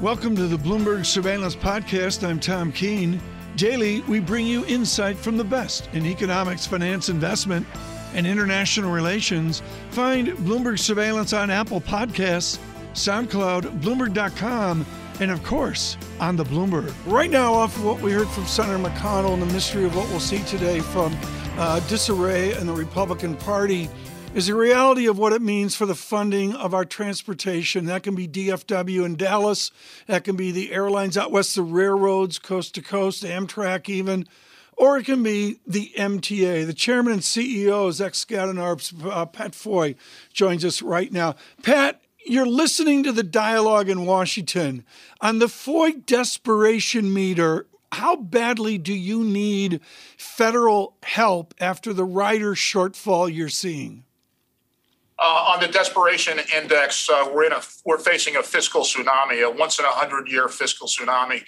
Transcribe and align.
Welcome 0.00 0.34
to 0.36 0.46
the 0.46 0.56
Bloomberg 0.56 1.04
Surveillance 1.04 1.54
Podcast. 1.54 2.26
I'm 2.26 2.40
Tom 2.40 2.72
Keene. 2.72 3.20
Daily, 3.56 4.00
we 4.08 4.18
bring 4.18 4.46
you 4.46 4.64
insight 4.64 5.18
from 5.18 5.36
the 5.36 5.44
best 5.44 5.90
in 5.92 6.06
economics, 6.06 6.66
finance, 6.66 7.10
investment, 7.10 7.66
and 8.14 8.26
international 8.26 8.90
relations. 8.92 9.60
Find 9.90 10.28
Bloomberg 10.28 10.78
Surveillance 10.78 11.34
on 11.34 11.50
Apple 11.50 11.82
Podcasts, 11.82 12.58
SoundCloud, 12.94 13.82
Bloomberg.com, 13.82 14.86
and 15.20 15.30
of 15.30 15.44
course, 15.44 15.98
on 16.18 16.34
the 16.34 16.44
Bloomberg. 16.44 16.94
Right 17.04 17.30
now, 17.30 17.52
off 17.52 17.76
of 17.76 17.84
what 17.84 18.00
we 18.00 18.10
heard 18.10 18.28
from 18.28 18.46
Senator 18.46 18.82
McConnell 18.82 19.34
and 19.34 19.42
the 19.42 19.52
mystery 19.52 19.84
of 19.84 19.94
what 19.94 20.08
we'll 20.08 20.18
see 20.18 20.42
today 20.44 20.80
from 20.80 21.14
uh, 21.58 21.78
disarray 21.90 22.54
in 22.56 22.66
the 22.66 22.72
Republican 22.72 23.36
Party 23.36 23.90
is 24.32 24.46
the 24.46 24.54
reality 24.54 25.06
of 25.06 25.18
what 25.18 25.32
it 25.32 25.42
means 25.42 25.74
for 25.74 25.86
the 25.86 25.94
funding 25.94 26.54
of 26.54 26.72
our 26.72 26.84
transportation. 26.84 27.86
That 27.86 28.04
can 28.04 28.14
be 28.14 28.28
DFW 28.28 29.04
in 29.04 29.16
Dallas, 29.16 29.72
that 30.06 30.22
can 30.22 30.36
be 30.36 30.52
the 30.52 30.72
airlines 30.72 31.18
out 31.18 31.32
west, 31.32 31.56
the 31.56 31.62
railroads, 31.62 32.38
coast 32.38 32.74
to 32.76 32.82
coast, 32.82 33.24
Amtrak 33.24 33.88
even, 33.88 34.28
or 34.76 34.98
it 34.98 35.06
can 35.06 35.24
be 35.24 35.58
the 35.66 35.92
MTA. 35.98 36.64
The 36.64 36.72
chairman 36.72 37.14
and 37.14 37.22
CEO 37.22 37.88
is 37.88 38.00
ex 38.00 38.24
Skadden 38.24 39.04
uh, 39.04 39.26
Pat 39.26 39.52
Foye, 39.52 39.96
joins 40.32 40.64
us 40.64 40.80
right 40.80 41.10
now. 41.10 41.34
Pat, 41.64 42.00
you're 42.24 42.46
listening 42.46 43.02
to 43.02 43.12
the 43.12 43.24
dialogue 43.24 43.88
in 43.88 44.06
Washington 44.06 44.84
on 45.20 45.40
the 45.40 45.48
Foye 45.48 45.92
desperation 46.06 47.12
meter. 47.12 47.66
How 47.90 48.14
badly 48.14 48.78
do 48.78 48.94
you 48.94 49.24
need 49.24 49.80
federal 50.16 50.94
help 51.02 51.52
after 51.58 51.92
the 51.92 52.04
rider 52.04 52.54
shortfall 52.54 53.34
you're 53.34 53.48
seeing? 53.48 54.04
Uh, 55.22 55.52
on 55.52 55.60
the 55.60 55.68
desperation 55.68 56.38
index, 56.56 57.10
uh, 57.10 57.28
we're 57.30 57.44
in 57.44 57.52
a 57.52 57.60
we're 57.84 57.98
facing 57.98 58.36
a 58.36 58.42
fiscal 58.42 58.80
tsunami, 58.80 59.46
a 59.46 59.50
once 59.50 59.78
in 59.78 59.84
a 59.84 59.88
hundred 59.88 60.26
year 60.30 60.48
fiscal 60.48 60.88
tsunami, 60.88 61.44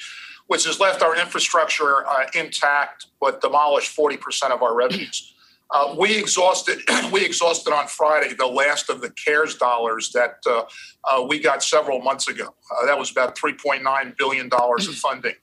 which 0.47 0.67
has 0.67 0.79
left 0.79 1.01
our 1.01 1.19
infrastructure 1.19 2.07
uh, 2.07 2.27
intact 2.35 3.07
but 3.19 3.41
demolished 3.41 3.89
forty 3.89 4.19
percent 4.19 4.53
of 4.53 4.63
our 4.63 4.75
revenues. 4.75 5.33
Uh, 5.71 5.95
we 5.99 6.15
exhausted 6.19 6.81
we 7.13 7.25
exhausted 7.25 7.73
on 7.73 7.87
Friday 7.87 8.35
the 8.35 8.47
last 8.47 8.91
of 8.91 9.01
the 9.01 9.09
CARES 9.25 9.55
dollars 9.55 10.13
that 10.13 10.35
uh, 10.47 10.65
uh, 11.05 11.23
we 11.27 11.39
got 11.39 11.63
several 11.63 12.03
months 12.03 12.29
ago. 12.29 12.55
that 12.85 12.99
was 12.99 13.11
about 13.11 13.39
three 13.39 13.55
point 13.55 13.83
nine 13.83 14.15
billion 14.19 14.51
dollars 14.51 14.87
of 14.87 14.95
funding. 14.97 15.35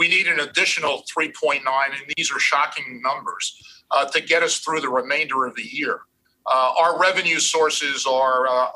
We 0.00 0.08
need 0.08 0.26
an 0.26 0.40
additional 0.40 1.04
three 1.08 1.32
point 1.40 1.62
nine, 1.64 1.90
and 1.92 2.12
these 2.16 2.32
are 2.32 2.40
shocking 2.40 3.00
numbers 3.00 3.62
to 4.12 4.20
get 4.20 4.42
us 4.42 4.58
through 4.58 4.80
the 4.80 4.88
remainder 4.88 5.46
of 5.46 5.54
the 5.54 5.62
year. 5.62 6.00
Uh, 6.46 6.72
our 6.78 7.00
revenue 7.00 7.38
sources 7.38 8.06
are 8.06 8.46
uh, 8.46 8.68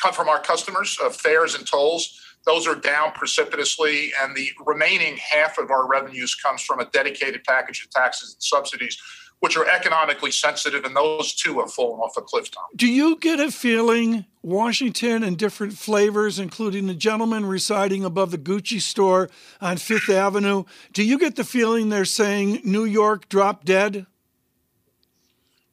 come 0.00 0.12
from 0.12 0.28
our 0.28 0.40
customers, 0.40 0.98
uh, 1.02 1.10
fares 1.10 1.54
and 1.54 1.66
tolls. 1.66 2.18
Those 2.44 2.66
are 2.66 2.74
down 2.74 3.12
precipitously, 3.12 4.12
and 4.20 4.34
the 4.34 4.50
remaining 4.66 5.16
half 5.16 5.58
of 5.58 5.70
our 5.70 5.86
revenues 5.86 6.34
comes 6.34 6.62
from 6.62 6.80
a 6.80 6.86
dedicated 6.86 7.44
package 7.44 7.84
of 7.84 7.90
taxes 7.90 8.34
and 8.34 8.42
subsidies, 8.42 8.98
which 9.38 9.56
are 9.56 9.68
economically 9.68 10.32
sensitive, 10.32 10.84
and 10.84 10.96
those 10.96 11.34
too 11.34 11.60
have 11.60 11.72
fallen 11.72 12.00
off 12.00 12.16
a 12.16 12.22
cliff 12.22 12.50
top. 12.50 12.68
Do 12.74 12.88
you 12.88 13.16
get 13.16 13.38
a 13.38 13.52
feeling 13.52 14.24
Washington 14.42 15.22
and 15.22 15.38
different 15.38 15.74
flavors, 15.74 16.40
including 16.40 16.88
the 16.88 16.94
gentleman 16.94 17.46
residing 17.46 18.04
above 18.04 18.32
the 18.32 18.38
Gucci 18.38 18.80
store 18.80 19.30
on 19.60 19.76
Fifth 19.76 20.08
Avenue? 20.08 20.64
Do 20.92 21.04
you 21.04 21.18
get 21.18 21.36
the 21.36 21.44
feeling 21.44 21.90
they're 21.90 22.04
saying 22.04 22.62
New 22.64 22.84
York 22.84 23.28
drop 23.28 23.64
dead? 23.64 24.06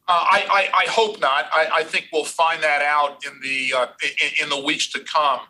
Uh, 0.09 0.25
I, 0.27 0.43
I, 0.49 0.85
I, 0.85 0.89
hope 0.89 1.21
not. 1.21 1.45
I, 1.53 1.67
I, 1.71 1.83
think 1.83 2.07
we'll 2.11 2.25
find 2.25 2.63
that 2.63 2.81
out 2.81 3.23
in 3.27 3.39
the 3.43 3.77
uh, 3.77 3.87
in, 4.01 4.45
in, 4.45 4.49
the 4.49 4.59
weeks 4.59 4.91
to 4.93 5.01
come. 5.01 5.41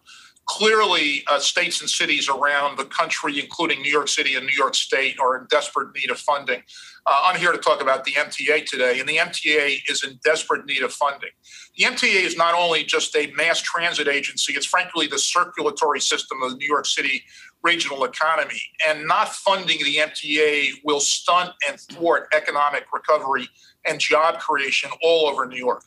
Clearly, 0.47 1.23
uh, 1.27 1.39
states 1.39 1.79
and 1.79 1.89
cities 1.89 2.27
around 2.27 2.77
the 2.77 2.83
country, 2.83 3.39
including 3.39 3.81
New 3.81 3.89
York 3.89 4.09
City 4.09 4.35
and 4.35 4.45
New 4.45 4.57
York 4.57 4.75
State, 4.75 5.17
are 5.17 5.37
in 5.37 5.47
desperate 5.49 5.95
need 5.95 6.11
of 6.11 6.19
funding. 6.19 6.61
Uh, 7.05 7.21
I'm 7.23 7.39
here 7.39 7.53
to 7.53 7.57
talk 7.57 7.81
about 7.81 8.03
the 8.03 8.11
MTA 8.11 8.65
today, 8.65 8.99
and 8.99 9.07
the 9.07 9.15
MTA 9.15 9.83
is 9.87 10.03
in 10.03 10.19
desperate 10.25 10.65
need 10.65 10.81
of 10.81 10.91
funding. 10.91 11.29
The 11.77 11.85
MTA 11.85 12.25
is 12.25 12.35
not 12.35 12.53
only 12.53 12.83
just 12.83 13.15
a 13.15 13.31
mass 13.37 13.61
transit 13.61 14.09
agency; 14.09 14.51
it's 14.51 14.65
frankly 14.65 15.07
the 15.07 15.19
circulatory 15.19 16.01
system 16.01 16.43
of 16.43 16.51
the 16.51 16.57
New 16.57 16.67
York 16.67 16.85
City 16.85 17.23
regional 17.63 18.03
economy. 18.03 18.61
And 18.87 19.07
not 19.07 19.29
funding 19.29 19.79
the 19.79 19.97
MTA 19.97 20.81
will 20.83 20.99
stunt 20.99 21.51
and 21.67 21.79
thwart 21.79 22.27
economic 22.35 22.85
recovery 22.93 23.47
and 23.89 23.99
job 23.99 24.39
creation 24.39 24.91
all 25.01 25.27
over 25.27 25.45
New 25.45 25.57
York. 25.57 25.83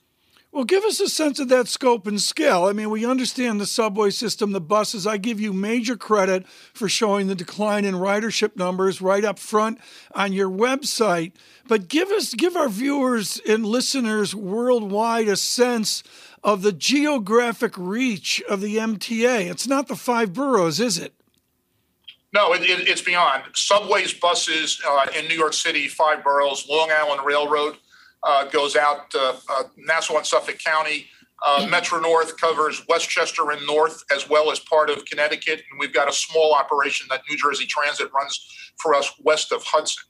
Well, 0.53 0.65
give 0.65 0.85
us 0.85 1.01
a 1.01 1.09
sense 1.09 1.41
of 1.41 1.49
that 1.49 1.67
scope 1.67 2.07
and 2.07 2.21
scale. 2.21 2.65
I 2.65 2.75
mean, 2.75 2.91
we 2.91 3.07
understand 3.07 3.59
the 3.59 3.65
subway 3.65 4.11
system, 4.11 4.53
the 4.53 4.61
buses. 4.61 5.07
I 5.07 5.17
give 5.17 5.41
you 5.41 5.55
major 5.55 5.97
credit 5.97 6.47
for 6.75 6.91
showing 6.91 7.27
the 7.27 7.35
decline 7.35 7.87
in 7.87 7.95
ridership 7.95 8.55
numbers 8.55 9.01
right 9.01 9.25
up 9.25 9.39
front 9.39 9.79
on 10.15 10.35
your 10.35 10.51
website. 10.51 11.33
But 11.67 11.89
give 11.89 12.11
us, 12.11 12.35
give 12.35 12.55
our 12.55 12.69
viewers 12.69 13.41
and 13.49 13.65
listeners 13.65 14.35
worldwide 14.35 15.29
a 15.29 15.37
sense 15.37 16.03
of 16.45 16.61
the 16.61 16.73
geographic 16.73 17.73
reach 17.79 18.43
of 18.47 18.61
the 18.61 18.77
MTA. 18.77 19.51
It's 19.51 19.67
not 19.67 19.89
the 19.89 19.97
five 19.97 20.35
boroughs, 20.35 20.81
is 20.81 20.99
it? 20.99 21.15
No, 22.35 22.53
it, 22.53 22.61
it, 22.61 22.89
it's 22.89 23.01
beyond. 23.01 23.45
Subways, 23.55 24.13
buses 24.13 24.83
uh, 24.87 25.07
in 25.19 25.29
New 25.29 25.35
York 25.35 25.55
City, 25.55 25.89
five 25.89 26.23
boroughs, 26.23 26.67
Long 26.69 26.91
Island 26.91 27.23
Railroad 27.25 27.79
goes 28.51 28.77
out 28.77 29.13
uh, 29.15 29.37
uh 29.49 29.65
Nassau 29.77 30.17
and 30.17 30.27
Suffolk 30.27 30.59
County. 30.59 31.07
Uh, 31.45 31.67
Metro 31.69 31.99
North 31.99 32.41
covers 32.41 32.83
Westchester 32.89 33.51
and 33.51 33.67
North 33.67 34.05
as 34.15 34.29
well 34.29 34.53
as 34.53 34.61
part 34.61 34.89
of 34.89 35.05
Connecticut. 35.07 35.63
And 35.71 35.81
we've 35.81 35.93
got 35.93 36.09
a 36.09 36.13
small 36.13 36.55
operation 36.55 37.09
that 37.11 37.23
New 37.29 37.37
Jersey 37.37 37.67
Transit 37.67 38.13
runs 38.15 38.47
for 38.79 38.95
us 38.95 39.13
west 39.25 39.51
of 39.51 39.65
Hudson. 39.65 40.05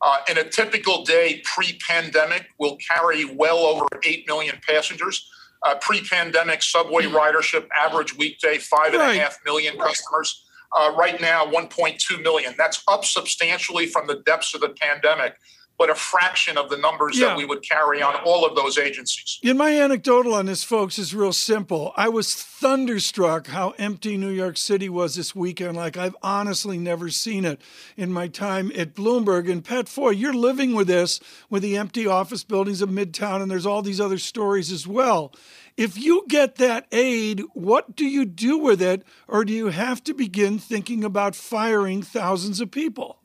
Uh, 0.00 0.18
in 0.30 0.38
a 0.38 0.44
typical 0.44 1.04
day 1.04 1.42
pre 1.44 1.78
pandemic, 1.86 2.46
we'll 2.58 2.76
carry 2.76 3.24
well 3.24 3.58
over 3.58 3.86
8 4.04 4.26
million 4.26 4.56
passengers. 4.66 5.28
Uh, 5.64 5.74
pre 5.80 6.00
pandemic 6.02 6.62
subway 6.62 7.04
hmm. 7.04 7.14
ridership, 7.14 7.66
average 7.76 8.16
weekday, 8.16 8.58
five 8.58 8.94
and 8.94 9.02
a 9.02 9.14
half 9.14 9.38
million 9.44 9.76
customers. 9.76 10.44
Uh, 10.76 10.92
right 10.96 11.20
now, 11.20 11.46
1.2 11.46 12.22
million. 12.22 12.54
That's 12.56 12.82
up 12.86 13.04
substantially 13.04 13.86
from 13.86 14.06
the 14.06 14.16
depths 14.26 14.54
of 14.54 14.60
the 14.60 14.68
pandemic, 14.68 15.34
but 15.78 15.88
a 15.90 15.94
fraction 15.94 16.58
of 16.58 16.68
the 16.68 16.76
numbers 16.76 17.18
yeah. 17.18 17.28
that 17.28 17.36
we 17.36 17.44
would 17.44 17.62
carry 17.62 18.02
on 18.02 18.16
all 18.24 18.44
of 18.44 18.56
those 18.56 18.76
agencies. 18.76 19.38
And 19.44 19.56
my 19.56 19.80
anecdotal 19.80 20.34
on 20.34 20.46
this, 20.46 20.64
folks, 20.64 20.98
is 20.98 21.14
real 21.14 21.32
simple. 21.32 21.92
I 21.96 22.08
was 22.08 22.34
thunderstruck 22.34 23.46
how 23.46 23.70
empty 23.78 24.16
New 24.16 24.30
York 24.30 24.56
City 24.56 24.88
was 24.88 25.14
this 25.14 25.34
weekend. 25.36 25.76
Like 25.76 25.96
I've 25.96 26.16
honestly 26.22 26.78
never 26.78 27.08
seen 27.10 27.44
it 27.44 27.60
in 27.96 28.12
my 28.12 28.26
time 28.26 28.72
at 28.74 28.94
Bloomberg. 28.94 29.50
And 29.50 29.64
Pat 29.64 29.88
Foye, 29.88 30.10
you're 30.10 30.34
living 30.34 30.74
with 30.74 30.88
this 30.88 31.20
with 31.48 31.62
the 31.62 31.76
empty 31.76 32.06
office 32.06 32.42
buildings 32.42 32.82
of 32.82 32.88
Midtown, 32.88 33.40
and 33.40 33.50
there's 33.50 33.66
all 33.66 33.82
these 33.82 34.00
other 34.00 34.18
stories 34.18 34.72
as 34.72 34.86
well. 34.86 35.32
If 35.76 35.96
you 35.96 36.24
get 36.26 36.56
that 36.56 36.88
aid, 36.90 37.40
what 37.54 37.94
do 37.94 38.04
you 38.04 38.24
do 38.24 38.58
with 38.58 38.82
it? 38.82 39.04
Or 39.28 39.44
do 39.44 39.52
you 39.52 39.68
have 39.68 40.02
to 40.04 40.12
begin 40.12 40.58
thinking 40.58 41.04
about 41.04 41.36
firing 41.36 42.02
thousands 42.02 42.60
of 42.60 42.72
people? 42.72 43.17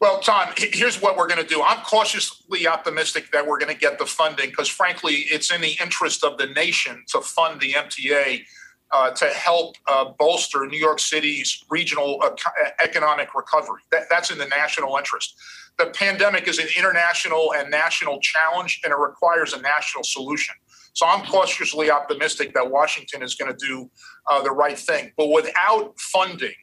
Well, 0.00 0.20
Tom, 0.20 0.50
here's 0.56 1.02
what 1.02 1.16
we're 1.16 1.26
going 1.26 1.42
to 1.42 1.46
do. 1.46 1.60
I'm 1.60 1.82
cautiously 1.82 2.68
optimistic 2.68 3.32
that 3.32 3.44
we're 3.44 3.58
going 3.58 3.72
to 3.72 3.78
get 3.78 3.98
the 3.98 4.06
funding 4.06 4.50
because, 4.50 4.68
frankly, 4.68 5.26
it's 5.30 5.52
in 5.52 5.60
the 5.60 5.76
interest 5.82 6.22
of 6.22 6.38
the 6.38 6.46
nation 6.46 7.02
to 7.08 7.20
fund 7.20 7.60
the 7.60 7.72
MTA 7.72 8.42
uh, 8.92 9.10
to 9.10 9.26
help 9.26 9.74
uh, 9.88 10.12
bolster 10.16 10.66
New 10.66 10.78
York 10.78 11.00
City's 11.00 11.64
regional 11.68 12.22
economic 12.80 13.34
recovery. 13.34 13.82
That, 13.90 14.04
that's 14.08 14.30
in 14.30 14.38
the 14.38 14.46
national 14.46 14.96
interest. 14.96 15.34
The 15.78 15.86
pandemic 15.86 16.46
is 16.46 16.58
an 16.58 16.68
international 16.76 17.52
and 17.56 17.68
national 17.68 18.20
challenge, 18.20 18.80
and 18.84 18.92
it 18.92 18.98
requires 18.98 19.52
a 19.52 19.60
national 19.60 20.04
solution. 20.04 20.54
So 20.92 21.06
I'm 21.06 21.24
cautiously 21.26 21.90
optimistic 21.90 22.54
that 22.54 22.70
Washington 22.70 23.22
is 23.22 23.34
going 23.34 23.52
to 23.52 23.66
do 23.66 23.90
uh, 24.28 24.42
the 24.42 24.52
right 24.52 24.78
thing. 24.78 25.12
But 25.16 25.30
without 25.30 25.98
funding 25.98 26.54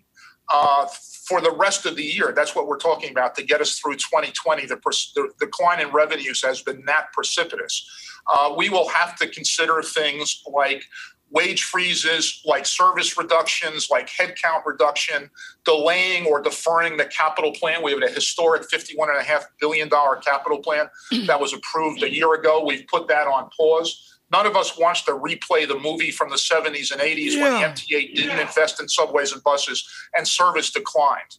uh, 0.51 0.88
for 1.27 1.42
the 1.42 1.51
rest 1.51 1.86
of 1.86 1.95
the 1.95 2.04
year, 2.04 2.33
that's 2.36 2.56
what 2.56 2.68
we're 2.68 2.77
talking 2.77 3.10
about 3.10 3.36
to 3.36 3.44
get 3.44 3.60
us 3.60 3.80
through 3.80 3.95
2020. 3.95 4.68
The, 4.68 4.77
the 5.16 5.30
decline 5.39 5.81
in 5.81 5.92
revenues 5.92 6.44
has 6.44 6.62
been 6.62 6.83
that 6.86 7.12
precipitous. 7.13 7.89
Uh, 8.31 8.54
we 8.56 8.69
will 8.69 8.88
have 8.89 9.16
to 9.18 9.27
consider 9.27 9.81
things 9.81 10.44
like 10.51 10.83
wage 11.31 11.63
freezes, 11.63 12.42
like 12.45 12.66
service 12.66 13.18
reductions, 13.18 13.89
like 13.89 14.07
headcount 14.07 14.66
reduction, 14.66 15.30
delaying 15.66 16.25
or 16.27 16.42
deferring 16.42 16.98
the 16.98 17.06
capital 17.06 17.51
plan. 17.51 17.83
We 17.83 17.92
have 17.92 18.04
a 18.04 18.10
historic 18.10 18.63
$51.5 18.69 19.44
billion 19.60 19.89
capital 19.89 20.60
plan 20.60 20.88
that 21.25 21.39
was 21.39 21.54
approved 21.54 22.04
a 22.04 22.13
year 22.13 22.33
ago. 22.36 22.63
We've 22.66 22.88
put 22.88 23.07
that 23.07 23.28
on 23.28 23.50
pause. 23.56 24.14
None 24.35 24.47
of 24.47 24.57
us 24.57 24.77
wants 24.77 25.01
to 25.03 25.11
replay 25.11 25.65
the 25.65 25.79
movie 25.79 26.11
from 26.11 26.29
the 26.29 26.35
70s 26.35 26.91
and 26.91 26.99
80s 26.99 27.31
yeah. 27.31 27.41
when 27.41 27.53
the 27.53 27.67
MTA 27.69 28.15
didn't 28.15 28.37
yeah. 28.37 28.41
invest 28.41 28.81
in 28.81 28.89
subways 28.89 29.31
and 29.31 29.41
buses 29.41 29.87
and 30.13 30.27
service 30.27 30.71
declined. 30.71 31.37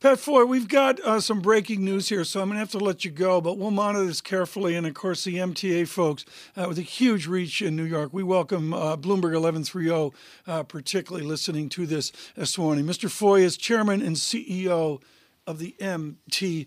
Pat 0.00 0.18
Foye, 0.18 0.44
we've 0.44 0.66
got 0.66 0.98
uh, 1.02 1.20
some 1.20 1.40
breaking 1.40 1.84
news 1.84 2.08
here, 2.08 2.24
so 2.24 2.40
I'm 2.40 2.48
going 2.48 2.56
to 2.56 2.58
have 2.58 2.72
to 2.72 2.78
let 2.78 3.04
you 3.04 3.12
go, 3.12 3.40
but 3.40 3.58
we'll 3.58 3.70
monitor 3.70 4.04
this 4.04 4.20
carefully. 4.20 4.74
And 4.74 4.88
of 4.88 4.94
course, 4.94 5.22
the 5.22 5.36
MTA 5.36 5.86
folks 5.86 6.24
uh, 6.56 6.64
with 6.66 6.78
a 6.78 6.82
huge 6.82 7.28
reach 7.28 7.62
in 7.62 7.76
New 7.76 7.84
York, 7.84 8.12
we 8.12 8.24
welcome 8.24 8.74
uh, 8.74 8.96
Bloomberg 8.96 9.40
1130, 9.40 10.10
uh, 10.48 10.64
particularly 10.64 11.24
listening 11.24 11.68
to 11.68 11.86
this 11.86 12.10
this 12.34 12.58
morning. 12.58 12.84
Mr. 12.86 13.08
Foye 13.08 13.42
is 13.42 13.56
chairman 13.56 14.02
and 14.02 14.16
CEO 14.16 15.00
of 15.46 15.60
the 15.60 15.76
MTA. 15.78 16.66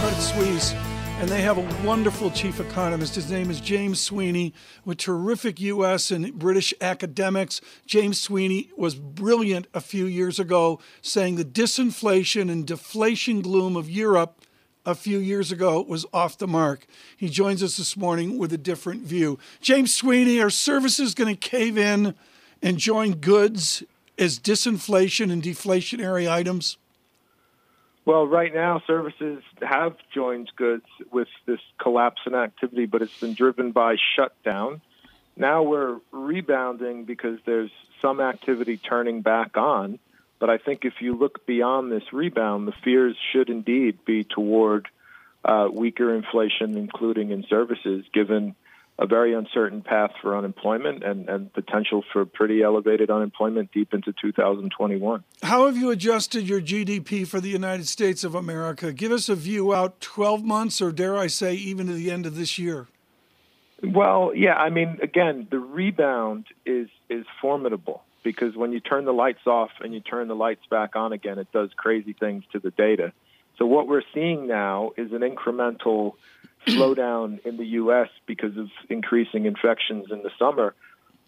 Credit 0.00 0.20
Suisse 0.20 0.74
and 1.20 1.28
they 1.28 1.42
have 1.42 1.58
a 1.58 1.86
wonderful 1.86 2.30
chief 2.30 2.60
economist. 2.60 3.14
His 3.14 3.30
name 3.30 3.50
is 3.50 3.60
James 3.60 4.00
Sweeney, 4.00 4.54
with 4.86 4.96
terrific 4.96 5.60
U.S. 5.60 6.10
and 6.10 6.32
British 6.38 6.72
academics. 6.80 7.60
James 7.84 8.18
Sweeney 8.18 8.70
was 8.74 8.94
brilliant 8.94 9.66
a 9.74 9.82
few 9.82 10.06
years 10.06 10.40
ago, 10.40 10.80
saying 11.02 11.36
the 11.36 11.44
disinflation 11.44 12.50
and 12.50 12.66
deflation 12.66 13.42
gloom 13.42 13.76
of 13.76 13.90
Europe 13.90 14.40
a 14.86 14.94
few 14.94 15.18
years 15.18 15.52
ago 15.52 15.84
was 15.86 16.06
off 16.10 16.38
the 16.38 16.48
mark. 16.48 16.86
He 17.18 17.28
joins 17.28 17.62
us 17.62 17.76
this 17.76 17.98
morning 17.98 18.38
with 18.38 18.50
a 18.54 18.58
different 18.58 19.02
view. 19.02 19.38
James 19.60 19.94
Sweeney, 19.94 20.40
are 20.40 20.48
services 20.48 21.14
going 21.14 21.36
to 21.36 21.48
cave 21.48 21.76
in 21.76 22.14
and 22.62 22.78
join 22.78 23.12
goods 23.12 23.82
as 24.18 24.38
disinflation 24.38 25.30
and 25.30 25.42
deflationary 25.42 26.30
items? 26.30 26.78
Well, 28.10 28.26
right 28.26 28.52
now, 28.52 28.82
services 28.88 29.40
have 29.62 29.94
joined 30.12 30.50
goods 30.56 30.86
with 31.12 31.28
this 31.46 31.60
collapse 31.80 32.20
in 32.26 32.34
activity, 32.34 32.86
but 32.86 33.02
it's 33.02 33.20
been 33.20 33.34
driven 33.34 33.70
by 33.70 33.98
shutdown. 34.16 34.80
Now 35.36 35.62
we're 35.62 36.00
rebounding 36.10 37.04
because 37.04 37.38
there's 37.46 37.70
some 38.02 38.20
activity 38.20 38.78
turning 38.78 39.22
back 39.22 39.56
on. 39.56 40.00
But 40.40 40.50
I 40.50 40.58
think 40.58 40.84
if 40.84 40.94
you 40.98 41.14
look 41.14 41.46
beyond 41.46 41.92
this 41.92 42.02
rebound, 42.12 42.66
the 42.66 42.72
fears 42.82 43.16
should 43.32 43.48
indeed 43.48 44.04
be 44.04 44.24
toward 44.24 44.88
uh, 45.44 45.68
weaker 45.72 46.12
inflation, 46.12 46.76
including 46.76 47.30
in 47.30 47.44
services, 47.48 48.04
given 48.12 48.56
a 49.00 49.06
very 49.06 49.32
uncertain 49.32 49.80
path 49.80 50.10
for 50.20 50.36
unemployment 50.36 51.02
and, 51.02 51.26
and 51.30 51.50
potential 51.54 52.04
for 52.12 52.26
pretty 52.26 52.62
elevated 52.62 53.10
unemployment 53.10 53.72
deep 53.72 53.94
into 53.94 54.12
2021. 54.20 55.24
How 55.42 55.64
have 55.64 55.76
you 55.78 55.90
adjusted 55.90 56.46
your 56.46 56.60
GDP 56.60 57.26
for 57.26 57.40
the 57.40 57.48
United 57.48 57.88
States 57.88 58.24
of 58.24 58.34
America? 58.34 58.92
Give 58.92 59.10
us 59.10 59.30
a 59.30 59.34
view 59.34 59.72
out 59.74 60.02
12 60.02 60.44
months, 60.44 60.82
or 60.82 60.92
dare 60.92 61.16
I 61.16 61.28
say, 61.28 61.54
even 61.54 61.86
to 61.86 61.94
the 61.94 62.10
end 62.10 62.26
of 62.26 62.36
this 62.36 62.58
year. 62.58 62.88
Well, 63.82 64.32
yeah, 64.34 64.56
I 64.56 64.68
mean, 64.68 64.98
again, 65.02 65.48
the 65.50 65.58
rebound 65.58 66.44
is 66.66 66.88
is 67.08 67.24
formidable 67.40 68.02
because 68.22 68.54
when 68.54 68.72
you 68.72 68.80
turn 68.80 69.06
the 69.06 69.14
lights 69.14 69.46
off 69.46 69.70
and 69.80 69.94
you 69.94 70.00
turn 70.00 70.28
the 70.28 70.36
lights 70.36 70.66
back 70.70 70.94
on 70.94 71.14
again, 71.14 71.38
it 71.38 71.50
does 71.52 71.70
crazy 71.74 72.12
things 72.12 72.44
to 72.52 72.58
the 72.58 72.70
data. 72.70 73.14
So 73.56 73.64
what 73.64 73.88
we're 73.88 74.02
seeing 74.12 74.46
now 74.46 74.92
is 74.98 75.12
an 75.12 75.20
incremental 75.20 76.12
slowdown 76.66 77.44
in 77.44 77.56
the 77.56 77.66
U.S. 77.66 78.08
because 78.26 78.56
of 78.56 78.68
increasing 78.88 79.46
infections 79.46 80.06
in 80.10 80.22
the 80.22 80.30
summer. 80.38 80.74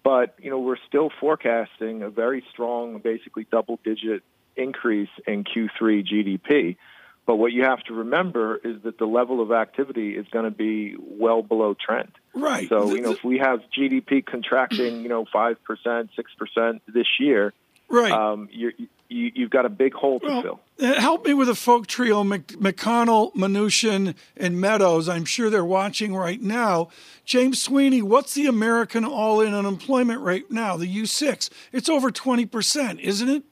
But, 0.05 0.34
you 0.40 0.50
know, 0.50 0.58
we're 0.58 0.76
still 0.88 1.11
forecasting 1.20 2.02
a 2.02 2.11
very 2.11 2.44
strong, 2.50 2.99
basically 2.99 3.46
double 3.50 3.79
digit 3.84 4.23
increase 4.56 5.11
in 5.26 5.44
Q3 5.44 6.06
GDP. 6.06 6.76
But 7.25 7.37
what 7.37 7.52
you 7.52 7.62
have 7.62 7.81
to 7.84 7.94
remember 7.94 8.56
is 8.56 8.82
that 8.82 8.99
the 8.99 9.06
level 9.06 9.40
of 9.40 9.52
activity 9.52 10.17
is 10.17 10.26
going 10.32 10.44
to 10.44 10.50
be 10.50 10.96
well 10.99 11.43
below 11.43 11.75
trend. 11.75 12.11
Right. 12.34 12.69
So, 12.69 12.94
you 12.94 13.00
know, 13.00 13.12
if 13.12 13.23
we 13.23 13.38
have 13.38 13.61
GDP 13.76 14.26
contracting, 14.26 15.02
you 15.02 15.08
know, 15.08 15.25
5%, 15.32 15.56
6% 15.87 16.81
this 16.88 17.06
year, 17.20 17.52
right. 17.88 18.11
Um, 18.11 18.49
you're, 18.50 18.73
you, 19.12 19.44
have 19.44 19.50
got 19.50 19.67
a 19.67 19.69
big 19.69 19.94
hole 19.94 20.20
to 20.20 20.26
well, 20.26 20.43
fill. 20.43 20.61
Uh, 20.81 21.00
help 21.00 21.26
me 21.26 21.35
with 21.35 21.49
the 21.49 21.55
folk 21.55 21.87
trio, 21.87 22.23
McConnell, 22.25 23.35
Mnuchin, 23.35 24.14
and 24.37 24.61
Meadows. 24.61 25.09
I'm 25.09 25.25
sure 25.25 25.50
they're 25.50 25.64
watching 25.64 26.14
right 26.14 26.41
now. 26.41 26.88
James 27.25 27.62
Sweeney, 27.62 28.03
what's 28.03 28.35
the 28.35 28.47
American 28.47 29.05
all-in 29.05 29.55
unemployment 29.55 30.20
rate 30.23 30.50
now? 30.50 30.76
The 30.76 30.87
U6, 30.87 31.50
it's 31.73 31.88
over 31.88 32.11
20 32.11 32.47
percent, 32.47 33.00
isn't 33.00 33.29
it? 33.29 33.43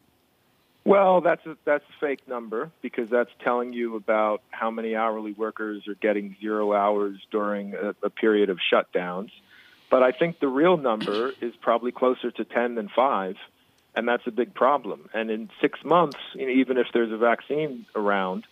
Well, 0.84 1.20
that's 1.20 1.44
a, 1.46 1.56
that's 1.64 1.84
a 1.84 2.00
fake 2.00 2.26
number 2.26 2.70
because 2.80 3.10
that's 3.10 3.30
telling 3.44 3.72
you 3.72 3.96
about 3.96 4.42
how 4.50 4.70
many 4.70 4.96
hourly 4.96 5.32
workers 5.32 5.86
are 5.86 5.94
getting 5.94 6.36
zero 6.40 6.72
hours 6.72 7.18
during 7.30 7.74
a, 7.74 7.94
a 8.02 8.10
period 8.10 8.48
of 8.48 8.58
shutdowns. 8.72 9.30
But 9.90 10.02
I 10.02 10.12
think 10.12 10.40
the 10.40 10.48
real 10.48 10.76
number 10.76 11.32
is 11.40 11.54
probably 11.60 11.92
closer 11.92 12.30
to 12.30 12.44
10 12.44 12.76
than 12.76 12.88
5 12.88 13.36
and 13.94 14.06
that's 14.08 14.26
a 14.26 14.30
big 14.30 14.54
problem. 14.54 15.08
And 15.12 15.30
in 15.30 15.50
six 15.60 15.78
months, 15.84 16.18
you 16.34 16.46
know, 16.46 16.52
even 16.52 16.78
if 16.78 16.86
there's 16.92 17.12
a 17.12 17.16
vaccine 17.16 17.86
around, 17.94 18.44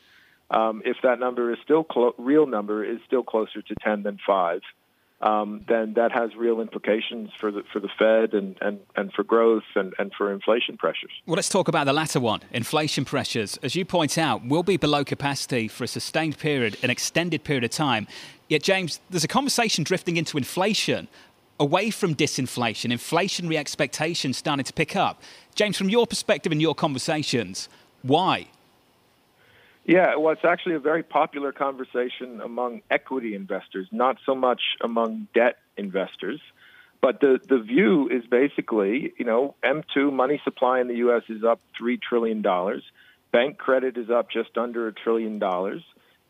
um, 0.50 0.82
if 0.84 0.96
that 1.02 1.18
number 1.20 1.52
is 1.52 1.58
still 1.62 1.84
clo- 1.84 2.14
real 2.18 2.46
number 2.46 2.84
is 2.84 2.98
still 3.06 3.22
closer 3.22 3.62
to 3.62 3.74
ten 3.82 4.02
than 4.02 4.18
five, 4.26 4.62
um, 5.20 5.64
then 5.68 5.94
that 5.94 6.12
has 6.12 6.34
real 6.36 6.60
implications 6.60 7.30
for 7.40 7.50
the 7.50 7.64
for 7.72 7.80
the 7.80 7.88
Fed 7.98 8.34
and, 8.34 8.56
and, 8.60 8.80
and 8.96 9.12
for 9.12 9.24
growth 9.24 9.64
and, 9.74 9.92
and 9.98 10.12
for 10.16 10.32
inflation 10.32 10.76
pressures. 10.76 11.10
Well, 11.26 11.36
let's 11.36 11.48
talk 11.48 11.68
about 11.68 11.86
the 11.86 11.92
latter 11.92 12.20
one, 12.20 12.40
inflation 12.52 13.04
pressures. 13.04 13.58
As 13.62 13.74
you 13.74 13.84
point 13.84 14.16
out, 14.16 14.44
we'll 14.44 14.62
be 14.62 14.76
below 14.76 15.04
capacity 15.04 15.66
for 15.68 15.84
a 15.84 15.88
sustained 15.88 16.38
period, 16.38 16.78
an 16.82 16.90
extended 16.90 17.42
period 17.42 17.64
of 17.64 17.70
time. 17.70 18.06
Yet, 18.48 18.62
James, 18.62 19.00
there's 19.10 19.24
a 19.24 19.28
conversation 19.28 19.84
drifting 19.84 20.16
into 20.16 20.38
inflation 20.38 21.08
away 21.60 21.90
from 21.90 22.14
disinflation, 22.14 22.92
inflationary 22.92 23.56
expectations 23.56 24.36
starting 24.36 24.64
to 24.64 24.72
pick 24.72 24.96
up. 24.96 25.22
James, 25.54 25.76
from 25.76 25.88
your 25.88 26.06
perspective 26.06 26.52
and 26.52 26.60
your 26.60 26.74
conversations, 26.74 27.68
why? 28.02 28.48
Yeah, 29.84 30.16
well, 30.16 30.34
it's 30.34 30.44
actually 30.44 30.74
a 30.74 30.80
very 30.80 31.02
popular 31.02 31.50
conversation 31.50 32.40
among 32.42 32.82
equity 32.90 33.34
investors, 33.34 33.88
not 33.90 34.18
so 34.26 34.34
much 34.34 34.60
among 34.82 35.28
debt 35.34 35.56
investors. 35.76 36.40
But 37.00 37.20
the, 37.20 37.40
the 37.48 37.58
view 37.58 38.08
is 38.08 38.26
basically, 38.26 39.14
you 39.16 39.24
know, 39.24 39.54
M2 39.64 40.12
money 40.12 40.40
supply 40.44 40.80
in 40.80 40.88
the 40.88 40.96
U.S. 40.96 41.22
is 41.28 41.44
up 41.44 41.60
$3 41.80 42.00
trillion. 42.02 42.42
Bank 43.30 43.56
credit 43.56 43.96
is 43.96 44.10
up 44.10 44.30
just 44.30 44.58
under 44.58 44.88
a 44.88 44.92
trillion 44.92 45.38
dollars. 45.38 45.82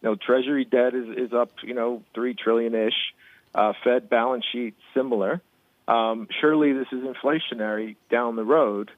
You 0.02 0.10
know, 0.10 0.14
Treasury 0.14 0.64
debt 0.64 0.94
is, 0.94 1.08
is 1.16 1.32
up, 1.32 1.50
you 1.62 1.74
know, 1.74 2.02
3 2.14 2.34
trillion 2.34 2.74
ish 2.74 3.14
uh, 3.58 3.72
Fed 3.82 4.08
balance 4.08 4.44
sheet 4.52 4.74
similar. 4.94 5.42
Um, 5.88 6.28
surely 6.40 6.72
this 6.72 6.86
is 6.92 7.02
inflationary 7.02 7.96
down 8.10 8.36
the 8.36 8.44
road. 8.44 8.90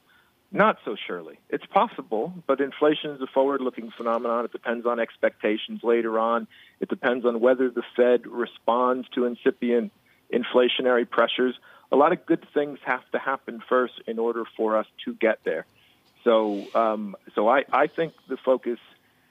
Not 0.53 0.79
so 0.85 0.97
surely. 1.07 1.39
It's 1.49 1.65
possible, 1.67 2.35
but 2.47 2.61
inflation 2.61 3.13
is 3.13 3.23
a 3.23 3.27
forward 3.29 3.61
looking 3.61 3.91
phenomenon. 3.97 4.45
It 4.45 4.53
depends 4.53 4.85
on 4.85 4.99
expectations 4.99 5.81
later 5.83 6.19
on. 6.19 6.49
It 6.81 6.89
depends 6.89 7.25
on 7.25 7.41
whether 7.41 7.71
the 7.71 7.85
Fed 7.97 8.27
responds 8.27 9.09
to 9.15 9.25
incipient 9.27 9.93
inflationary 10.33 11.09
pressures. 11.09 11.55
A 11.93 11.97
lot 11.97 12.13
of 12.13 12.27
good 12.27 12.45
things 12.53 12.79
have 12.85 13.09
to 13.13 13.19
happen 13.19 13.63
first 13.69 13.95
in 14.07 14.19
order 14.19 14.45
for 14.57 14.77
us 14.77 14.87
to 15.05 15.15
get 15.15 15.39
there. 15.45 15.67
So, 16.25 16.67
um, 16.75 17.17
so 17.35 17.49
I, 17.49 17.65
I 17.73 17.87
think 17.87 18.13
the 18.29 18.37
focus 18.37 18.79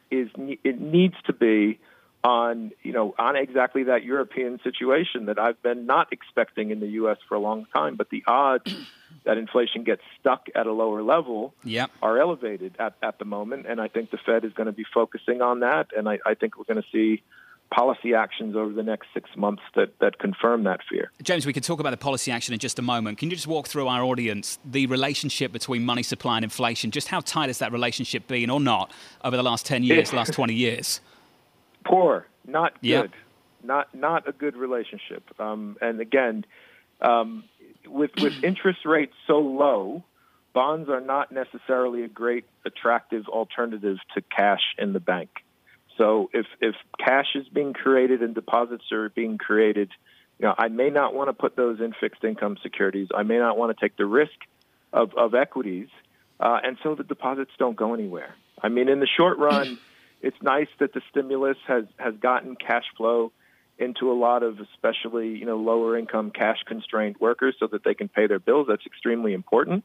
is 0.10 0.30
it 0.64 0.82
needs 0.82 1.16
to 1.26 1.34
be 1.34 1.80
on 2.24 2.72
you 2.84 2.92
know 2.92 3.16
on 3.18 3.36
exactly 3.36 3.84
that 3.84 4.04
European 4.04 4.60
situation 4.64 5.26
that 5.26 5.40
I've 5.40 5.62
been 5.62 5.86
not 5.86 6.12
expecting 6.12 6.72
in 6.72 6.80
the 6.80 6.88
U.S. 6.88 7.18
for 7.28 7.36
a 7.36 7.40
long 7.40 7.66
time. 7.74 7.96
But 7.96 8.10
the 8.10 8.24
odds 8.28 8.74
that 9.26 9.38
inflation 9.38 9.84
gets 9.84 10.02
stuck 10.20 10.48
at 10.56 10.68
a 10.68 10.74
lower 10.74 11.02
level 11.02 11.54
yep. 11.64 11.92
are 12.02 12.20
elevated 12.20 12.76
at, 12.80 12.96
at 13.02 13.20
the 13.20 13.26
moment, 13.26 13.66
and 13.68 13.80
I 13.80 13.88
think 13.88 14.12
the 14.12 14.18
Fed 14.18 14.44
is 14.44 14.54
going 14.54 14.68
to 14.68 14.74
be 14.74 14.86
focusing 14.94 15.42
on 15.42 15.62
that, 15.62 15.88
and 15.96 16.10
I, 16.10 16.20
I 16.26 16.34
think 16.34 16.58
we're 16.58 16.66
going 16.66 16.82
to 16.82 16.90
see 16.92 17.24
policy 17.72 18.16
actions 18.16 18.56
over 18.56 18.74
the 18.74 18.84
next 18.84 19.08
six 19.14 19.30
months 19.38 19.62
that, 19.76 19.98
that 20.00 20.18
confirm 20.18 20.64
that 20.64 20.80
fear. 20.90 21.12
James, 21.22 21.46
we 21.46 21.54
can 21.54 21.62
talk 21.62 21.80
about 21.80 21.92
the 21.92 21.98
policy 21.98 22.32
action 22.32 22.54
in 22.54 22.60
just 22.60 22.80
a 22.80 22.82
moment. 22.82 23.20
Can 23.20 23.30
you 23.30 23.36
just 23.36 23.48
walk 23.48 23.68
through 23.68 23.88
our 23.88 24.04
audience 24.04 24.58
the 24.66 24.88
relationship 24.88 25.52
between 25.52 25.86
money 25.86 26.02
supply 26.04 26.38
and 26.38 26.44
inflation? 26.44 26.90
Just 26.92 27.10
how 27.10 27.20
tight 27.20 27.48
has 27.48 27.60
that 27.60 27.72
relationship 27.72 28.28
been 28.28 28.50
or 28.50 28.60
not 28.60 28.92
over 29.24 29.38
the 29.38 29.44
last 29.44 29.68
10 29.68 29.84
years, 29.84 30.14
last 30.14 30.34
20 30.34 30.54
years? 30.54 31.02
Poor, 31.90 32.28
not 32.46 32.74
good, 32.76 32.88
yep. 32.88 33.12
not 33.64 33.96
not 33.96 34.30
a 34.30 34.32
good 34.32 34.56
relationship. 34.56 35.24
Um, 35.40 35.76
and 35.82 36.00
again, 36.00 36.46
um, 37.02 37.46
with 37.88 38.12
with 38.22 38.34
interest 38.44 38.86
rates 38.86 39.14
so 39.26 39.40
low, 39.40 40.04
bonds 40.54 40.88
are 40.90 41.02
not 41.02 41.32
necessarily 41.32 42.04
a 42.04 42.08
great 42.08 42.46
attractive 42.64 43.28
alternative 43.28 43.98
to 44.14 44.22
cash 44.22 44.62
in 44.78 44.94
the 44.94 45.00
bank. 45.00 45.30
So 45.98 46.30
if 46.32 46.46
if 46.62 46.76
cash 47.00 47.28
is 47.36 47.48
being 47.50 47.74
created 47.74 48.22
and 48.22 48.36
deposits 48.36 48.92
are 48.92 49.10
being 49.10 49.40
created, 49.40 49.90
you 50.38 50.46
know, 50.46 50.54
I 50.58 50.68
may 50.68 50.92
not 50.92 51.16
want 51.16 51.30
to 51.30 51.34
put 51.34 51.56
those 51.56 51.80
in 51.80 51.94
fixed 52.00 52.24
income 52.24 52.58
securities. 52.62 53.08
I 53.16 53.24
may 53.24 53.40
not 53.40 53.58
want 53.58 53.76
to 53.76 53.84
take 53.84 53.98
the 53.98 54.06
risk 54.06 54.38
of 54.94 55.16
of 55.16 55.34
equities, 55.34 55.90
uh, 56.40 56.60
and 56.64 56.78
so 56.84 56.94
the 56.94 57.04
deposits 57.04 57.52
don't 57.58 57.76
go 57.76 57.96
anywhere. 57.96 58.36
I 58.62 58.70
mean, 58.70 58.90
in 58.90 59.00
the 59.00 59.08
short 59.08 59.40
run 59.40 59.80
it's 60.22 60.38
nice 60.42 60.68
that 60.80 60.94
the 60.94 61.02
stimulus 61.10 61.58
has 61.68 61.86
has 61.98 62.16
gotten 62.16 62.56
cash 62.56 62.86
flow 62.98 63.32
into 63.78 64.12
a 64.12 64.14
lot 64.14 64.44
of 64.44 64.60
especially 64.60 65.30
you 65.30 65.46
know 65.46 65.58
lower 65.58 65.98
income 65.98 66.32
cash 66.32 66.60
constrained 66.66 67.16
workers 67.20 67.56
so 67.60 67.68
that 67.68 67.84
they 67.84 67.94
can 67.94 68.08
pay 68.08 68.28
their 68.28 68.40
bills 68.40 68.68
that's 68.68 68.86
extremely 68.86 69.34
important 69.34 69.84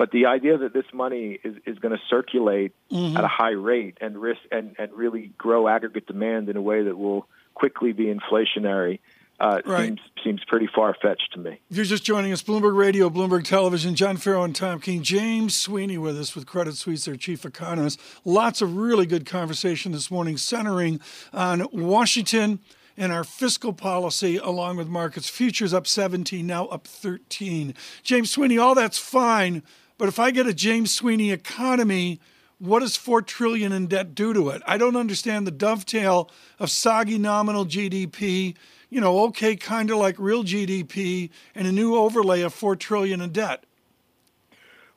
But 0.00 0.12
the 0.12 0.24
idea 0.24 0.56
that 0.56 0.72
this 0.72 0.86
money 0.94 1.38
is, 1.44 1.56
is 1.66 1.78
going 1.78 1.94
to 1.94 2.00
circulate 2.08 2.72
mm-hmm. 2.90 3.18
at 3.18 3.22
a 3.22 3.28
high 3.28 3.50
rate 3.50 3.98
and 4.00 4.16
risk 4.16 4.40
and, 4.50 4.74
and 4.78 4.90
really 4.94 5.30
grow 5.36 5.68
aggregate 5.68 6.06
demand 6.06 6.48
in 6.48 6.56
a 6.56 6.62
way 6.62 6.84
that 6.84 6.96
will 6.96 7.26
quickly 7.52 7.92
be 7.92 8.06
inflationary 8.06 9.00
uh, 9.40 9.60
right. 9.64 9.86
seems 9.86 10.00
seems 10.22 10.44
pretty 10.46 10.68
far 10.74 10.94
fetched 11.00 11.32
to 11.32 11.38
me. 11.38 11.58
If 11.70 11.76
you're 11.76 11.86
just 11.86 12.04
joining 12.04 12.30
us, 12.30 12.42
Bloomberg 12.42 12.76
Radio, 12.76 13.08
Bloomberg 13.08 13.44
Television, 13.44 13.94
John 13.94 14.18
Ferro 14.18 14.44
and 14.44 14.54
Tom 14.54 14.80
Keene, 14.80 15.02
James 15.02 15.56
Sweeney 15.56 15.96
with 15.96 16.18
us 16.18 16.34
with 16.34 16.46
Credit 16.46 16.76
Suisse, 16.76 17.06
their 17.06 17.16
chief 17.16 17.46
economist. 17.46 17.98
Lots 18.24 18.60
of 18.60 18.76
really 18.76 19.06
good 19.06 19.24
conversation 19.24 19.92
this 19.92 20.10
morning, 20.10 20.36
centering 20.36 21.00
on 21.32 21.66
Washington 21.72 22.60
and 22.98 23.12
our 23.12 23.24
fiscal 23.24 23.72
policy, 23.72 24.36
along 24.36 24.76
with 24.76 24.88
markets. 24.88 25.30
Futures 25.30 25.72
up 25.72 25.86
17, 25.86 26.46
now 26.46 26.66
up 26.66 26.86
13. 26.86 27.74
James 28.02 28.30
Sweeney, 28.30 28.58
all 28.58 28.74
that's 28.74 28.98
fine, 28.98 29.62
but 29.96 30.08
if 30.08 30.18
I 30.18 30.32
get 30.32 30.46
a 30.46 30.52
James 30.52 30.94
Sweeney 30.94 31.30
economy 31.30 32.20
what 32.60 32.80
does 32.80 32.94
four 32.94 33.22
trillion 33.22 33.72
in 33.72 33.86
debt 33.86 34.14
do 34.14 34.34
to 34.34 34.50
it? 34.50 34.60
I 34.66 34.76
don't 34.76 34.94
understand 34.94 35.46
the 35.46 35.50
dovetail 35.50 36.30
of 36.58 36.70
soggy 36.70 37.16
nominal 37.16 37.64
GDP, 37.64 38.54
you 38.90 39.00
know, 39.00 39.20
okay, 39.26 39.56
kind 39.56 39.90
of 39.90 39.96
like 39.96 40.16
real 40.18 40.44
GDP, 40.44 41.30
and 41.54 41.66
a 41.66 41.72
new 41.72 41.96
overlay 41.96 42.42
of 42.42 42.52
four 42.52 42.76
trillion 42.76 43.20
in 43.20 43.30
debt. 43.30 43.64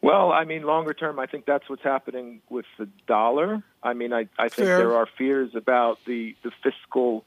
Well, 0.01 0.33
I 0.33 0.43
mean, 0.43 0.63
longer 0.63 0.93
term, 0.93 1.17
I 1.17 1.27
think 1.27 1.45
that's 1.45 1.69
what's 1.69 1.83
happening 1.83 2.41
with 2.49 2.65
the 2.77 2.89
dollar. 3.07 3.63
I 3.81 3.93
mean, 3.93 4.11
I, 4.11 4.27
I 4.37 4.49
think 4.49 4.67
Fair. 4.67 4.79
there 4.79 4.95
are 4.95 5.07
fears 5.17 5.51
about 5.55 5.99
the 6.05 6.35
the 6.43 6.51
fiscal 6.61 7.23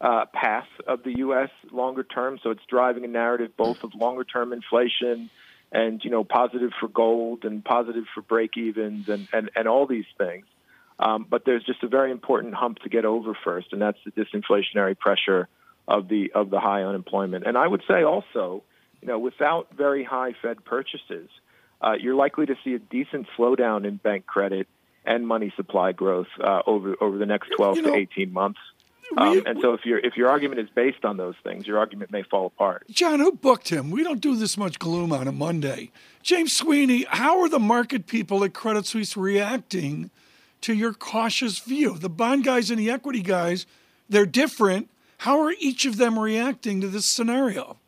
uh, 0.00 0.24
path 0.32 0.68
of 0.86 1.02
the 1.02 1.18
U.S. 1.18 1.50
longer 1.70 2.02
term, 2.02 2.38
so 2.42 2.50
it's 2.50 2.64
driving 2.66 3.04
a 3.04 3.08
narrative 3.08 3.56
both 3.56 3.84
of 3.84 3.94
longer 3.94 4.24
term 4.24 4.52
inflation 4.54 5.28
and 5.70 6.02
you 6.02 6.10
know 6.10 6.24
positive 6.24 6.70
for 6.80 6.88
gold 6.88 7.44
and 7.44 7.62
positive 7.62 8.04
for 8.14 8.22
break 8.22 8.56
evens 8.56 9.08
and, 9.08 9.28
and, 9.32 9.50
and 9.54 9.68
all 9.68 9.86
these 9.86 10.06
things. 10.16 10.46
Um, 10.98 11.26
but 11.28 11.44
there's 11.44 11.64
just 11.64 11.82
a 11.82 11.88
very 11.88 12.10
important 12.10 12.54
hump 12.54 12.78
to 12.80 12.88
get 12.88 13.04
over 13.04 13.36
first, 13.44 13.72
and 13.72 13.82
that's 13.82 13.98
the 14.04 14.12
disinflationary 14.12 14.96
pressure 14.98 15.48
of 15.86 16.08
the 16.08 16.32
of 16.34 16.50
the 16.50 16.60
high 16.60 16.82
unemployment. 16.82 17.46
And 17.46 17.56
I 17.56 17.66
would 17.66 17.82
say 17.88 18.02
also, 18.02 18.62
you 19.00 19.08
know, 19.08 19.18
without 19.18 19.68
very 19.76 20.04
high 20.04 20.34
Fed 20.40 20.64
purchases, 20.64 21.28
uh, 21.80 21.92
you're 21.98 22.14
likely 22.14 22.46
to 22.46 22.56
see 22.64 22.74
a 22.74 22.78
decent 22.78 23.26
slowdown 23.36 23.86
in 23.86 23.96
bank 23.96 24.26
credit 24.26 24.66
and 25.04 25.26
money 25.26 25.52
supply 25.56 25.92
growth 25.92 26.28
uh, 26.42 26.62
over 26.66 26.96
over 27.00 27.18
the 27.18 27.26
next 27.26 27.50
12 27.56 27.76
you 27.76 27.82
know, 27.82 27.90
to 27.90 27.96
18 27.96 28.32
months. 28.32 28.60
Um, 29.16 29.42
and 29.46 29.60
so, 29.60 29.74
if 29.74 29.84
your 29.84 29.98
if 29.98 30.16
your 30.16 30.28
argument 30.28 30.60
is 30.60 30.68
based 30.74 31.04
on 31.04 31.16
those 31.16 31.34
things, 31.44 31.66
your 31.66 31.78
argument 31.78 32.10
may 32.10 32.22
fall 32.22 32.46
apart. 32.46 32.84
John, 32.90 33.20
who 33.20 33.32
booked 33.32 33.68
him? 33.68 33.90
We 33.90 34.02
don't 34.02 34.20
do 34.20 34.34
this 34.34 34.56
much 34.56 34.78
gloom 34.78 35.12
on 35.12 35.28
a 35.28 35.32
Monday. 35.32 35.90
James 36.22 36.54
Sweeney, 36.54 37.04
how 37.08 37.40
are 37.40 37.48
the 37.48 37.58
market 37.58 38.06
people 38.06 38.42
at 38.44 38.54
Credit 38.54 38.86
Suisse 38.86 39.16
reacting 39.16 40.10
to 40.62 40.72
your 40.72 40.94
cautious 40.94 41.58
view? 41.58 41.98
The 41.98 42.08
bond 42.08 42.44
guys 42.44 42.70
and 42.70 42.78
the 42.78 42.90
equity 42.90 43.20
guys, 43.20 43.66
they're 44.08 44.26
different. 44.26 44.88
How 45.24 45.40
are 45.40 45.54
each 45.58 45.86
of 45.86 45.96
them 45.96 46.18
reacting 46.18 46.82
to 46.82 46.88
this 46.88 47.06
scenario? 47.06 47.78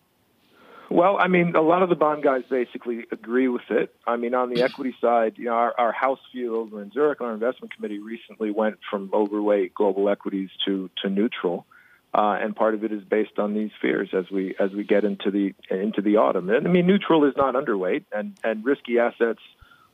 Well, 0.89 1.19
I 1.19 1.29
mean, 1.29 1.55
a 1.55 1.61
lot 1.61 1.83
of 1.83 1.91
the 1.91 1.95
bond 1.95 2.23
guys 2.23 2.45
basically 2.49 3.05
agree 3.13 3.47
with 3.47 3.69
it. 3.69 3.95
I 4.07 4.17
mean, 4.17 4.33
on 4.33 4.49
the 4.49 4.63
equity 4.63 4.97
side, 5.03 5.35
you 5.37 5.45
know, 5.45 5.51
our, 5.53 5.75
our 5.77 5.93
house 5.93 6.19
view 6.33 6.57
over 6.57 6.81
in 6.81 6.91
Zurich, 6.93 7.21
our 7.21 7.35
investment 7.35 7.75
committee 7.75 7.99
recently 7.99 8.51
went 8.51 8.79
from 8.91 9.11
overweight 9.13 9.75
global 9.75 10.09
equities 10.09 10.49
to 10.65 10.89
to 11.03 11.11
neutral, 11.11 11.67
uh, 12.15 12.39
and 12.41 12.57
part 12.57 12.73
of 12.73 12.85
it 12.85 12.91
is 12.91 13.05
based 13.05 13.39
on 13.39 13.53
these 13.53 13.71
fears 13.83 14.09
as 14.15 14.31
we 14.31 14.55
as 14.59 14.71
we 14.71 14.85
get 14.85 15.05
into 15.05 15.31
the 15.31 15.55
into 15.71 16.01
the 16.01 16.17
autumn. 16.17 16.49
And 16.49 16.67
I 16.67 16.71
mean, 16.71 16.87
neutral 16.87 17.27
is 17.27 17.37
not 17.37 17.55
underweight, 17.55 18.05
and 18.13 18.35
and 18.43 18.65
risky 18.65 18.99
assets 18.99 19.43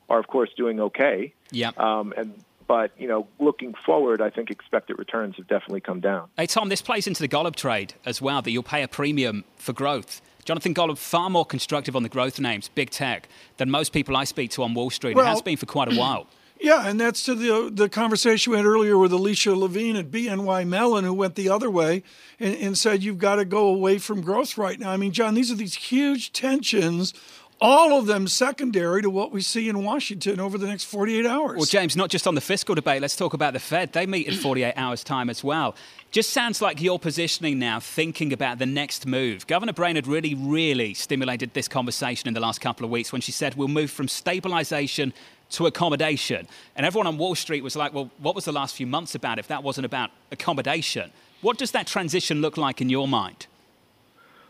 are 0.09 0.21
of 0.21 0.29
course 0.29 0.51
doing 0.57 0.79
okay. 0.79 1.35
Yeah. 1.51 1.73
Um, 1.77 2.15
and 2.17 2.35
but 2.73 2.91
you 2.99 3.07
know, 3.07 3.26
looking 3.38 3.75
forward, 3.85 4.23
I 4.23 4.31
think 4.31 4.50
expected 4.50 4.99
returns 4.99 5.37
have 5.37 5.47
definitely 5.47 5.83
come 5.83 6.00
down. 6.00 6.31
Hey 6.38 6.47
Tom, 6.47 6.71
this 6.71 6.81
plays 6.81 7.07
into 7.07 7.21
the 7.21 7.29
Golub 7.29 7.55
trade 7.55 7.93
as 8.07 8.23
well. 8.23 8.41
That 8.41 8.50
you'll 8.50 8.62
pay 8.62 8.83
a 8.83 8.88
premium 8.88 9.45
for 9.59 9.75
growth. 9.75 10.23
Jonathan 10.47 10.73
Golub 10.73 10.97
far 10.97 11.29
more 11.29 11.45
constructive 11.45 11.95
on 11.95 12.02
the 12.02 12.09
growth 12.09 12.41
names, 12.41 12.71
big 12.71 12.88
tech, 12.88 13.29
than 13.59 13.71
most 13.71 13.93
people 13.93 14.17
I 14.17 14.25
speak 14.25 14.52
to 14.52 14.62
on 14.62 14.73
Wall 14.73 14.88
Street. 14.88 15.17
Well, 15.17 15.26
it 15.26 15.29
has 15.29 15.43
been 15.43 15.59
for 15.59 15.67
quite 15.67 15.93
a 15.93 15.97
while. 15.97 16.26
Yeah, 16.62 16.88
and 16.88 17.00
that's 17.00 17.25
to 17.25 17.35
the 17.35 17.71
the 17.75 17.88
conversation 17.88 18.52
we 18.52 18.57
had 18.57 18.64
earlier 18.64 18.97
with 18.97 19.11
Alicia 19.11 19.57
Levine 19.57 19.97
at 19.97 20.12
BNY 20.12 20.64
Mellon, 20.64 21.05
who 21.05 21.12
went 21.12 21.35
the 21.35 21.49
other 21.49 21.69
way 21.69 22.05
and, 22.38 22.55
and 22.55 22.79
said 22.79 23.02
you've 23.02 23.19
got 23.19 23.37
to 23.37 23.45
go 23.45 23.67
away 23.67 23.99
from 23.99 24.21
growth 24.21 24.57
right 24.57 24.79
now. 24.79 24.93
I 24.93 24.97
mean, 24.97 25.11
John, 25.11 25.35
these 25.35 25.50
are 25.50 25.57
these 25.57 25.75
huge 25.75 26.33
tensions 26.33 27.14
all 27.62 27.97
of 27.97 28.07
them 28.07 28.26
secondary 28.26 29.02
to 29.02 29.09
what 29.09 29.31
we 29.31 29.40
see 29.40 29.69
in 29.69 29.85
Washington 29.85 30.40
over 30.40 30.59
the 30.59 30.66
next 30.66 30.85
48 30.85 31.25
hours. 31.25 31.57
Well, 31.57 31.64
James, 31.64 31.97
not 31.97 32.11
just 32.11 32.26
on 32.26 32.35
the 32.35 32.40
fiscal 32.40 32.75
debate, 32.75 33.00
let's 33.00 33.14
talk 33.14 33.35
about 33.35 33.52
the 33.52 33.61
Fed. 33.61 33.92
They 33.92 34.04
meet 34.04 34.26
in 34.26 34.35
48 34.35 34.75
hours' 34.76 35.04
time 35.04 35.31
as 35.31 35.45
well. 35.45 35.76
Just 36.11 36.31
sounds 36.31 36.61
like 36.61 36.83
you're 36.83 36.99
positioning 36.99 37.61
now, 37.61 37.78
thinking 37.78 38.33
about 38.33 38.59
the 38.59 38.66
next 38.66 39.07
move. 39.07 39.47
Governor 39.47 39.73
Brainard 39.73 40.09
really, 40.09 40.35
really 40.35 40.92
stimulated 40.92 41.54
this 41.54 41.69
conversation 41.69 42.26
in 42.26 42.35
the 42.35 42.40
last 42.40 42.61
couple 42.61 42.85
of 42.85 42.90
weeks 42.90 43.12
when 43.12 43.21
she 43.21 43.33
said 43.33 43.54
we'll 43.54 43.69
move 43.69 43.90
from 43.90 44.09
stabilization 44.09 45.12
to 45.50 45.66
accommodation. 45.66 46.49
And 46.75 46.85
everyone 46.85 47.07
on 47.07 47.16
Wall 47.16 47.37
Street 47.37 47.62
was 47.62 47.76
like, 47.76 47.95
well, 47.95 48.11
what 48.19 48.35
was 48.35 48.45
the 48.45 48.52
last 48.52 48.75
few 48.75 48.88
months 48.88 49.14
about 49.14 49.38
if 49.38 49.47
that 49.49 49.62
wasn't 49.62 49.85
about 49.85 50.11
accommodation? 50.33 51.12
What 51.42 51.59
does 51.59 51.71
that 51.71 51.87
transition 51.87 52.40
look 52.40 52.57
like 52.57 52.81
in 52.81 52.88
your 52.88 53.07
mind? 53.07 53.47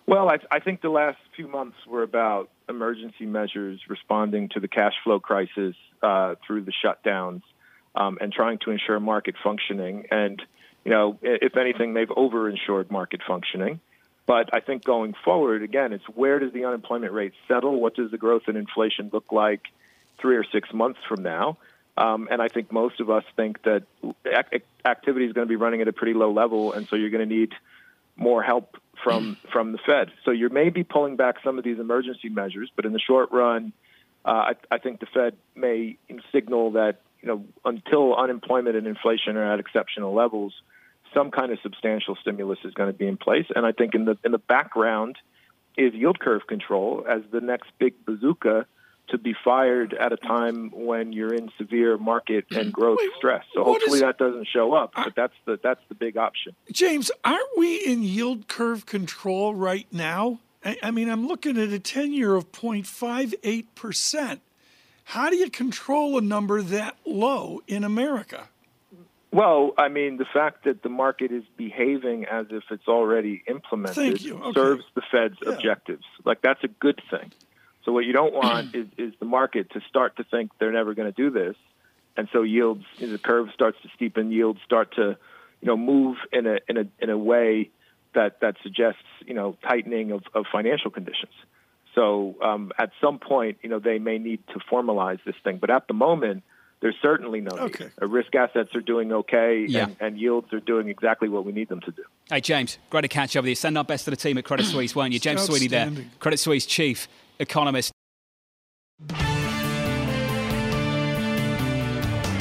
Well, 0.07 0.31
I, 0.31 0.38
I 0.50 0.59
think 0.59 0.81
the 0.81 0.90
last 0.90 1.19
few 1.37 1.47
months 1.47 1.76
were 1.87 2.02
about 2.02 2.49
emergency 2.76 3.26
measures 3.26 3.79
responding 3.88 4.49
to 4.55 4.59
the 4.61 4.69
cash 4.69 4.95
flow 5.05 5.21
crisis 5.21 5.76
uh, 6.02 6.35
through 6.45 6.62
the 6.62 6.73
shutdowns 6.83 7.43
um, 7.95 8.19
and 8.21 8.33
trying 8.33 8.59
to 8.64 8.71
ensure 8.71 8.99
market 8.99 9.37
functioning. 9.43 10.07
And, 10.11 10.43
you 10.85 10.91
know, 10.91 11.19
if 11.23 11.57
anything, 11.57 11.95
they've 11.95 12.11
over-insured 12.25 12.91
market 12.91 13.21
functioning. 13.26 13.81
But 14.26 14.47
I 14.52 14.61
think 14.61 14.85
going 14.85 15.14
forward, 15.25 15.62
again, 15.62 15.93
it's 15.93 16.05
where 16.23 16.38
does 16.38 16.52
the 16.52 16.64
unemployment 16.64 17.12
rate 17.12 17.35
settle? 17.49 17.81
What 17.81 17.95
does 17.95 18.11
the 18.11 18.19
growth 18.19 18.45
in 18.49 18.57
inflation 18.57 19.11
look 19.12 19.33
like 19.33 19.62
three 20.21 20.37
or 20.37 20.45
six 20.45 20.73
months 20.73 21.00
from 21.09 21.23
now? 21.23 21.59
Um, 21.97 22.29
and 22.31 22.41
I 22.41 22.49
think 22.49 22.73
most 22.73 23.00
of 23.00 23.11
us 23.11 23.25
think 23.37 23.62
that 23.64 23.83
activity 24.85 25.26
is 25.26 25.33
going 25.33 25.47
to 25.47 25.49
be 25.49 25.57
running 25.57 25.81
at 25.83 25.88
a 25.88 25.93
pretty 25.93 26.14
low 26.14 26.33
level, 26.33 26.73
and 26.73 26.88
so 26.88 26.97
you're 26.97 27.11
going 27.11 27.29
to 27.29 27.35
need 27.35 27.52
more 28.17 28.43
help 28.43 28.76
from 29.03 29.37
from 29.53 29.73
the 29.73 29.79
Fed. 29.79 30.11
So 30.25 30.31
you 30.31 30.49
may 30.49 30.71
be 30.71 30.85
pulling 30.85 31.17
back 31.17 31.37
some 31.45 31.59
of 31.59 31.65
these 31.65 31.79
emergency 31.79 32.29
measures, 32.29 32.71
but 32.75 32.85
in 32.85 32.93
the 32.93 33.01
short 33.01 33.31
run, 33.33 33.73
uh, 34.25 34.29
I, 34.29 34.55
I 34.71 34.79
think 34.79 35.01
the 35.01 35.07
Fed 35.07 35.37
may 35.55 35.97
signal 36.33 36.73
that 36.73 37.01
you 37.21 37.29
know 37.29 37.45
until 37.65 38.15
unemployment 38.15 38.77
and 38.77 38.87
inflation 38.87 39.37
are 39.37 39.53
at 39.53 39.61
exceptional 39.61 40.15
levels, 40.15 40.55
some 41.15 41.31
kind 41.31 41.53
of 41.53 41.59
substantial 41.63 42.17
stimulus 42.17 42.59
is 42.65 42.75
going 42.75 42.93
to 42.93 42.97
be 42.97 43.07
in 43.07 43.17
place. 43.17 43.47
And 43.55 43.67
I 43.67 43.73
think 43.73 43.95
in 43.95 44.05
the 44.05 44.17
in 44.25 44.33
the 44.33 44.39
background 44.39 45.17
is 45.77 45.95
yield 45.95 46.19
curve 46.19 46.47
control 46.47 47.05
as 47.09 47.23
the 47.31 47.41
next 47.41 47.71
big 47.79 47.95
bazooka 48.05 48.67
to 49.09 49.19
be 49.19 49.35
fired 49.45 49.95
at 49.95 50.13
a 50.13 50.17
time 50.17 50.71
when 50.71 51.13
you're 51.13 51.35
in 51.35 51.51
severe 51.59 51.99
market 51.99 52.47
and 52.51 52.69
mm. 52.69 52.73
growth 52.73 52.99
Wait, 53.01 53.11
stress. 53.19 53.45
So 53.55 53.65
hopefully 53.65 53.99
is, 53.99 54.03
that 54.03 54.19
doesn't 54.19 54.47
show 54.47 54.73
up, 54.75 54.93
but 54.95 55.15
that's 55.15 55.35
the 55.45 55.59
that's 55.63 55.81
the 55.89 55.95
big 55.95 56.17
option. 56.17 56.55
James, 56.71 57.11
aren't 57.25 57.59
we 57.59 57.77
in 57.85 58.03
yield 58.03 58.49
curve 58.49 58.87
control 58.87 59.55
right 59.55 59.87
now? 59.93 60.41
I, 60.65 60.77
I 60.83 60.91
mean, 60.91 61.09
I'm 61.11 61.27
looking 61.27 61.59
at 61.59 61.71
a 61.71 61.79
10 61.79 62.13
year 62.13 62.35
of 62.35 62.53
0.58 62.53 63.67
percent. 63.75 64.41
How 65.05 65.31
do 65.31 65.37
you 65.37 65.51
control 65.51 66.17
a 66.17 66.23
number 66.23 66.63
that 66.63 66.97
low 67.05 67.61
in 67.67 67.85
America? 67.85 68.49
Well, 69.33 69.73
I 69.79 69.89
mean, 69.89 70.19
the 70.19 70.27
fact 70.27 70.65
that 70.65 70.83
the 70.83 70.91
market 70.91 71.33
is 71.33 71.43
behaving 71.57 72.27
as 72.27 72.47
if 72.51 72.65
it's 72.71 72.87
already 72.87 73.43
implemented 73.49 74.21
okay. 74.27 74.53
serves 74.53 74.85
the 74.95 75.03
Fed's 75.11 75.39
yeah. 75.43 75.53
objectives. 75.53 76.05
Like 76.25 76.43
that's 76.43 76.63
a 76.63 76.69
good 76.69 77.01
thing. 77.11 77.33
So 77.85 77.93
what 77.93 78.05
you 78.05 78.12
don't 78.12 78.33
want 78.33 78.75
is, 78.75 78.87
is 78.97 79.12
the 79.19 79.27
market 79.27 79.71
to 79.73 79.81
start 79.89 80.17
to 80.17 80.25
think 80.25 80.51
they're 80.59 80.73
never 80.73 80.95
going 80.95 81.12
to 81.12 81.17
do 81.17 81.31
this, 81.31 81.57
and 82.17 82.29
so 82.33 82.43
yields, 82.43 82.85
the 82.99 83.19
curve 83.19 83.49
starts 83.55 83.79
to 83.83 83.89
steepen, 83.89 84.33
yields 84.33 84.61
start 84.65 84.95
to, 84.97 85.17
you 85.61 85.67
know, 85.67 85.77
move 85.77 86.17
in 86.33 86.47
a 86.47 86.59
in 86.69 86.77
a 86.77 86.85
in 86.99 87.11
a 87.11 87.19
way 87.19 87.71
that 88.15 88.41
that 88.41 88.57
suggests 88.62 89.03
you 89.27 89.35
know 89.35 89.57
tightening 89.62 90.12
of, 90.12 90.23
of 90.35 90.45
financial 90.51 90.91
conditions. 90.91 91.33
So 91.95 92.37
um, 92.43 92.73
at 92.79 92.91
some 93.01 93.19
point, 93.19 93.59
you 93.62 93.69
know, 93.69 93.79
they 93.79 93.99
may 93.99 94.19
need 94.19 94.47
to 94.49 94.61
formalize 94.71 95.19
this 95.25 95.35
thing, 95.45 95.59
but 95.59 95.71
at 95.71 95.87
the 95.89 95.95
moment. 95.95 96.43
There's 96.81 96.97
certainly 97.01 97.41
no 97.41 97.53
okay. 97.57 97.85
need. 97.85 97.93
Uh, 98.03 98.09
risk 98.09 98.35
assets 98.35 98.75
are 98.75 98.81
doing 98.81 99.12
okay, 99.12 99.67
yeah. 99.69 99.85
and, 99.85 99.97
and, 100.01 100.19
yields 100.19 100.53
are 100.53 100.59
doing 100.59 100.89
exactly 100.89 101.29
what 101.29 101.45
we 101.45 101.53
need 101.53 101.69
them 101.69 101.81
to 101.83 101.93
do. 101.93 102.03
Hey, 102.29 102.41
James, 102.41 102.77
great 102.91 103.03
to 103.03 103.09
catch 103.09 103.37
up 103.37 103.45
with 103.45 103.51
you. 103.51 103.55
Send 103.55 103.79
our 103.79 103.85
best 103.85 104.03
to 104.07 104.11
the 104.11 104.17
team 104.17 104.37
at 104.37 104.45
Credit 104.45 104.67
Suisse, 104.67 104.93
won't 104.93 105.12
you? 105.12 105.21
James 105.21 105.43
Sweeney 105.43 105.69
there, 105.69 105.93
Credit 106.19 106.39
Suisse 106.39 106.67
chief 106.67 107.07
economist. 107.43 107.93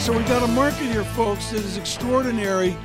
So 0.02 0.18
we've 0.18 0.28
got 0.28 0.42
a 0.42 0.48
market 0.48 0.88
here, 0.88 1.04
folks, 1.04 1.52
that 1.52 1.60
is 1.64 1.78
extraordinary 1.78 2.76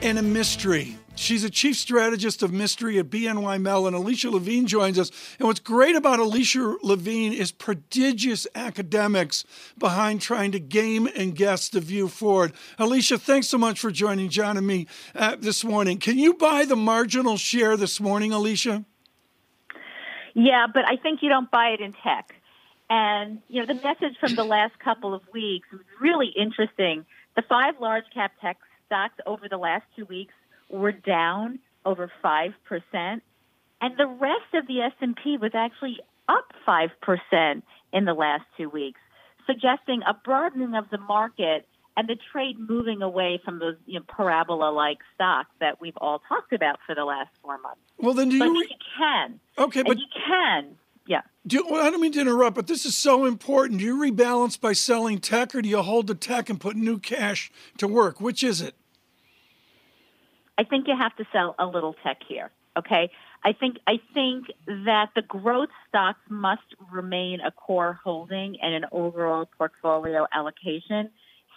and 0.00 0.18
a 0.18 0.22
mystery. 0.22 0.96
She's 1.14 1.44
a 1.44 1.50
chief 1.50 1.76
strategist 1.76 2.42
of 2.42 2.52
mystery 2.52 2.98
at 2.98 3.10
BNY 3.10 3.60
Mellon. 3.60 3.92
Alicia 3.92 4.30
Levine 4.30 4.66
joins 4.66 4.98
us. 4.98 5.10
And 5.38 5.46
what's 5.46 5.60
great 5.60 5.94
about 5.94 6.18
Alicia 6.18 6.76
Levine 6.82 7.34
is 7.34 7.52
prodigious 7.52 8.46
academics 8.54 9.44
behind 9.76 10.22
trying 10.22 10.52
to 10.52 10.60
game 10.60 11.06
and 11.14 11.36
guess 11.36 11.68
the 11.68 11.80
view 11.80 12.08
forward. 12.08 12.54
Alicia, 12.78 13.18
thanks 13.18 13.48
so 13.48 13.58
much 13.58 13.78
for 13.78 13.90
joining 13.90 14.30
John 14.30 14.56
and 14.56 14.66
me 14.66 14.86
uh, 15.14 15.36
this 15.38 15.64
morning. 15.64 15.98
Can 15.98 16.18
you 16.18 16.34
buy 16.34 16.64
the 16.64 16.76
marginal 16.76 17.36
share 17.36 17.76
this 17.76 18.00
morning, 18.00 18.32
Alicia? 18.32 18.84
Yeah, 20.34 20.66
but 20.72 20.84
I 20.86 20.96
think 20.96 21.22
you 21.22 21.28
don't 21.28 21.50
buy 21.50 21.68
it 21.68 21.80
in 21.80 21.92
tech. 21.92 22.34
And, 22.88 23.40
you 23.48 23.60
know, 23.60 23.66
the 23.66 23.80
message 23.80 24.18
from 24.20 24.34
the 24.34 24.44
last 24.44 24.78
couple 24.78 25.14
of 25.14 25.22
weeks 25.32 25.68
was 25.72 25.80
really 26.00 26.28
interesting. 26.36 27.06
The 27.36 27.42
five 27.48 27.74
large 27.80 28.04
cap 28.12 28.32
tech 28.40 28.58
stocks 28.86 29.14
over 29.26 29.48
the 29.48 29.56
last 29.56 29.84
two 29.96 30.04
weeks 30.04 30.34
were 30.68 30.92
down 30.92 31.58
over 31.84 32.10
5%, 32.22 32.52
and 32.92 33.96
the 33.96 34.06
rest 34.06 34.54
of 34.54 34.66
the 34.66 34.80
S&P 34.80 35.38
was 35.38 35.52
actually 35.54 35.98
up 36.28 36.52
5% 36.66 37.62
in 37.92 38.04
the 38.04 38.14
last 38.14 38.44
two 38.56 38.68
weeks, 38.68 39.00
suggesting 39.46 40.02
a 40.06 40.14
broadening 40.14 40.74
of 40.74 40.88
the 40.90 40.98
market 40.98 41.66
and 41.96 42.08
the 42.08 42.16
trade 42.32 42.56
moving 42.58 43.02
away 43.02 43.40
from 43.44 43.58
those 43.58 43.76
you 43.86 43.98
know, 43.98 44.04
parabola-like 44.08 44.98
stocks 45.14 45.50
that 45.60 45.80
we've 45.80 45.96
all 45.98 46.20
talked 46.28 46.52
about 46.52 46.78
for 46.86 46.94
the 46.94 47.04
last 47.04 47.30
four 47.42 47.58
months. 47.58 47.80
Well, 47.98 48.14
then 48.14 48.28
do 48.28 48.38
but 48.38 48.46
you? 48.46 48.60
you 48.60 48.76
can. 48.98 49.40
Okay, 49.58 49.82
but 49.82 49.98
you 49.98 50.06
can. 50.26 50.76
Yeah. 51.06 51.22
Do 51.46 51.56
you, 51.56 51.66
well, 51.68 51.84
I 51.84 51.90
don't 51.90 52.00
mean 52.00 52.12
to 52.12 52.20
interrupt, 52.20 52.54
but 52.54 52.66
this 52.66 52.86
is 52.86 52.96
so 52.96 53.24
important. 53.24 53.80
Do 53.80 53.84
you 53.84 53.96
rebalance 53.96 54.58
by 54.58 54.72
selling 54.72 55.18
tech, 55.18 55.54
or 55.54 55.60
do 55.60 55.68
you 55.68 55.82
hold 55.82 56.06
the 56.06 56.14
tech 56.14 56.48
and 56.48 56.60
put 56.60 56.76
new 56.76 56.98
cash 56.98 57.50
to 57.78 57.88
work? 57.88 58.20
Which 58.20 58.42
is 58.42 58.60
it? 58.60 58.74
I 60.56 60.64
think 60.64 60.86
you 60.86 60.94
have 60.96 61.14
to 61.16 61.24
sell 61.32 61.54
a 61.58 61.66
little 61.66 61.94
tech 62.04 62.18
here. 62.28 62.50
Okay. 62.78 63.10
I 63.44 63.52
think 63.52 63.78
I 63.86 63.94
think 64.14 64.46
that 64.66 65.10
the 65.16 65.22
growth 65.22 65.70
stocks 65.88 66.20
must 66.28 66.62
remain 66.92 67.40
a 67.40 67.50
core 67.50 67.98
holding 68.04 68.56
and 68.62 68.72
an 68.72 68.84
overall 68.92 69.48
portfolio 69.58 70.26
allocation 70.32 71.10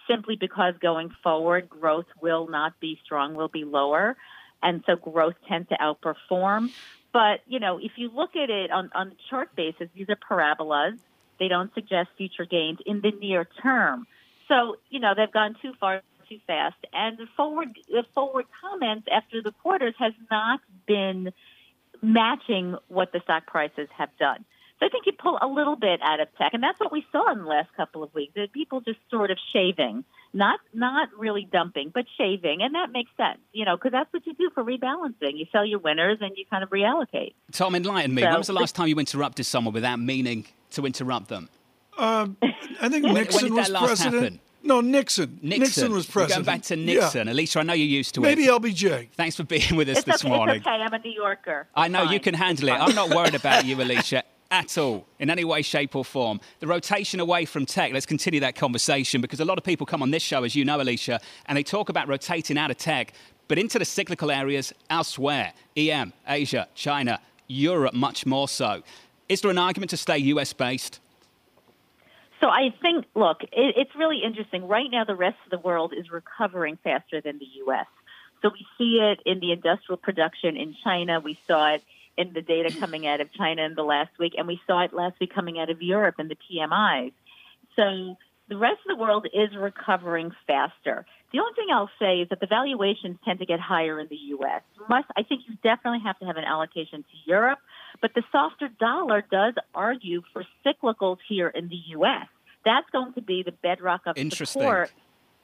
simply 0.07 0.35
because 0.35 0.75
going 0.81 1.09
forward 1.23 1.69
growth 1.69 2.05
will 2.21 2.47
not 2.47 2.79
be 2.79 2.99
strong, 3.03 3.35
will 3.35 3.47
be 3.47 3.63
lower. 3.63 4.15
And 4.61 4.83
so 4.85 4.95
growth 4.95 5.35
tends 5.47 5.69
to 5.69 5.77
outperform. 5.77 6.71
But, 7.13 7.41
you 7.47 7.59
know, 7.59 7.77
if 7.77 7.93
you 7.97 8.09
look 8.13 8.35
at 8.35 8.49
it 8.49 8.71
on, 8.71 8.89
on 8.93 9.09
the 9.09 9.15
chart 9.29 9.55
basis, 9.55 9.89
these 9.95 10.09
are 10.09 10.17
parabolas. 10.17 10.99
They 11.39 11.47
don't 11.47 11.73
suggest 11.73 12.09
future 12.17 12.45
gains 12.45 12.79
in 12.85 13.01
the 13.01 13.11
near 13.11 13.47
term. 13.61 14.07
So, 14.47 14.77
you 14.89 14.99
know, 14.99 15.13
they've 15.15 15.31
gone 15.31 15.55
too 15.61 15.73
far 15.79 16.01
too 16.27 16.39
fast. 16.47 16.75
And 16.93 17.17
the 17.17 17.27
forward 17.37 17.77
the 17.87 18.03
forward 18.13 18.45
comments 18.61 19.07
after 19.11 19.41
the 19.41 19.51
quarters 19.51 19.93
has 19.99 20.13
not 20.31 20.59
been 20.87 21.31
matching 22.01 22.75
what 22.87 23.11
the 23.11 23.19
stock 23.21 23.45
prices 23.47 23.87
have 23.97 24.09
done. 24.17 24.45
So 24.79 24.85
I 24.85 24.89
think 24.89 25.05
you 25.05 25.13
pull 25.13 25.37
a 25.41 25.47
little 25.47 25.77
bit 25.77 26.01
out 26.03 26.19
of 26.19 26.27
tech, 26.37 26.53
and 26.53 26.61
that's 26.61 26.79
what 26.79 26.91
we 26.91 27.05
saw 27.11 27.31
in 27.31 27.39
the 27.39 27.45
last 27.45 27.69
couple 27.77 28.03
of 28.03 28.13
weeks. 28.13 28.33
That 28.35 28.51
people 28.51 28.81
just 28.81 28.99
sort 29.09 29.31
of 29.31 29.37
shaving, 29.53 30.03
not 30.33 30.59
not 30.73 31.09
really 31.17 31.47
dumping, 31.49 31.91
but 31.93 32.05
shaving, 32.17 32.61
and 32.61 32.75
that 32.75 32.91
makes 32.91 33.09
sense, 33.15 33.39
you 33.53 33.63
know, 33.63 33.77
because 33.77 33.93
that's 33.93 34.11
what 34.11 34.27
you 34.27 34.33
do 34.33 34.49
for 34.53 34.65
rebalancing. 34.65 35.37
You 35.37 35.45
sell 35.51 35.65
your 35.65 35.79
winners 35.79 36.17
and 36.19 36.31
you 36.35 36.43
kind 36.49 36.61
of 36.61 36.69
reallocate. 36.71 37.33
Tom, 37.53 37.73
enlighten 37.73 38.13
me. 38.13 38.21
So, 38.23 38.27
when 38.29 38.37
was 38.37 38.47
the 38.47 38.53
last 38.53 38.75
time 38.75 38.89
you 38.89 38.97
interrupted 38.97 39.45
someone 39.45 39.73
without 39.73 39.99
meaning 39.99 40.45
to 40.71 40.85
interrupt 40.85 41.29
them? 41.29 41.47
Uh, 41.97 42.27
I 42.81 42.89
think 42.89 43.05
Nixon 43.13 43.53
when, 43.53 43.53
when 43.53 43.53
was 43.53 43.69
president. 43.69 44.23
Happen? 44.23 44.39
No, 44.65 44.81
Nixon. 44.81 45.39
Nixon. 45.43 45.59
Nixon 45.59 45.91
was 45.93 46.05
president. 46.07 46.41
We're 46.41 46.45
going 46.45 46.57
back 46.57 46.65
to 46.65 46.75
Nixon. 46.75 47.27
Yeah. 47.27 47.33
Alicia, 47.33 47.59
I 47.59 47.63
know 47.63 47.73
you're 47.73 47.87
used 47.87 48.15
to 48.15 48.21
Maybe 48.21 48.45
it. 48.45 48.61
Maybe 48.61 48.73
LBJ. 48.73 49.09
Thanks 49.13 49.35
for 49.35 49.43
being 49.43 49.75
with 49.75 49.87
us 49.89 49.97
it's 49.97 50.05
this 50.05 50.25
okay, 50.25 50.29
morning. 50.35 50.55
It's 50.57 50.65
okay. 50.67 50.75
I'm 50.75 50.91
a 50.91 50.99
New 50.99 51.11
Yorker. 51.11 51.67
I 51.75 51.87
know 51.87 52.03
Fine. 52.05 52.13
you 52.13 52.19
can 52.19 52.33
handle 52.33 52.69
it. 52.69 52.71
I'm 52.71 52.95
not 52.95 53.11
worried 53.11 53.35
about 53.35 53.65
you, 53.65 53.79
Alicia. 53.79 54.23
At 54.55 54.77
all, 54.77 55.05
in 55.19 55.29
any 55.29 55.43
way, 55.43 55.61
shape, 55.61 55.97
or 55.97 56.05
form. 56.05 56.39
The 56.61 56.67
rotation 56.67 57.19
away 57.19 57.43
from 57.43 57.65
tech, 57.65 57.91
let's 57.91 58.05
continue 58.05 58.39
that 58.39 58.55
conversation 58.55 59.19
because 59.19 59.41
a 59.41 59.45
lot 59.45 59.57
of 59.57 59.65
people 59.65 59.85
come 59.85 60.01
on 60.01 60.11
this 60.11 60.23
show, 60.23 60.45
as 60.45 60.55
you 60.55 60.63
know, 60.63 60.79
Alicia, 60.79 61.19
and 61.47 61.57
they 61.57 61.61
talk 61.61 61.89
about 61.89 62.07
rotating 62.07 62.57
out 62.57 62.71
of 62.71 62.77
tech, 62.77 63.11
but 63.49 63.57
into 63.57 63.77
the 63.77 63.83
cyclical 63.83 64.31
areas 64.31 64.71
elsewhere 64.89 65.51
EM, 65.75 66.13
Asia, 66.25 66.69
China, 66.73 67.19
Europe, 67.47 67.93
much 67.93 68.25
more 68.25 68.47
so. 68.47 68.81
Is 69.27 69.41
there 69.41 69.51
an 69.51 69.57
argument 69.57 69.89
to 69.89 69.97
stay 69.97 70.19
US 70.19 70.53
based? 70.53 71.01
So 72.39 72.47
I 72.47 72.73
think, 72.81 73.07
look, 73.13 73.43
it, 73.43 73.75
it's 73.75 73.93
really 73.93 74.21
interesting. 74.23 74.69
Right 74.69 74.89
now, 74.89 75.03
the 75.03 75.15
rest 75.15 75.37
of 75.43 75.51
the 75.51 75.67
world 75.67 75.93
is 75.93 76.09
recovering 76.09 76.77
faster 76.81 77.19
than 77.19 77.39
the 77.39 77.47
U.S. 77.65 77.87
So 78.41 78.51
we 78.53 78.65
see 78.77 79.01
it 79.01 79.19
in 79.25 79.41
the 79.41 79.51
industrial 79.51 79.97
production 79.97 80.55
in 80.55 80.77
China. 80.81 81.19
We 81.19 81.37
saw 81.45 81.73
it 81.73 81.83
in 82.17 82.33
the 82.33 82.41
data 82.41 82.73
coming 82.79 83.07
out 83.07 83.21
of 83.21 83.31
China 83.33 83.63
in 83.63 83.75
the 83.75 83.83
last 83.83 84.11
week, 84.19 84.33
and 84.37 84.47
we 84.47 84.59
saw 84.65 84.83
it 84.83 84.93
last 84.93 85.19
week 85.19 85.33
coming 85.33 85.59
out 85.59 85.69
of 85.69 85.81
Europe 85.81 86.15
in 86.19 86.27
the 86.27 86.35
PMIs. 86.35 87.13
So 87.75 88.15
the 88.47 88.57
rest 88.57 88.79
of 88.87 88.95
the 88.95 89.01
world 89.01 89.27
is 89.33 89.55
recovering 89.57 90.31
faster. 90.47 91.05
The 91.33 91.39
only 91.39 91.53
thing 91.55 91.67
I'll 91.73 91.89
say 91.99 92.21
is 92.21 92.29
that 92.29 92.39
the 92.39 92.47
valuations 92.47 93.17
tend 93.25 93.39
to 93.39 93.45
get 93.45 93.59
higher 93.59 93.99
in 93.99 94.07
the 94.07 94.15
U.S. 94.15 94.61
Must 94.87 95.07
I 95.17 95.23
think 95.23 95.41
you 95.47 95.55
definitely 95.63 96.01
have 96.05 96.17
to 96.19 96.25
have 96.25 96.37
an 96.37 96.45
allocation 96.45 97.03
to 97.03 97.17
Europe, 97.29 97.59
but 98.01 98.11
the 98.13 98.23
softer 98.31 98.69
dollar 98.79 99.23
does 99.29 99.55
argue 99.73 100.21
for 100.31 100.45
cyclicals 100.65 101.17
here 101.27 101.49
in 101.49 101.67
the 101.67 101.79
U.S. 101.87 102.27
That's 102.63 102.89
going 102.91 103.13
to 103.13 103.21
be 103.21 103.43
the 103.43 103.51
bedrock 103.51 104.01
of 104.05 104.15
support 104.33 104.91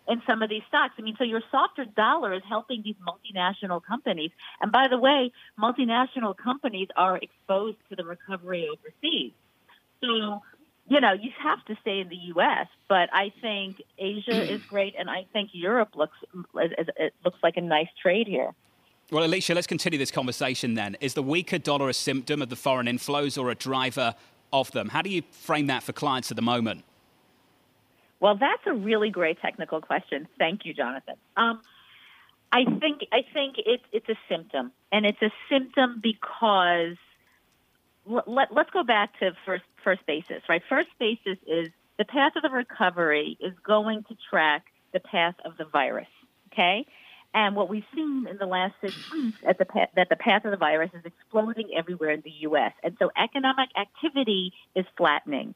in 0.08 0.22
some 0.28 0.42
of 0.42 0.50
these 0.50 0.64
stocks. 0.68 0.94
I 0.98 1.02
mean, 1.02 1.16
so 1.18 1.24
your 1.24 1.42
softer 1.52 1.86
dollar 1.86 2.34
is 2.34 2.42
helping 2.48 2.82
these 2.84 2.96
multinational 3.06 3.82
companies. 3.84 4.32
And 4.62 4.72
by 4.72 4.88
the 4.88 4.98
way, 4.98 5.32
multinational 5.60 6.36
companies 6.36 6.88
are 6.96 7.18
exposed 7.18 7.78
to 7.90 7.96
the 7.96 8.04
recovery 8.04 8.68
overseas. 8.68 9.34
So, 10.02 10.42
you 10.88 11.00
know, 11.00 11.14
you 11.14 11.32
have 11.44 11.64
to 11.66 11.76
stay 11.82 12.00
in 12.00 12.10
the 12.10 12.16
U.S., 12.16 12.68
but 12.90 13.10
I 13.14 13.32
think 13.42 13.82
Asia 13.98 14.54
is 14.54 14.62
great, 14.70 14.96
and 14.98 15.10
I 15.10 15.26
think 15.32 15.52
Europe 15.54 15.90
looks 15.96 16.18
it 16.56 17.14
looks 17.24 17.38
like 17.44 17.58
a 17.58 17.62
nice 17.62 17.88
trade 18.02 18.28
here. 18.28 18.52
Well, 19.12 19.26
Alicia, 19.26 19.54
let's 19.54 19.68
continue 19.68 20.00
this 20.00 20.12
conversation 20.12 20.74
then. 20.74 20.96
Is 21.02 21.14
the 21.14 21.24
weaker 21.24 21.58
dollar 21.58 21.90
a 21.90 21.94
symptom 21.94 22.42
of 22.42 22.50
the 22.50 22.56
foreign 22.56 22.88
inflows 22.88 23.38
or 23.38 23.52
a 23.52 23.56
driver 23.56 24.16
of 24.54 24.72
them? 24.72 24.90
How 24.90 25.02
do 25.02 25.10
you 25.10 25.22
frame 25.32 25.68
that 25.68 25.84
for 25.84 25.94
clients 25.94 26.32
at 26.32 26.36
the 26.36 26.42
moment? 26.42 26.84
Well, 28.22 28.38
that's 28.38 28.62
a 28.68 28.74
really 28.74 29.10
great 29.10 29.42
technical 29.42 29.82
question. 29.82 30.28
Thank 30.38 30.64
you, 30.66 30.74
Jonathan. 30.74 31.16
Um, 31.36 31.60
I 32.52 32.66
think 32.66 33.02
I 33.12 33.24
think 33.34 33.56
it's 33.58 33.84
it's 33.92 34.08
a 34.10 34.18
symptom, 34.30 34.72
and 34.92 35.06
it's 35.06 35.22
a 35.22 35.32
symptom 35.50 36.00
because 36.02 36.98
let, 38.06 38.54
let's 38.54 38.70
go 38.70 38.84
back 38.84 39.18
to 39.20 39.32
first 39.46 39.64
first 39.84 40.06
basis, 40.06 40.44
right? 40.48 40.62
First 40.70 40.90
basis 41.00 41.38
is 41.48 41.70
the 41.98 42.06
path 42.06 42.34
of 42.36 42.44
the 42.44 42.50
recovery 42.50 43.38
is 43.40 43.54
going 43.66 44.04
to 44.04 44.16
track 44.30 44.66
the 44.94 45.00
path 45.00 45.36
of 45.44 45.58
the 45.58 45.66
virus, 45.66 46.08
okay? 46.52 46.86
And 47.34 47.56
what 47.56 47.70
we've 47.70 47.86
seen 47.96 48.28
in 48.30 48.38
the 48.38 48.46
last 48.46 48.74
six 48.82 48.94
weeks 49.12 49.38
at 49.48 49.58
the 49.58 49.66
that 49.96 50.10
the 50.10 50.16
path 50.16 50.46
of 50.46 50.52
the 50.52 50.58
virus 50.58 50.92
is 50.94 51.06
exploding 51.06 51.70
everywhere 51.76 52.12
in 52.12 52.22
the 52.22 52.34
U.S. 52.42 52.74
And 52.84 52.98
so 53.00 53.10
economic 53.18 53.70
activity 53.80 54.54
is 54.76 54.86
flattening. 54.98 55.56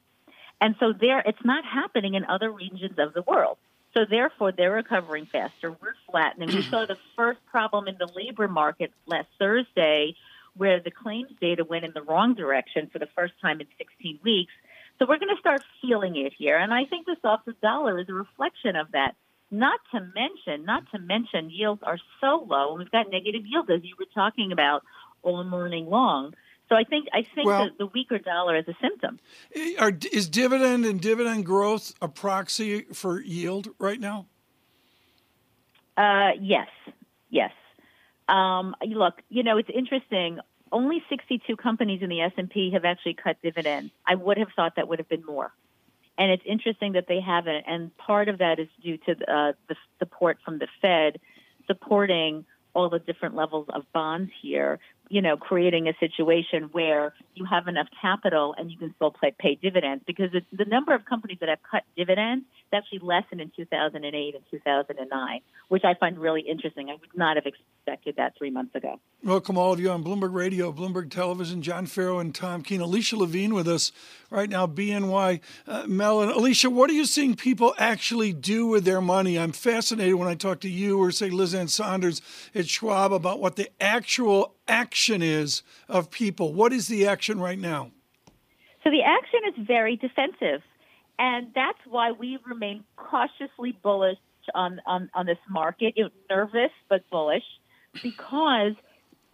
And 0.60 0.74
so 0.80 0.92
there, 0.92 1.20
it's 1.20 1.44
not 1.44 1.64
happening 1.64 2.14
in 2.14 2.24
other 2.24 2.50
regions 2.50 2.98
of 2.98 3.12
the 3.12 3.22
world. 3.22 3.58
So 3.94 4.04
therefore, 4.08 4.52
they're 4.52 4.72
recovering 4.72 5.26
faster. 5.26 5.70
We're 5.70 5.94
flattening. 6.10 6.54
we 6.54 6.62
saw 6.62 6.84
the 6.86 6.98
first 7.16 7.40
problem 7.46 7.88
in 7.88 7.96
the 7.98 8.10
labor 8.14 8.48
market 8.48 8.92
last 9.06 9.28
Thursday, 9.38 10.14
where 10.54 10.80
the 10.80 10.90
claims 10.90 11.30
data 11.40 11.64
went 11.64 11.84
in 11.84 11.92
the 11.94 12.02
wrong 12.02 12.34
direction 12.34 12.88
for 12.92 12.98
the 12.98 13.08
first 13.14 13.34
time 13.40 13.60
in 13.60 13.66
16 13.78 14.20
weeks. 14.22 14.52
So 14.98 15.06
we're 15.06 15.18
going 15.18 15.34
to 15.34 15.40
start 15.40 15.62
feeling 15.82 16.16
it 16.16 16.32
here, 16.36 16.56
and 16.56 16.72
I 16.72 16.84
think 16.84 17.06
the 17.06 17.16
softer 17.20 17.54
dollar 17.62 17.98
is 17.98 18.08
a 18.08 18.14
reflection 18.14 18.76
of 18.76 18.92
that. 18.92 19.14
Not 19.50 19.78
to 19.92 20.00
mention, 20.00 20.64
not 20.64 20.90
to 20.92 20.98
mention, 20.98 21.50
yields 21.50 21.82
are 21.82 21.98
so 22.20 22.44
low, 22.48 22.70
and 22.70 22.78
we've 22.78 22.90
got 22.90 23.10
negative 23.10 23.42
yields 23.46 23.70
as 23.70 23.84
you 23.84 23.94
were 23.98 24.06
talking 24.14 24.52
about 24.52 24.82
all 25.22 25.44
morning 25.44 25.86
long. 25.86 26.34
So 26.68 26.74
I 26.74 26.84
think 26.84 27.06
I 27.12 27.22
think 27.34 27.46
well, 27.46 27.66
the, 27.66 27.84
the, 27.84 27.86
weaker 27.86 28.18
dollar 28.18 28.56
is 28.56 28.66
a 28.66 28.74
symptom. 28.80 29.20
Are, 29.78 29.92
is 30.12 30.28
dividend 30.28 30.84
and 30.84 31.00
dividend 31.00 31.46
growth 31.46 31.94
a 32.02 32.08
proxy 32.08 32.82
for 32.92 33.20
yield 33.20 33.68
right 33.78 34.00
now? 34.00 34.26
Uh, 35.96 36.30
yes, 36.40 36.68
yes. 37.30 37.52
Um, 38.28 38.74
look, 38.84 39.22
you 39.28 39.44
know 39.44 39.58
it's 39.58 39.70
interesting. 39.72 40.40
Only 40.72 41.02
62 41.08 41.56
companies 41.56 42.02
in 42.02 42.08
the 42.08 42.20
S&P 42.22 42.72
have 42.72 42.84
actually 42.84 43.14
cut 43.14 43.36
dividends. 43.40 43.92
I 44.04 44.16
would 44.16 44.36
have 44.36 44.48
thought 44.56 44.74
that 44.74 44.88
would 44.88 44.98
have 44.98 45.08
been 45.08 45.24
more. 45.24 45.52
And 46.18 46.32
it's 46.32 46.42
interesting 46.44 46.92
that 46.94 47.06
they 47.06 47.20
haven't. 47.20 47.64
And 47.68 47.96
part 47.96 48.28
of 48.28 48.38
that 48.38 48.58
is 48.58 48.66
due 48.82 48.96
to 48.98 49.12
uh, 49.12 49.52
the 49.68 49.76
support 50.00 50.38
from 50.44 50.58
the 50.58 50.66
Fed 50.82 51.20
supporting 51.66 52.44
all 52.74 52.88
the 52.90 52.98
different 52.98 53.34
levels 53.34 53.66
of 53.72 53.82
bonds 53.92 54.30
here, 54.42 54.78
you 55.08 55.22
know, 55.22 55.36
creating 55.36 55.88
a 55.88 55.92
situation 56.00 56.70
where 56.72 57.14
you 57.34 57.44
have 57.44 57.68
enough 57.68 57.86
capital 58.00 58.54
and 58.58 58.70
you 58.70 58.76
can 58.76 58.92
still 58.96 59.12
pay, 59.12 59.34
pay 59.38 59.54
dividends 59.54 60.02
because 60.06 60.30
the, 60.32 60.42
the 60.56 60.64
number 60.64 60.94
of 60.94 61.04
companies 61.04 61.38
that 61.40 61.48
have 61.48 61.58
cut 61.68 61.84
dividends 61.96 62.44
is 62.44 62.76
actually 62.76 63.00
lessened 63.00 63.40
in 63.40 63.52
2008 63.56 64.34
and 64.34 64.44
2009, 64.50 65.40
which 65.68 65.84
I 65.84 65.94
find 65.94 66.18
really 66.18 66.42
interesting. 66.42 66.90
I 66.90 66.94
would 66.94 67.16
not 67.16 67.36
have 67.36 67.46
expected 67.86 68.16
that 68.16 68.36
three 68.36 68.50
months 68.50 68.74
ago. 68.74 68.98
Welcome 69.22 69.56
all 69.56 69.72
of 69.72 69.78
you 69.78 69.90
on 69.90 70.02
Bloomberg 70.02 70.34
Radio, 70.34 70.72
Bloomberg 70.72 71.08
Television. 71.10 71.62
John 71.62 71.86
Ferro 71.86 72.18
and 72.18 72.34
Tom 72.34 72.62
Keene. 72.62 72.80
Alicia 72.80 73.16
Levine 73.16 73.54
with 73.54 73.68
us 73.68 73.92
right 74.28 74.50
now, 74.50 74.66
BNY 74.66 75.40
uh, 75.68 75.84
Mellon. 75.86 76.30
Alicia, 76.30 76.68
what 76.68 76.90
are 76.90 76.94
you 76.94 77.04
seeing 77.04 77.36
people 77.36 77.74
actually 77.78 78.32
do 78.32 78.66
with 78.66 78.84
their 78.84 79.00
money? 79.00 79.38
I'm 79.38 79.52
fascinated 79.52 80.14
when 80.16 80.28
I 80.28 80.34
talk 80.34 80.60
to 80.60 80.68
you 80.68 80.98
or 80.98 81.12
say 81.12 81.30
Liz 81.30 81.54
Ann 81.54 81.68
Sonders 81.68 82.20
at 82.54 82.68
Schwab 82.68 83.12
about 83.12 83.40
what 83.40 83.54
the 83.54 83.70
actual 83.80 84.56
action 84.66 85.22
is 85.22 85.62
of 85.88 86.10
people. 86.10 86.52
What 86.54 86.72
is 86.72 86.88
the 86.88 87.06
action 87.06 87.38
right 87.38 87.58
now? 87.58 87.92
So 88.82 88.90
the 88.90 89.02
action 89.02 89.40
is 89.48 89.66
very 89.66 89.96
defensive. 89.96 90.62
And 91.18 91.52
that's 91.54 91.78
why 91.88 92.12
we 92.12 92.38
remain 92.46 92.84
cautiously 92.96 93.78
bullish 93.82 94.18
on, 94.54 94.80
on, 94.86 95.08
on 95.14 95.26
this 95.26 95.38
market, 95.48 95.94
know, 95.96 96.10
nervous 96.30 96.70
but 96.88 97.08
bullish, 97.10 97.42
because 98.02 98.72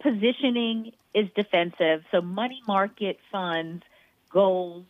positioning 0.01 0.91
is 1.13 1.27
defensive. 1.35 2.03
So 2.11 2.21
money 2.21 2.61
market 2.67 3.17
funds, 3.31 3.83
gold, 4.31 4.85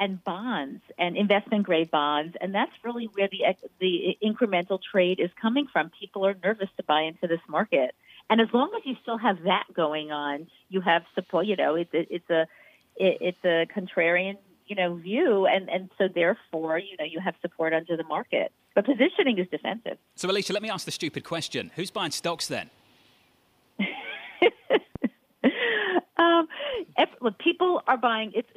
and 0.00 0.22
bonds 0.22 0.80
and 0.96 1.16
investment 1.16 1.64
grade 1.64 1.90
bonds, 1.90 2.36
and 2.40 2.54
that's 2.54 2.70
really 2.84 3.06
where 3.14 3.28
the 3.28 3.44
the 3.80 4.16
incremental 4.22 4.78
trade 4.80 5.18
is 5.18 5.30
coming 5.40 5.66
from. 5.72 5.90
People 6.00 6.24
are 6.24 6.36
nervous 6.42 6.68
to 6.76 6.84
buy 6.84 7.02
into 7.02 7.26
this 7.26 7.40
market, 7.48 7.94
and 8.30 8.40
as 8.40 8.48
long 8.52 8.70
as 8.76 8.82
you 8.84 8.94
still 9.02 9.18
have 9.18 9.42
that 9.44 9.64
going 9.74 10.12
on, 10.12 10.46
you 10.68 10.80
have 10.80 11.02
support. 11.14 11.46
You 11.46 11.56
know, 11.56 11.74
it's 11.74 11.90
it's 11.92 12.30
a 12.30 12.46
it's 12.96 13.44
a 13.44 13.66
contrarian 13.76 14.36
you 14.66 14.76
know 14.76 14.94
view 14.96 15.46
and 15.46 15.68
and 15.68 15.90
so 15.98 16.08
therefore 16.08 16.78
you 16.78 16.96
know 16.98 17.04
you 17.04 17.20
have 17.20 17.34
support 17.40 17.72
under 17.72 17.96
the 17.96 18.04
market 18.04 18.52
but 18.74 18.84
positioning 18.84 19.38
is 19.38 19.46
defensive 19.48 19.96
so 20.14 20.28
alicia 20.30 20.52
let 20.52 20.62
me 20.62 20.68
ask 20.68 20.84
the 20.84 20.90
stupid 20.90 21.24
question 21.24 21.70
who's 21.74 21.90
buying 21.90 22.10
stocks 22.10 22.46
then 22.48 22.68
um, 26.18 26.48
if, 26.96 27.08
look, 27.20 27.38
people 27.38 27.82
are 27.86 27.96
buying 27.96 28.32
it's 28.34 28.48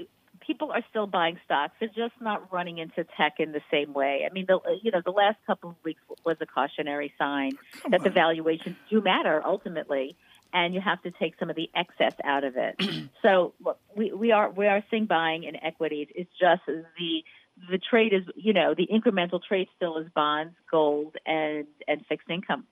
people 0.45 0.71
are 0.71 0.84
still 0.89 1.06
buying 1.06 1.39
stocks 1.45 1.74
they're 1.80 1.89
just 1.89 2.19
not 2.19 2.52
running 2.52 2.80
into 2.80 3.06
tech 3.15 3.34
in 3.38 3.52
the 3.52 3.62
same 3.69 3.93
way 3.93 4.28
i 4.28 4.34
mean 4.34 4.45
the 4.47 4.60
you 4.82 4.89
know 4.91 5.02
the 5.06 5.12
last 5.12 5.38
couple 5.45 5.69
of 5.69 5.76
weeks 5.84 6.02
was 6.26 6.36
a 6.41 6.45
cautionary 6.47 7.13
sign 7.17 7.52
Come 7.82 7.91
that 7.91 8.00
on. 8.00 8.04
the 8.04 8.10
valuations 8.10 8.76
do 8.89 9.02
matter 9.02 9.41
ultimately 9.45 10.15
and 10.54 10.74
you 10.74 10.82
have 10.82 11.02
to 11.04 11.12
take 11.12 11.36
some 11.39 11.50
of 11.50 11.56
the 11.56 11.69
excess 11.76 12.13
out 12.24 12.43
of 12.43 12.56
it. 12.58 12.76
so 13.21 13.54
look, 13.63 13.80
we, 13.95 14.12
we 14.12 14.32
are 14.32 14.50
we 14.50 14.67
are 14.67 14.84
seeing 14.89 15.06
buying 15.06 15.43
in 15.43 15.56
equities. 15.56 16.08
It's 16.15 16.32
just 16.39 16.62
the 16.65 17.24
the 17.69 17.78
trade 17.78 18.13
is 18.13 18.24
you 18.36 18.54
know 18.54 18.74
the 18.76 18.88
incremental 18.88 19.41
trade 19.41 19.67
still 19.76 19.97
is 19.97 20.08
bonds, 20.13 20.56
gold, 20.69 21.15
and 21.26 21.67
and 21.88 22.06
fixed 22.08 22.30
income 22.30 22.65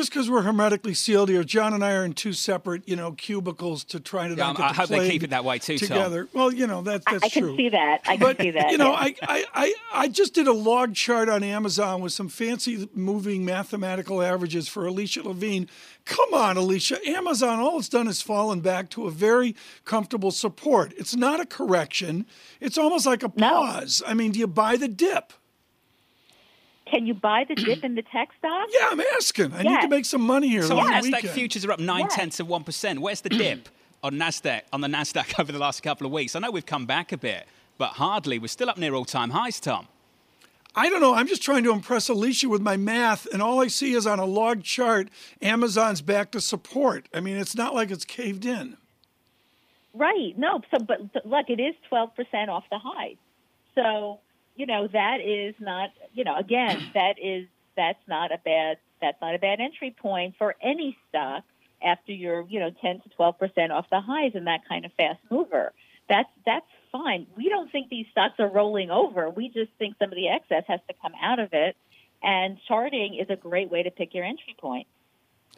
just 0.00 0.10
because 0.10 0.30
we're 0.30 0.40
hermetically 0.40 0.94
sealed 0.94 1.28
here, 1.28 1.44
John 1.44 1.74
and 1.74 1.84
I 1.84 1.92
are 1.92 2.06
in 2.06 2.14
two 2.14 2.32
separate, 2.32 2.88
you 2.88 2.96
know, 2.96 3.12
cubicles 3.12 3.84
to 3.84 4.00
try 4.00 4.28
to. 4.28 4.34
Yeah, 4.34 4.54
I 4.56 4.72
hope 4.72 4.88
they 4.88 5.10
keep 5.10 5.22
it 5.22 5.30
that 5.30 5.44
way 5.44 5.58
too. 5.58 5.76
Together, 5.76 6.24
Tom. 6.24 6.30
well, 6.32 6.52
you 6.52 6.66
know 6.66 6.80
that 6.82 7.02
that's 7.04 7.22
I, 7.22 7.26
I 7.26 7.28
true. 7.28 7.48
can 7.48 7.56
see 7.58 7.68
that. 7.68 8.00
I 8.06 8.16
but, 8.16 8.38
can 8.38 8.46
see 8.46 8.50
that. 8.52 8.70
You 8.70 8.78
know, 8.78 8.92
I, 8.92 9.14
I, 9.22 9.44
I, 9.54 9.74
I 9.92 10.08
just 10.08 10.32
did 10.32 10.46
a 10.46 10.54
log 10.54 10.94
chart 10.94 11.28
on 11.28 11.42
Amazon 11.42 12.00
with 12.00 12.12
some 12.12 12.30
fancy 12.30 12.88
moving 12.94 13.44
mathematical 13.44 14.22
averages 14.22 14.68
for 14.68 14.86
Alicia 14.86 15.22
Levine. 15.22 15.68
Come 16.06 16.32
on, 16.32 16.56
Alicia. 16.56 16.98
Amazon, 17.06 17.58
all 17.58 17.78
it's 17.78 17.90
done 17.90 18.08
is 18.08 18.22
fallen 18.22 18.60
back 18.60 18.88
to 18.90 19.06
a 19.06 19.10
very 19.10 19.54
comfortable 19.84 20.30
support. 20.30 20.94
It's 20.96 21.14
not 21.14 21.40
a 21.40 21.46
correction. 21.46 22.24
It's 22.58 22.78
almost 22.78 23.04
like 23.04 23.22
a 23.22 23.28
pause. 23.28 24.02
No. 24.02 24.10
I 24.10 24.14
mean, 24.14 24.32
do 24.32 24.38
you 24.38 24.46
buy 24.46 24.76
the 24.76 24.88
dip? 24.88 25.34
Can 26.90 27.06
you 27.06 27.14
buy 27.14 27.44
the 27.48 27.54
dip 27.54 27.84
in 27.84 27.94
the 27.94 28.02
tech 28.02 28.30
stock? 28.38 28.68
Yeah, 28.72 28.88
I'm 28.90 29.00
asking. 29.00 29.52
I 29.52 29.62
yes. 29.62 29.64
need 29.64 29.80
to 29.82 29.88
make 29.88 30.04
some 30.04 30.22
money 30.22 30.48
here. 30.48 30.62
So 30.62 30.76
yes. 30.76 31.06
Nasdaq 31.06 31.28
futures 31.28 31.64
are 31.64 31.72
up 31.72 31.80
nine 31.80 32.00
yes. 32.02 32.14
tenths 32.14 32.40
of 32.40 32.48
one 32.48 32.64
percent. 32.64 33.00
Where's 33.00 33.20
the 33.20 33.28
dip 33.28 33.68
on 34.02 34.14
Nasdaq 34.14 34.62
on 34.72 34.80
the 34.80 34.88
Nasdaq 34.88 35.38
over 35.38 35.52
the 35.52 35.58
last 35.58 35.82
couple 35.82 36.06
of 36.06 36.12
weeks? 36.12 36.34
I 36.34 36.40
know 36.40 36.50
we've 36.50 36.66
come 36.66 36.86
back 36.86 37.12
a 37.12 37.16
bit, 37.16 37.46
but 37.78 37.90
hardly. 37.90 38.38
We're 38.38 38.48
still 38.48 38.68
up 38.68 38.78
near 38.78 38.94
all-time 38.94 39.30
highs, 39.30 39.60
Tom. 39.60 39.86
I 40.74 40.88
don't 40.88 41.00
know. 41.00 41.14
I'm 41.14 41.26
just 41.26 41.42
trying 41.42 41.64
to 41.64 41.72
impress 41.72 42.08
Alicia 42.08 42.48
with 42.48 42.62
my 42.62 42.76
math, 42.76 43.26
and 43.32 43.42
all 43.42 43.60
I 43.60 43.66
see 43.66 43.94
is 43.94 44.06
on 44.06 44.18
a 44.18 44.24
log 44.24 44.62
chart, 44.62 45.08
Amazon's 45.42 46.00
back 46.00 46.30
to 46.32 46.40
support. 46.40 47.08
I 47.12 47.20
mean, 47.20 47.36
it's 47.36 47.56
not 47.56 47.74
like 47.74 47.90
it's 47.90 48.04
caved 48.04 48.44
in. 48.44 48.76
Right. 49.92 50.38
No. 50.38 50.60
So, 50.70 50.78
but 50.78 51.00
look, 51.24 51.46
it 51.48 51.60
is 51.60 51.74
12% 51.90 52.48
off 52.48 52.64
the 52.70 52.78
high. 52.78 53.16
So 53.74 54.20
you 54.56 54.66
know, 54.66 54.88
that 54.88 55.20
is 55.20 55.54
not, 55.58 55.90
you 56.12 56.24
know, 56.24 56.36
again, 56.36 56.90
that 56.94 57.14
is 57.22 57.46
that's 57.76 58.00
not 58.08 58.32
a 58.32 58.38
bad 58.38 58.78
that's 59.00 59.20
not 59.20 59.34
a 59.34 59.38
bad 59.38 59.60
entry 59.60 59.94
point 59.98 60.34
for 60.38 60.54
any 60.62 60.96
stock 61.08 61.44
after 61.82 62.12
you're, 62.12 62.44
you 62.48 62.60
know, 62.60 62.70
10 62.82 63.00
to 63.00 63.08
12 63.10 63.38
percent 63.38 63.72
off 63.72 63.86
the 63.90 64.00
highs 64.00 64.32
and 64.34 64.46
that 64.46 64.60
kind 64.68 64.84
of 64.84 64.92
fast 64.94 65.20
mover. 65.30 65.72
That's 66.08 66.28
that's 66.44 66.66
fine. 66.92 67.26
We 67.36 67.48
don't 67.48 67.70
think 67.70 67.88
these 67.88 68.06
stocks 68.10 68.34
are 68.38 68.48
rolling 68.48 68.90
over. 68.90 69.30
We 69.30 69.48
just 69.48 69.70
think 69.78 69.96
some 69.98 70.10
of 70.10 70.16
the 70.16 70.28
excess 70.28 70.64
has 70.66 70.80
to 70.88 70.94
come 71.00 71.12
out 71.22 71.38
of 71.38 71.50
it, 71.52 71.76
and 72.22 72.58
charting 72.66 73.14
is 73.14 73.30
a 73.30 73.36
great 73.36 73.70
way 73.70 73.84
to 73.84 73.90
pick 73.90 74.14
your 74.14 74.24
entry 74.24 74.56
point. 74.58 74.86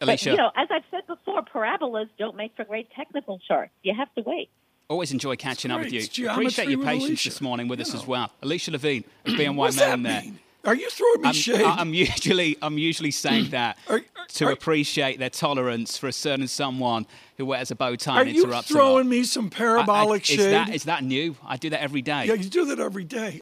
Alicia. 0.01 0.31
But, 0.31 0.31
you 0.33 0.37
know, 0.37 0.51
as 0.57 0.69
I've 0.71 0.85
said 0.91 1.07
before, 1.07 1.43
parabolas 1.43 2.09
don't 2.19 2.37
make 2.37 2.55
for 2.57 2.65
great 2.65 2.91
technical 2.97 3.39
charts. 3.39 3.73
You 3.83 3.95
have 3.97 4.13
to 4.15 4.23
wait. 4.23 4.51
Always 4.93 5.11
enjoy 5.11 5.37
catching 5.37 5.71
up 5.71 5.81
with 5.81 5.91
you. 5.91 6.29
Appreciate 6.29 6.69
your 6.69 6.85
patience 6.85 7.25
this 7.25 7.41
morning 7.41 7.67
with 7.67 7.81
us 7.81 7.95
as 7.95 8.07
well. 8.07 8.31
Alicia 8.43 8.73
Levine 8.73 9.05
of 9.25 9.33
BNY 9.33 9.75
Mellon 9.75 10.03
there. 10.03 10.23
Are 10.67 10.75
you 10.75 10.91
throwing 10.91 11.23
me 11.23 11.29
I'm, 11.29 11.35
shade? 11.35 11.63
I'm 11.63 11.95
usually 11.95 12.59
I'm 12.61 12.77
usually 12.77 13.11
saying 13.11 13.49
that 13.53 13.79
are, 13.89 13.97
are, 13.97 14.27
to 14.35 14.49
are, 14.49 14.53
appreciate 14.53 15.19
their 15.19 15.31
tolerance 15.31 15.97
for 15.97 16.09
a 16.09 16.13
certain 16.13 16.47
someone 16.47 17.07
who 17.39 17.47
wears 17.47 17.71
a 17.71 17.75
bow 17.75 17.97
tie 17.97 18.19
are 18.19 18.21
and 18.21 18.37
interrupts. 18.37 18.71
Are 18.71 18.75
you 18.75 18.81
throwing 18.81 19.09
me 19.09 19.25
some 19.25 19.49
parabolic 19.49 20.21
I, 20.21 20.35
I, 20.35 20.37
shade? 20.37 20.39
Is 20.41 20.51
that, 20.51 20.69
is 20.69 20.85
that 20.85 21.05
new? 21.05 21.37
I 21.43 21.57
do 21.57 21.71
that 21.71 21.81
every 21.81 22.03
day. 22.03 22.27
Yeah, 22.27 22.35
you 22.35 22.51
do 22.51 22.67
that 22.67 22.79
every 22.79 23.05
day. 23.05 23.41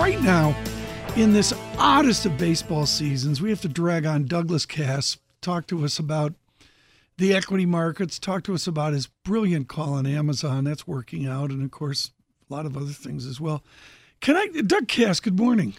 Right 0.00 0.20
now, 0.22 0.56
in 1.16 1.34
this 1.34 1.52
oddest 1.76 2.24
of 2.24 2.38
baseball 2.38 2.86
seasons, 2.86 3.42
we 3.42 3.50
have 3.50 3.60
to 3.60 3.68
drag 3.68 4.06
on 4.06 4.24
Douglas 4.24 4.64
Kass, 4.64 5.18
talk 5.42 5.66
to 5.66 5.84
us 5.84 5.98
about 5.98 6.32
the 7.18 7.34
equity 7.34 7.66
markets. 7.66 8.18
Talk 8.18 8.44
to 8.44 8.54
us 8.54 8.66
about 8.66 8.92
his 8.92 9.06
brilliant 9.24 9.68
call 9.68 9.94
on 9.94 10.06
Amazon. 10.06 10.64
That's 10.64 10.86
working 10.86 11.26
out. 11.26 11.50
And 11.50 11.62
of 11.62 11.70
course, 11.70 12.10
a 12.50 12.54
lot 12.54 12.66
of 12.66 12.76
other 12.76 12.92
things 12.92 13.26
as 13.26 13.40
well. 13.40 13.62
Can 14.20 14.36
I, 14.36 14.46
Doug 14.62 14.88
Kass, 14.88 15.20
good 15.20 15.38
morning. 15.38 15.74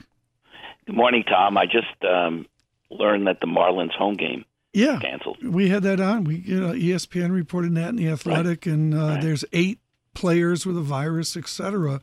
Good 0.85 0.95
morning, 0.95 1.23
Tom. 1.23 1.57
I 1.57 1.65
just 1.65 2.03
um, 2.03 2.45
learned 2.89 3.27
that 3.27 3.39
the 3.39 3.47
Marlins 3.47 3.93
home 3.93 4.15
game 4.15 4.43
yeah, 4.73 4.99
canceled. 4.99 5.37
We 5.43 5.69
had 5.69 5.83
that 5.83 5.99
on. 5.99 6.23
We 6.23 6.37
you 6.37 6.59
know, 6.59 6.73
ESPN 6.73 7.31
reported 7.31 7.75
that 7.75 7.89
in 7.89 7.95
the 7.95 8.09
Athletic, 8.09 8.65
right. 8.65 8.73
and 8.73 8.93
uh, 8.93 8.97
right. 8.97 9.21
there's 9.21 9.45
eight 9.53 9.79
players 10.15 10.65
with 10.65 10.77
a 10.77 10.81
virus, 10.81 11.37
etc. 11.37 12.01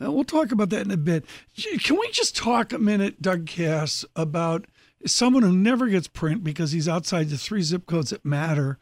Uh, 0.00 0.10
we'll 0.10 0.24
talk 0.24 0.52
about 0.52 0.70
that 0.70 0.82
in 0.82 0.90
a 0.90 0.96
bit. 0.96 1.24
Can 1.56 1.98
we 1.98 2.08
just 2.10 2.36
talk 2.36 2.72
a 2.72 2.78
minute, 2.78 3.20
Doug 3.20 3.46
Kass, 3.46 4.04
about 4.14 4.66
someone 5.06 5.42
who 5.42 5.52
never 5.52 5.88
gets 5.88 6.08
print 6.08 6.44
because 6.44 6.72
he's 6.72 6.88
outside 6.88 7.28
the 7.28 7.38
three 7.38 7.62
zip 7.62 7.86
codes 7.86 8.10
that 8.10 8.24
matter. 8.24 8.78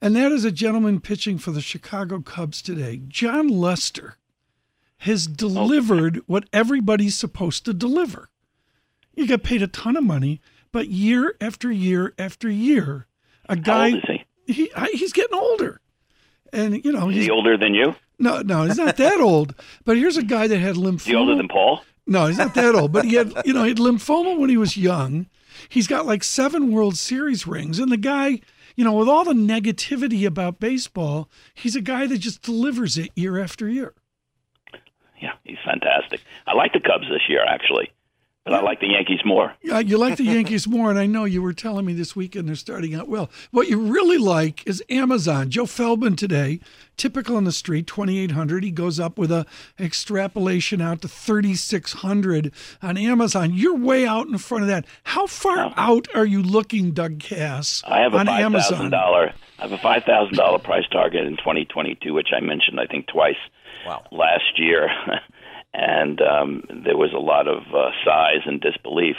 And 0.00 0.14
that 0.16 0.32
is 0.32 0.44
a 0.44 0.52
gentleman 0.52 1.00
pitching 1.00 1.38
for 1.38 1.50
the 1.50 1.60
Chicago 1.60 2.20
Cubs 2.20 2.62
today. 2.62 3.00
Jon 3.08 3.48
Lester 3.48 4.16
has 4.98 5.26
delivered 5.26 6.20
what 6.26 6.48
everybody's 6.52 7.16
supposed 7.16 7.64
to 7.64 7.72
deliver. 7.72 8.30
You 9.14 9.26
get 9.26 9.42
paid 9.42 9.62
a 9.62 9.66
ton 9.66 9.96
of 9.96 10.04
money, 10.04 10.40
but 10.72 10.88
year 10.88 11.34
after 11.40 11.70
year 11.72 12.14
after 12.18 12.48
year, 12.48 13.06
a 13.48 13.56
guy 13.56 13.90
he? 13.90 14.24
he? 14.46 14.70
he's 14.92 15.12
getting 15.12 15.36
older. 15.36 15.80
And 16.52 16.84
you 16.84 16.92
know, 16.92 17.08
is 17.10 17.26
he 17.26 17.30
older 17.30 17.56
than 17.56 17.74
you? 17.74 17.94
No, 18.18 18.40
no, 18.40 18.64
he's 18.64 18.78
not 18.78 18.96
that 18.96 19.20
old. 19.20 19.54
But 19.84 19.96
here's 19.96 20.16
a 20.16 20.22
guy 20.22 20.46
that 20.48 20.58
had 20.58 20.76
lymphoma. 20.76 20.96
Is 20.96 21.04
he 21.06 21.14
older 21.14 21.36
than 21.36 21.48
Paul? 21.48 21.82
No, 22.06 22.26
he's 22.26 22.38
not 22.38 22.54
that 22.54 22.74
old. 22.74 22.92
But 22.92 23.04
he 23.04 23.14
had, 23.14 23.32
you 23.44 23.52
know, 23.52 23.62
he 23.62 23.70
had 23.70 23.78
lymphoma 23.78 24.38
when 24.38 24.50
he 24.50 24.56
was 24.56 24.76
young. 24.76 25.26
He's 25.68 25.86
got 25.86 26.06
like 26.06 26.24
seven 26.24 26.70
World 26.70 26.96
Series 26.96 27.46
rings. 27.46 27.78
And 27.78 27.90
the 27.90 27.96
guy, 27.96 28.40
you 28.76 28.84
know, 28.84 28.92
with 28.92 29.08
all 29.08 29.24
the 29.24 29.32
negativity 29.32 30.26
about 30.26 30.60
baseball, 30.60 31.28
he's 31.54 31.76
a 31.76 31.80
guy 31.80 32.06
that 32.06 32.18
just 32.18 32.42
delivers 32.42 32.98
it 32.98 33.10
year 33.14 33.38
after 33.38 33.68
year. 33.68 33.94
Yeah, 35.20 35.32
he's 35.44 35.58
fantastic. 35.64 36.20
I 36.46 36.54
like 36.54 36.72
the 36.72 36.80
Cubs 36.80 37.08
this 37.10 37.28
year, 37.28 37.44
actually. 37.44 37.90
But 38.48 38.60
I 38.60 38.62
like 38.62 38.80
the 38.80 38.88
Yankees 38.88 39.20
more. 39.26 39.52
Yeah, 39.60 39.80
you 39.80 39.98
like 39.98 40.16
the 40.16 40.24
Yankees 40.24 40.66
more, 40.66 40.88
and 40.88 40.98
I 40.98 41.04
know 41.04 41.26
you 41.26 41.42
were 41.42 41.52
telling 41.52 41.84
me 41.84 41.92
this 41.92 42.16
weekend 42.16 42.48
they're 42.48 42.56
starting 42.56 42.94
out 42.94 43.06
well. 43.06 43.30
What 43.50 43.68
you 43.68 43.78
really 43.78 44.16
like 44.16 44.66
is 44.66 44.82
Amazon. 44.88 45.50
Joe 45.50 45.66
Feldman 45.66 46.16
today, 46.16 46.60
typical 46.96 47.36
on 47.36 47.44
the 47.44 47.52
street, 47.52 47.86
2,800. 47.86 48.64
He 48.64 48.70
goes 48.70 48.98
up 48.98 49.18
with 49.18 49.30
a 49.30 49.44
extrapolation 49.78 50.80
out 50.80 51.02
to 51.02 51.08
3,600 51.08 52.50
on 52.80 52.96
Amazon. 52.96 53.52
You're 53.52 53.76
way 53.76 54.06
out 54.06 54.28
in 54.28 54.38
front 54.38 54.62
of 54.62 54.68
that. 54.68 54.86
How 55.04 55.26
far 55.26 55.74
out 55.76 56.08
are 56.14 56.26
you 56.26 56.42
looking, 56.42 56.92
Doug 56.92 57.20
Kass? 57.20 57.82
I 57.86 58.00
have 58.00 58.14
a 58.14 58.18
on 58.18 58.28
Amazon? 58.28 58.94
I 58.94 59.62
have 59.62 59.72
a 59.72 59.78
five 59.78 60.04
thousand 60.04 60.36
dollar 60.36 60.58
price 60.58 60.88
target 60.90 61.26
in 61.26 61.36
2022, 61.36 62.14
which 62.14 62.28
I 62.34 62.40
mentioned 62.40 62.80
I 62.80 62.86
think 62.86 63.08
twice 63.08 63.36
wow. 63.86 64.06
last 64.10 64.58
year. 64.58 64.88
and 65.74 66.20
um, 66.20 66.62
there 66.84 66.96
was 66.96 67.12
a 67.14 67.18
lot 67.18 67.46
of 67.48 67.62
uh, 67.74 67.90
sighs 68.04 68.42
and 68.46 68.60
disbelief. 68.60 69.16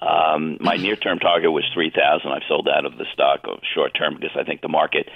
Um, 0.00 0.58
my 0.60 0.76
near-term 0.84 1.18
target 1.18 1.50
was 1.52 1.64
3,000. 1.74 2.30
I've 2.30 2.42
sold 2.48 2.68
out 2.68 2.84
of 2.84 2.98
the 2.98 3.06
stock 3.12 3.40
of 3.44 3.58
short-term 3.74 4.14
because 4.14 4.36
I 4.38 4.44
think 4.44 4.60
the 4.60 4.68
market 4.68 5.08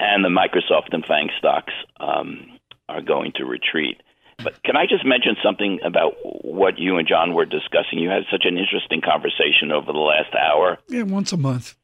and 0.00 0.24
the 0.24 0.28
Microsoft 0.28 0.92
and 0.92 1.04
Fang 1.04 1.28
stocks 1.38 1.72
um, 2.00 2.58
are 2.88 3.02
going 3.02 3.32
to 3.36 3.44
retreat. 3.44 4.00
But 4.42 4.62
can 4.62 4.76
I 4.76 4.86
just 4.86 5.04
mention 5.04 5.34
something 5.42 5.80
about 5.84 6.14
what 6.44 6.78
you 6.78 6.96
and 6.96 7.08
John 7.08 7.34
were 7.34 7.44
discussing? 7.44 7.98
You 7.98 8.08
had 8.08 8.22
such 8.30 8.44
an 8.44 8.56
interesting 8.56 9.00
conversation 9.00 9.72
over 9.72 9.92
the 9.92 9.98
last 9.98 10.32
hour. 10.34 10.78
Yeah, 10.88 11.02
once 11.02 11.32
a 11.32 11.36
month. 11.36 11.74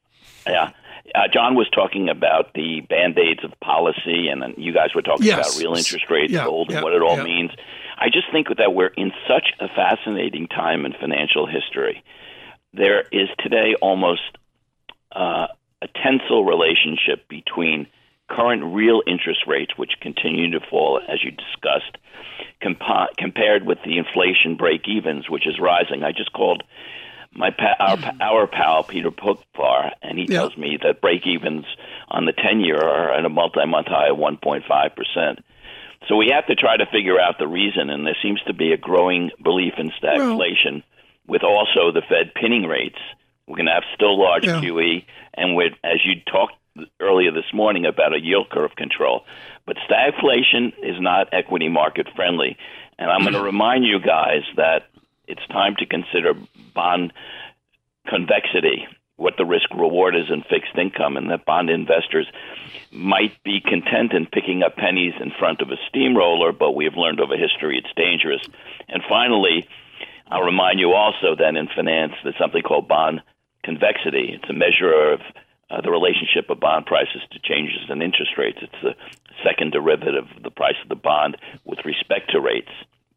Yeah. 0.46 0.70
Uh, 1.14 1.28
John 1.32 1.56
was 1.56 1.68
talking 1.70 2.08
about 2.08 2.54
the 2.54 2.80
band 2.88 3.18
aids 3.18 3.42
of 3.42 3.52
policy, 3.60 4.28
and 4.28 4.40
then 4.40 4.54
you 4.56 4.72
guys 4.72 4.94
were 4.94 5.02
talking 5.02 5.26
Yes. 5.26 5.56
about 5.56 5.60
real 5.60 5.74
interest 5.74 6.08
rates, 6.08 6.32
Yeah, 6.32 6.44
gold, 6.44 6.70
and 6.70 6.82
what 6.82 6.92
it 6.92 7.02
all 7.02 7.16
yeah. 7.16 7.24
means. 7.24 7.50
I 7.96 8.08
just 8.10 8.30
think 8.32 8.48
that 8.56 8.74
we're 8.74 8.88
in 8.96 9.12
such 9.28 9.52
a 9.60 9.68
fascinating 9.68 10.48
time 10.48 10.84
in 10.84 10.92
financial 10.92 11.46
history. 11.46 12.02
There 12.72 13.02
is 13.12 13.28
today 13.38 13.74
almost 13.80 14.22
uh, 15.14 15.46
a 15.80 15.88
tensile 16.02 16.44
relationship 16.44 17.28
between 17.28 17.86
current 18.28 18.64
real 18.74 19.02
interest 19.06 19.40
rates, 19.46 19.72
which 19.76 19.92
continue 20.00 20.50
to 20.58 20.60
fall, 20.70 21.00
as 21.08 21.22
you 21.22 21.30
discussed, 21.30 21.98
compa- 22.62 23.14
compared 23.16 23.64
with 23.64 23.78
the 23.84 23.98
inflation 23.98 24.56
break 24.56 24.88
evens, 24.88 25.28
which 25.28 25.46
is 25.46 25.58
rising. 25.60 26.02
I 26.02 26.12
just 26.12 26.32
called 26.32 26.62
my 27.32 27.50
pa- 27.50 27.76
our, 27.78 27.98
our 28.20 28.46
pal 28.46 28.82
Peter 28.82 29.10
Boockvar, 29.10 29.90
and 30.02 30.18
he 30.18 30.24
Yeah. 30.28 30.38
tells 30.40 30.56
me 30.56 30.78
that 30.82 31.00
break 31.00 31.26
evens 31.26 31.66
on 32.08 32.24
the 32.24 32.32
10 32.32 32.60
year 32.60 32.78
are 32.78 33.12
at 33.12 33.24
a 33.24 33.28
multi 33.28 33.64
month 33.66 33.88
high 33.88 34.08
of 34.08 34.16
1.5%. 34.16 35.38
So 36.08 36.16
we 36.16 36.30
have 36.34 36.46
to 36.46 36.54
try 36.54 36.76
to 36.76 36.86
figure 36.86 37.18
out 37.20 37.38
the 37.38 37.48
reason, 37.48 37.90
and 37.90 38.06
there 38.06 38.16
seems 38.22 38.40
to 38.46 38.52
be 38.54 38.72
a 38.72 38.76
growing 38.76 39.30
belief 39.42 39.74
in 39.78 39.90
stagflation 40.02 40.82
with 41.26 41.42
also 41.42 41.92
the 41.92 42.02
Fed 42.08 42.34
pinning 42.34 42.64
rates. 42.64 42.98
We're 43.46 43.56
going 43.56 43.66
to 43.66 43.72
have 43.72 43.84
still 43.94 44.18
large 44.18 44.44
Yeah. 44.46 44.60
QE, 44.60 45.04
and 45.34 45.56
with, 45.56 45.72
as 45.82 46.00
you 46.04 46.20
talked 46.30 46.54
earlier 47.00 47.30
this 47.30 47.52
morning 47.52 47.86
about 47.86 48.14
a 48.14 48.20
yield 48.20 48.50
curve 48.50 48.74
control. 48.76 49.24
But 49.66 49.76
stagflation 49.88 50.72
is 50.82 51.00
not 51.00 51.28
equity 51.32 51.68
market 51.68 52.08
friendly. 52.16 52.56
And 52.98 53.10
I'm 53.10 53.22
going 53.22 53.34
to 53.34 53.42
remind 53.42 53.84
you 53.84 54.00
guys 54.00 54.42
that 54.56 54.84
it's 55.26 55.46
time 55.48 55.76
to 55.78 55.86
consider 55.86 56.34
bond 56.74 57.12
convexity, 58.06 58.86
what 59.16 59.34
the 59.36 59.44
risk 59.44 59.70
reward 59.70 60.16
is 60.16 60.30
in 60.30 60.42
fixed 60.42 60.76
income, 60.76 61.16
and 61.16 61.30
that 61.30 61.44
bond 61.44 61.70
investors 61.70 62.26
might 62.90 63.42
be 63.44 63.60
content 63.60 64.12
in 64.12 64.26
picking 64.26 64.62
up 64.62 64.76
pennies 64.76 65.14
in 65.20 65.30
front 65.38 65.60
of 65.60 65.70
a 65.70 65.76
steamroller, 65.88 66.52
but 66.52 66.72
we 66.72 66.84
have 66.84 66.96
learned 66.96 67.20
over 67.20 67.36
history 67.36 67.78
it's 67.78 67.94
dangerous. 67.96 68.42
And 68.88 69.02
finally, 69.08 69.68
I'll 70.28 70.42
remind 70.42 70.80
you 70.80 70.92
also 70.92 71.36
that 71.36 71.56
in 71.56 71.68
finance 71.68 72.12
there's 72.22 72.38
something 72.38 72.62
called 72.62 72.88
bond 72.88 73.22
convexity. 73.62 74.34
It's 74.34 74.50
a 74.50 74.52
measure 74.52 75.12
of 75.12 75.20
uh, 75.70 75.80
the 75.80 75.90
relationship 75.90 76.50
of 76.50 76.60
bond 76.60 76.86
prices 76.86 77.22
to 77.32 77.38
changes 77.38 77.88
in 77.88 78.02
interest 78.02 78.32
rates. 78.36 78.58
It's 78.62 78.82
the 78.82 78.94
second 79.42 79.72
derivative 79.72 80.26
of 80.36 80.42
the 80.42 80.50
price 80.50 80.76
of 80.82 80.88
the 80.88 80.96
bond 80.96 81.36
with 81.64 81.78
respect 81.84 82.30
to 82.30 82.40
rates, 82.40 82.70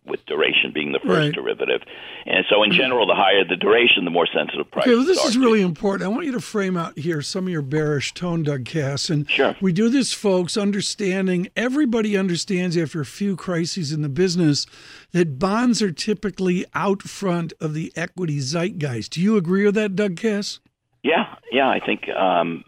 with 0.08 0.26
duration 0.26 0.72
being 0.74 0.92
the 0.92 1.00
first 1.00 1.10
Right. 1.20 1.34
derivative. 1.34 1.82
And 2.26 2.46
so, 2.50 2.64
in 2.64 2.72
general, 2.72 3.06
the 3.08 3.16
higher 3.16 3.44
the 3.44 3.56
duration, 3.56 4.06
the 4.06 4.12
more 4.12 4.28
sensitive 4.28 4.70
prices 4.72 4.90
Okay, 4.92 4.98
well, 4.98 5.06
this 5.06 5.24
are 5.26 5.30
is 5.30 5.38
really 5.38 5.62
important. 5.62 6.04
I 6.10 6.14
want 6.14 6.26
you 6.26 6.32
to 6.34 6.42
frame 6.42 6.76
out 6.78 6.98
here 6.98 7.22
some 7.22 7.46
of 7.46 7.50
your 7.52 7.62
bearish 7.62 8.14
tone, 8.14 8.44
Doug 8.44 8.66
Kass. 8.66 9.10
And 9.10 9.30
Sure. 9.30 9.56
we 9.62 9.72
do 9.74 9.90
this, 9.90 10.14
folks, 10.14 10.58
understanding 10.58 11.48
everybody 11.56 12.18
understands 12.18 12.78
after 12.78 13.02
a 13.02 13.06
few 13.06 13.36
crises 13.36 13.92
in 13.92 14.02
the 14.02 14.10
business 14.10 14.66
that 15.14 15.40
bonds 15.40 15.82
are 15.82 15.92
typically 15.92 16.66
out 16.76 17.02
front 17.02 17.54
of 17.62 17.74
the 17.74 17.92
equity 17.96 18.40
zeitgeist. 18.40 19.12
Do 19.12 19.22
you 19.22 19.38
agree 19.38 19.66
with 19.66 19.76
that, 19.76 19.96
Doug 19.96 20.18
Kass? 20.18 20.60
Yeah, 21.04 21.36
yeah. 21.52 21.70
I 21.70 21.80
think 21.80 22.10
um, 22.10 22.64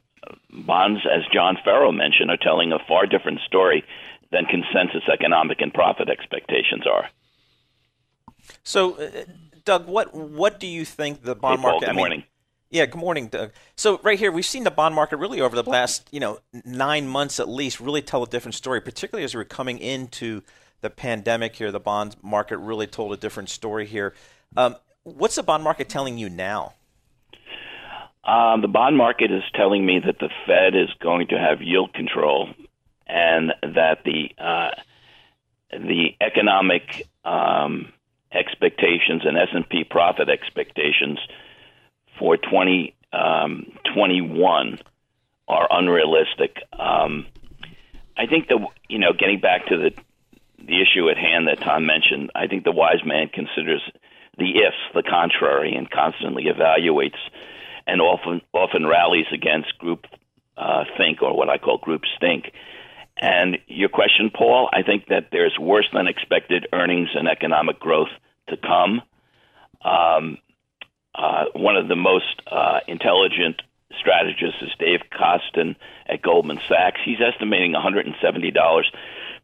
bonds, 0.51 1.01
as 1.05 1.23
John 1.33 1.57
Ferro 1.63 1.91
mentioned, 1.91 2.29
are 2.31 2.37
telling 2.37 2.71
a 2.71 2.79
far 2.87 3.05
different 3.05 3.39
story 3.45 3.83
than 4.31 4.45
consensus 4.45 5.03
economic 5.11 5.59
and 5.59 5.73
profit 5.73 6.09
expectations 6.09 6.85
are. 6.85 7.09
So, 8.63 8.95
uh, 8.95 9.25
Doug, 9.65 9.87
what 9.87 10.13
what 10.13 10.59
do 10.59 10.67
you 10.67 10.85
think 10.85 11.23
the 11.23 11.35
bond 11.35 11.61
Hey, 11.61 11.63
Paul, 11.63 11.81
market? 11.81 11.85
good 11.85 11.91
I 11.91 11.93
mean, 11.93 12.09
morning. 12.09 12.23
yeah, 12.71 12.85
good 12.85 12.99
morning, 12.99 13.27
Doug. 13.27 13.51
So, 13.75 13.99
right 14.03 14.19
here, 14.19 14.31
we've 14.31 14.45
seen 14.45 14.63
the 14.63 14.71
bond 14.71 14.95
market 14.95 15.17
really 15.17 15.41
over 15.41 15.55
the 15.61 15.69
last 15.69 16.07
you 16.11 16.19
know 16.19 16.39
nine 16.65 17.07
months 17.07 17.39
at 17.39 17.49
least 17.49 17.79
really 17.79 18.01
tell 18.01 18.23
a 18.23 18.27
different 18.27 18.55
story. 18.55 18.81
Particularly 18.81 19.23
as 19.25 19.35
we're 19.35 19.45
coming 19.45 19.79
into 19.79 20.41
the 20.81 20.89
pandemic 20.89 21.55
here, 21.55 21.71
the 21.71 21.79
bond 21.79 22.15
market 22.21 22.57
really 22.57 22.87
told 22.87 23.13
a 23.13 23.17
different 23.17 23.49
story 23.49 23.85
here. 23.85 24.13
Um, 24.57 24.75
what's 25.03 25.35
the 25.35 25.43
bond 25.43 25.63
market 25.63 25.89
telling 25.89 26.17
you 26.17 26.29
now? 26.29 26.75
Um, 28.23 28.61
the 28.61 28.67
bond 28.67 28.97
market 28.97 29.31
is 29.31 29.43
telling 29.55 29.85
me 29.85 29.99
that 30.05 30.19
the 30.19 30.29
Fed 30.45 30.75
is 30.75 30.89
going 31.01 31.27
to 31.29 31.39
have 31.39 31.61
yield 31.61 31.93
control, 31.93 32.49
and 33.07 33.53
that 33.63 33.99
the 34.05 34.29
uh, 34.37 34.71
the 35.71 36.09
economic 36.21 37.07
um, 37.25 37.91
expectations 38.31 39.23
and 39.25 39.35
S 39.37 39.49
and 39.53 39.67
P 39.67 39.83
profit 39.83 40.29
expectations 40.29 41.19
for 42.17 42.37
2021 42.37 44.79
are 45.47 45.67
unrealistic. 45.71 46.57
Um, 46.77 47.25
I 48.17 48.25
think 48.27 48.47
the 48.47 48.65
you 48.87 48.99
know 48.99 49.13
getting 49.17 49.39
back 49.39 49.65
to 49.67 49.77
the 49.77 49.91
the 50.59 50.81
issue 50.81 51.09
at 51.09 51.17
hand 51.17 51.47
that 51.47 51.61
Tom 51.61 51.85
mentioned, 51.85 52.31
I 52.35 52.47
think 52.47 52.65
the 52.65 52.71
wise 52.71 53.05
man 53.05 53.29
considers 53.29 53.81
the 54.37 54.57
ifs, 54.57 54.75
the 54.93 55.03
contrary, 55.03 55.73
and 55.75 55.89
constantly 55.89 56.45
evaluates 56.45 57.17
and 57.87 58.01
often 58.01 58.41
often 58.53 58.85
rallies 58.85 59.27
against 59.33 59.77
group 59.77 60.05
uh, 60.57 60.83
think 60.97 61.21
or 61.21 61.33
what 61.35 61.49
I 61.49 61.57
call 61.57 61.77
group 61.77 62.01
stink. 62.17 62.51
And 63.19 63.57
your 63.67 63.89
question, 63.89 64.31
Paul, 64.33 64.69
I 64.71 64.81
think 64.81 65.07
that 65.07 65.27
there's 65.31 65.57
worse 65.59 65.87
than 65.93 66.07
expected 66.07 66.67
earnings 66.71 67.09
and 67.13 67.27
economic 67.27 67.79
growth 67.79 68.09
to 68.47 68.55
come. 68.55 69.01
Um, 69.83 70.37
uh, 71.13 71.45
one 71.53 71.75
of 71.75 71.89
the 71.89 71.97
most 71.97 72.41
uh, 72.49 72.79
intelligent 72.87 73.61
strategists 73.99 74.61
is 74.61 74.69
Dave 74.79 75.01
Kostin 75.11 75.75
at 76.07 76.21
Goldman 76.21 76.61
Sachs. 76.69 77.01
He's 77.03 77.19
estimating 77.19 77.73
$170 77.73 78.83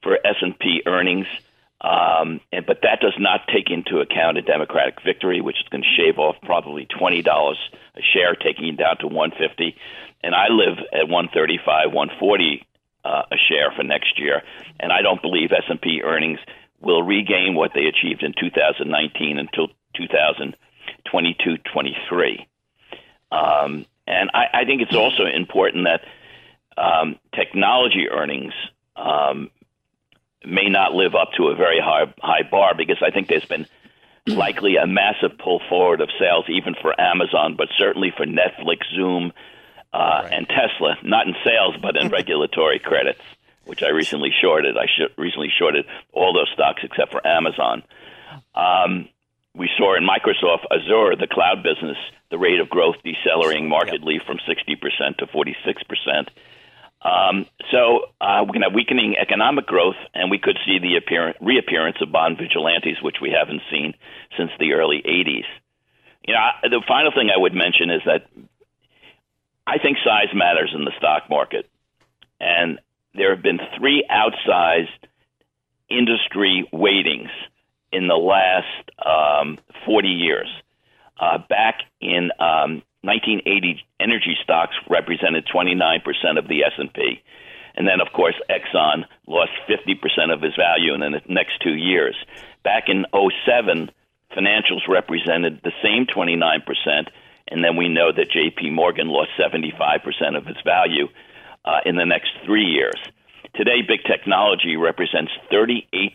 for 0.02 0.18
S&P 0.26 0.84
earnings. 0.86 1.28
Um, 1.82 2.40
and, 2.54 2.66
but 2.66 2.80
that 2.84 3.02
does 3.02 3.16
not 3.20 3.42
take 3.54 3.70
into 3.70 4.00
account 4.00 4.38
a 4.38 4.42
Democratic 4.42 5.02
victory, 5.04 5.42
which 5.42 5.58
is 5.58 5.68
going 5.70 5.84
to 5.84 5.96
shave 5.98 6.18
off 6.18 6.36
probably 6.42 6.88
twenty 6.88 7.22
dollars 7.22 7.58
a 7.96 8.02
share, 8.02 8.34
taking 8.34 8.70
it 8.70 8.78
down 8.78 8.98
to 9.00 9.08
one 9.08 9.32
fifty. 9.32 9.76
And 10.24 10.34
I 10.34 10.48
live 10.50 10.78
at 10.94 11.10
one 11.10 11.28
thirty 11.32 11.60
five, 11.64 11.92
one 11.92 12.10
forty 12.18 12.66
uh, 13.06 13.24
a 13.32 13.38
share 13.38 13.72
for 13.76 13.84
next 13.84 14.20
year, 14.20 14.42
and 14.80 14.92
I 14.92 15.02
don't 15.02 15.22
believe 15.22 15.52
S 15.52 15.64
and 15.70 15.80
P 15.80 16.02
earnings 16.04 16.40
will 16.82 17.04
regain 17.04 17.54
what 17.56 17.72
they 17.74 17.86
achieved 17.86 18.24
in 18.24 18.34
2019 18.40 19.38
until 19.38 19.68
2022, 19.96 21.58
23. 21.72 22.48
Um, 23.32 23.86
and 24.08 24.30
I, 24.34 24.46
I 24.54 24.66
think 24.66 24.82
it's 24.82 24.96
also 24.96 25.26
important 25.26 25.86
that 25.86 26.02
um, 26.82 27.18
technology 27.34 28.10
earnings 28.10 28.54
um, 28.96 29.50
may 30.46 30.70
not 30.70 30.94
live 30.94 31.16
up 31.16 31.30
to 31.38 31.48
a 31.48 31.56
very 31.56 31.80
high 31.80 32.14
high 32.20 32.44
bar 32.50 32.74
because 32.76 32.98
I 33.02 33.12
think 33.12 33.28
there's 33.28 33.46
been 33.46 33.68
likely 34.28 34.78
a 34.78 34.88
massive 34.88 35.38
pull 35.38 35.62
forward 35.70 36.02
of 36.02 36.10
sales 36.20 36.46
even 36.50 36.76
for 36.82 37.00
Amazon, 37.00 37.56
but 37.56 37.68
certainly 37.78 38.12
for 38.16 38.26
Netflix, 38.26 38.80
Zoom, 38.96 39.32
uh, 39.96 40.28
and 40.32 40.48
Tesla. 40.48 40.98
Not 41.04 41.28
in 41.28 41.36
sales, 41.44 41.76
but 41.82 41.96
in 41.96 42.10
regulatory 42.20 42.80
credits, 42.80 43.22
which 43.66 43.82
I 43.82 43.90
recently 43.90 44.32
shorted. 44.42 44.76
I 44.78 44.86
sh- 44.88 45.12
recently 45.18 45.52
shorted 45.58 45.86
all 46.12 46.34
those 46.34 46.50
stocks 46.54 46.82
except 46.84 47.12
for 47.12 47.26
Amazon. 47.26 47.84
Um, 48.54 49.08
we 49.56 49.70
saw 49.78 49.96
in 49.96 50.04
Microsoft 50.04 50.66
Azure, 50.70 51.16
the 51.16 51.28
cloud 51.32 51.64
business, 51.64 51.98
the 52.30 52.38
rate 52.38 52.60
of 52.60 52.70
growth 52.70 52.98
decelerating 53.06 53.70
markedly 53.70 54.20
from 54.26 54.38
60% 54.38 55.18
to 55.18 55.28
46%. 55.28 56.28
Um, 57.02 57.46
so 57.72 58.08
uh, 58.20 58.42
we're 58.42 58.48
going 58.58 58.62
to 58.62 58.70
have 58.70 58.74
weakening 58.76 59.16
economic 59.16 59.66
growth, 59.66 59.96
and 60.14 60.30
we 60.30 60.40
could 60.40 60.58
see 60.66 60.80
the 60.80 60.98
appearance, 60.98 61.38
reappearance 61.40 61.98
of 62.02 62.12
bond 62.12 62.38
vigilantes, 62.38 62.98
which 63.02 63.18
we 63.22 63.30
haven't 63.32 63.62
seen 63.72 63.94
since 64.38 64.52
the 64.60 64.74
early 64.74 65.02
80s. 65.06 65.46
You 66.28 66.34
know, 66.34 66.40
I- 66.40 66.68
the 66.68 66.82
final 66.86 67.12
thing 67.12 67.30
I 67.30 67.38
would 67.40 67.54
mention 67.54 67.92
is 67.92 68.02
that 68.06 68.26
I 69.68 69.78
think 69.80 69.98
size 70.04 70.34
matters 70.34 70.72
in 70.76 70.86
the 70.86 70.92
stock 70.98 71.30
market, 71.30 71.70
and 72.40 72.80
there 73.14 73.34
have 73.34 73.44
been 73.44 73.60
three 73.78 74.06
outsized 74.10 74.88
industry 75.90 76.68
weightings 76.72 77.30
in 77.92 78.08
the 78.08 78.16
last 78.16 78.92
um, 79.06 79.58
40 79.86 80.08
years. 80.10 80.48
Uh, 81.20 81.38
back 81.50 81.80
in 82.02 82.32
um, 82.40 82.84
1980, 83.02 83.86
energy 84.00 84.36
stocks 84.44 84.76
represented 84.90 85.48
29% 85.48 86.02
of 86.38 86.48
the 86.48 86.64
S&P. 86.64 87.22
And 87.76 87.88
then, 87.88 88.02
of 88.02 88.12
course, 88.14 88.36
Exxon 88.50 89.06
lost 89.28 89.52
50% 89.70 90.34
of 90.34 90.42
his 90.42 90.56
value 90.56 90.94
in 90.94 91.00
the 91.00 91.22
next 91.28 91.62
two 91.62 91.76
years. 91.76 92.16
Back 92.64 92.86
in 92.88 93.06
07, 93.14 93.92
financials 94.36 94.88
represented 94.88 95.62
the 95.64 95.72
same 95.84 96.06
29%, 96.06 97.08
and 97.48 97.64
then 97.64 97.76
we 97.76 97.90
know 97.90 98.12
that 98.12 98.32
JP 98.32 98.74
Morgan 98.74 99.08
lost 99.08 99.32
75% 99.40 100.38
of 100.38 100.48
its 100.48 100.60
value 100.64 101.08
uh, 101.64 101.80
in 101.86 101.96
the 101.96 102.06
next 102.06 102.32
three 102.46 102.66
years. 102.66 103.00
Today, 103.56 103.82
big 103.88 104.04
technology 104.04 104.76
represents 104.76 105.32
38% 105.52 106.12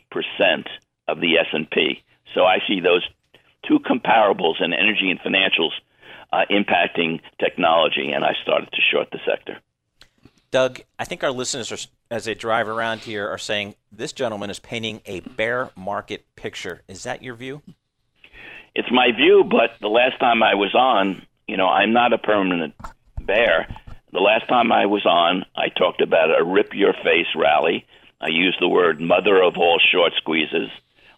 of 1.09 1.21
the 1.21 1.39
S&P. 1.39 2.03
So 2.35 2.45
I 2.45 2.59
see 2.69 2.81
those 2.81 3.07
two 3.67 3.79
comparables 3.79 4.63
in 4.63 4.73
energy 4.73 5.11
and 5.11 5.21
financials 5.21 5.73
uh, 6.33 6.45
impacting 6.51 7.21
technology, 7.39 8.11
and 8.13 8.25
I 8.25 8.35
started 8.43 8.71
to 8.73 8.81
short 8.93 9.09
the 9.11 9.19
sector. 9.27 9.59
Doug, 10.51 10.81
I 10.99 11.05
think 11.05 11.23
our 11.23 11.31
listeners, 11.31 11.71
are, 11.71 11.79
as 12.11 12.25
they 12.25 12.35
drive 12.35 12.69
around 12.69 13.01
here, 13.01 13.29
are 13.29 13.39
saying 13.39 13.77
this 13.93 14.13
gentleman 14.13 14.51
is 14.51 14.59
painting 14.59 15.01
a 15.07 15.21
bear 15.21 15.71
market 15.77 16.25
picture. 16.35 16.83
Is 16.89 17.05
that 17.05 17.23
your 17.23 17.35
view? 17.35 17.63
It's 18.75 18.91
my 18.91 19.11
view, 19.13 19.45
but 19.45 19.73
the 19.81 19.89
last 19.89 20.19
time 20.21 20.43
I 20.43 20.55
was 20.55 20.75
on, 20.75 21.23
you 21.49 21.57
know, 21.57 21.67
I'm 21.67 21.93
not 21.93 22.13
a 22.13 22.19
permanent 22.19 22.75
bear. 23.21 23.67
The 24.13 24.21
last 24.21 24.49
time 24.49 24.73
I 24.73 24.87
was 24.87 25.05
on, 25.07 25.45
I 25.57 25.69
talked 25.69 26.01
about 26.01 26.39
a 26.39 26.45
rip 26.45 26.75
your 26.75 26.93
face 26.93 27.27
rally. 27.37 27.87
I 28.21 28.29
used 28.29 28.59
the 28.61 28.69
word 28.69 29.01
mother 29.01 29.43
of 29.43 29.57
all 29.57 29.81
short 29.93 30.13
squeezes 30.17 30.71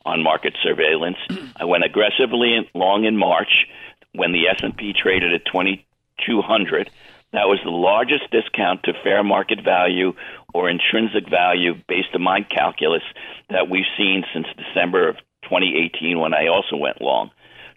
on 0.04 0.22
market 0.22 0.54
surveillance. 0.62 1.18
I 1.56 1.64
went 1.64 1.84
aggressively 1.84 2.70
long 2.74 3.04
in 3.04 3.16
March 3.16 3.66
when 4.14 4.32
the 4.32 4.48
S&P 4.48 4.92
traded 4.92 5.34
at 5.34 5.44
2200. 5.46 6.90
That 7.32 7.48
was 7.48 7.60
the 7.64 7.70
largest 7.70 8.30
discount 8.30 8.82
to 8.84 8.92
fair 9.02 9.22
market 9.22 9.64
value 9.64 10.14
or 10.52 10.68
intrinsic 10.68 11.28
value 11.28 11.74
based 11.88 12.14
on 12.14 12.22
my 12.22 12.42
calculus 12.42 13.02
that 13.48 13.70
we've 13.70 13.86
seen 13.96 14.24
since 14.34 14.46
December 14.56 15.08
of 15.08 15.16
2018 15.44 16.18
when 16.18 16.34
I 16.34 16.48
also 16.48 16.76
went 16.76 17.00
long. 17.00 17.30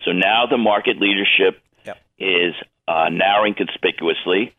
So 0.05 0.11
now 0.11 0.45
the 0.45 0.57
market 0.57 1.01
leadership 1.01 1.61
yep. 1.83 1.97
is 2.19 2.53
uh, 2.87 3.09
narrowing 3.09 3.55
conspicuously. 3.55 4.55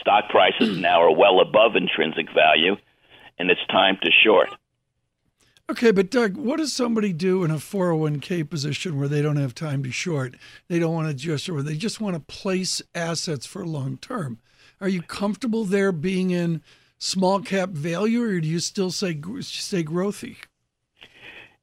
Stock 0.00 0.30
prices 0.30 0.78
now 0.78 1.02
are 1.02 1.14
well 1.14 1.40
above 1.40 1.76
intrinsic 1.76 2.26
value, 2.34 2.76
and 3.38 3.50
it's 3.50 3.64
time 3.68 3.98
to 4.02 4.10
short. 4.24 4.48
Okay, 5.68 5.90
but 5.90 6.10
Doug, 6.10 6.36
what 6.36 6.58
does 6.58 6.72
somebody 6.72 7.12
do 7.12 7.42
in 7.42 7.50
a 7.50 7.56
401k 7.56 8.48
position 8.48 8.98
where 8.98 9.08
they 9.08 9.20
don't 9.20 9.36
have 9.36 9.54
time 9.54 9.82
to 9.82 9.90
short? 9.90 10.36
They 10.68 10.78
don't 10.78 10.94
want 10.94 11.08
to 11.08 11.14
just, 11.14 11.48
or 11.48 11.60
they 11.60 11.76
just 11.76 12.00
want 12.00 12.14
to 12.14 12.20
place 12.20 12.80
assets 12.94 13.46
for 13.46 13.66
long 13.66 13.96
term. 13.98 14.38
Are 14.80 14.88
you 14.88 15.02
comfortable 15.02 15.64
there 15.64 15.90
being 15.90 16.30
in 16.30 16.62
small 16.98 17.40
cap 17.40 17.70
value, 17.70 18.22
or 18.22 18.40
do 18.40 18.46
you 18.46 18.60
still 18.60 18.92
say 18.92 19.20
stay 19.40 19.82
growthy? 19.82 20.36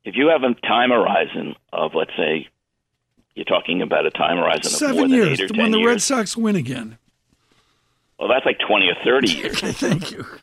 If 0.03 0.15
you 0.17 0.27
have 0.27 0.43
a 0.43 0.53
time 0.67 0.89
horizon 0.89 1.55
of, 1.71 1.91
let's 1.95 2.11
say, 2.17 2.49
you're 3.35 3.45
talking 3.45 3.81
about 3.81 4.05
a 4.05 4.11
time 4.11 4.37
horizon 4.37 4.71
seven 4.71 5.03
of 5.05 5.09
more 5.09 5.17
years 5.17 5.37
than 5.39 5.45
eight 5.45 5.51
or 5.51 5.61
when 5.61 5.71
the 5.71 5.79
years. 5.79 5.87
Red 5.87 6.01
Sox 6.01 6.37
win 6.37 6.55
again. 6.55 6.97
Well, 8.19 8.27
that's 8.29 8.45
like 8.45 8.59
twenty 8.59 8.87
or 8.89 8.95
thirty 9.03 9.31
years. 9.33 9.59
thank 9.59 10.11
you. 10.11 10.25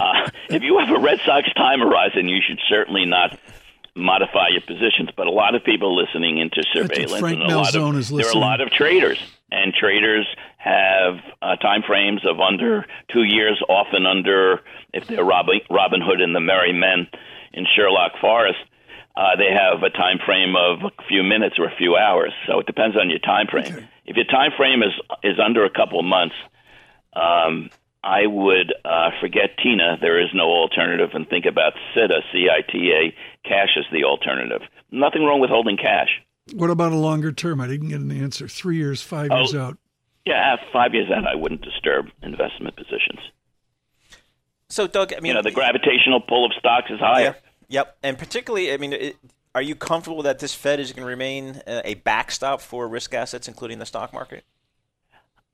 Uh, 0.00 0.30
if 0.48 0.62
you 0.62 0.78
have 0.78 0.94
a 0.96 1.00
Red 1.00 1.18
Sox 1.26 1.52
time 1.54 1.80
horizon, 1.80 2.28
you 2.28 2.38
should 2.46 2.60
certainly 2.68 3.04
not 3.04 3.36
modify 3.96 4.46
your 4.48 4.60
positions. 4.60 5.08
But 5.16 5.26
a 5.26 5.30
lot 5.30 5.56
of 5.56 5.64
people 5.64 5.96
listening 5.96 6.38
into 6.38 6.62
surveillance, 6.72 7.18
Frank 7.18 7.40
and 7.40 7.50
a 7.50 7.56
lot 7.56 7.74
of, 7.74 7.96
is 7.96 8.08
there 8.08 8.28
are 8.28 8.30
a 8.30 8.38
lot 8.38 8.60
of 8.60 8.70
traders, 8.70 9.18
and 9.50 9.74
traders 9.74 10.26
have 10.58 11.16
uh, 11.42 11.56
time 11.56 11.82
frames 11.82 12.20
of 12.24 12.38
under 12.38 12.86
two 13.12 13.24
years, 13.24 13.60
often 13.68 14.06
under 14.06 14.60
if 14.94 15.06
they're 15.08 15.24
Robin, 15.24 15.60
Robin 15.68 16.00
Hood 16.00 16.20
and 16.20 16.34
the 16.34 16.40
Merry 16.40 16.72
Men 16.72 17.08
in 17.52 17.66
Sherwood 17.74 18.12
Forest. 18.20 18.58
Uh, 19.18 19.34
they 19.34 19.50
have 19.50 19.82
a 19.82 19.90
time 19.90 20.20
frame 20.24 20.54
of 20.54 20.78
a 20.96 21.02
few 21.08 21.24
minutes 21.24 21.56
or 21.58 21.64
a 21.64 21.74
few 21.76 21.96
hours, 21.96 22.32
so 22.46 22.60
it 22.60 22.66
depends 22.66 22.96
on 22.96 23.10
your 23.10 23.18
time 23.18 23.48
frame. 23.50 23.74
Okay. 23.74 23.88
If 24.06 24.14
your 24.14 24.26
time 24.26 24.52
frame 24.56 24.80
is 24.80 24.94
is 25.24 25.40
under 25.44 25.64
a 25.64 25.70
couple 25.70 25.98
of 25.98 26.06
months, 26.06 26.36
um, 27.14 27.68
I 28.04 28.26
would 28.26 28.72
uh, 28.84 29.10
forget 29.20 29.58
Tina. 29.60 29.98
There 30.00 30.20
is 30.20 30.28
no 30.32 30.44
alternative, 30.44 31.10
and 31.14 31.28
think 31.28 31.46
about 31.46 31.72
CITA, 31.96 32.20
C-I-T-A, 32.30 33.48
cash 33.48 33.70
as 33.76 33.86
the 33.90 34.04
alternative. 34.04 34.62
Nothing 34.92 35.24
wrong 35.24 35.40
with 35.40 35.50
holding 35.50 35.76
cash. 35.76 36.10
What 36.54 36.70
about 36.70 36.92
a 36.92 36.96
longer 36.96 37.32
term? 37.32 37.60
I 37.60 37.66
didn't 37.66 37.88
get 37.88 38.00
an 38.00 38.12
answer. 38.12 38.46
Three 38.46 38.76
years, 38.76 39.02
five 39.02 39.32
years 39.32 39.52
out. 39.52 39.78
Yeah, 40.26 40.56
five 40.72 40.94
years 40.94 41.10
out, 41.10 41.26
I 41.26 41.34
wouldn't 41.34 41.62
disturb 41.62 42.06
investment 42.22 42.76
positions. 42.76 43.18
So, 44.68 44.86
Doug, 44.86 45.12
I 45.12 45.16
mean, 45.16 45.30
you 45.30 45.34
know, 45.34 45.42
the 45.42 45.50
gravitational 45.50 46.20
pull 46.20 46.46
of 46.46 46.52
stocks 46.56 46.88
is 46.90 47.00
higher. 47.00 47.24
Yep, 47.24 47.44
yep. 47.68 47.96
and 48.02 48.18
particularly, 48.18 48.72
I 48.72 48.76
mean, 48.76 48.92
it, 48.92 49.16
are 49.54 49.62
you 49.62 49.74
comfortable 49.74 50.22
that 50.22 50.38
this 50.38 50.54
Fed 50.54 50.80
is 50.80 50.92
going 50.92 51.04
to 51.04 51.08
remain 51.08 51.62
a 51.66 51.94
backstop 51.94 52.60
for 52.60 52.86
risk 52.86 53.14
assets, 53.14 53.48
including 53.48 53.78
the 53.78 53.86
stock 53.86 54.12
market? 54.12 54.44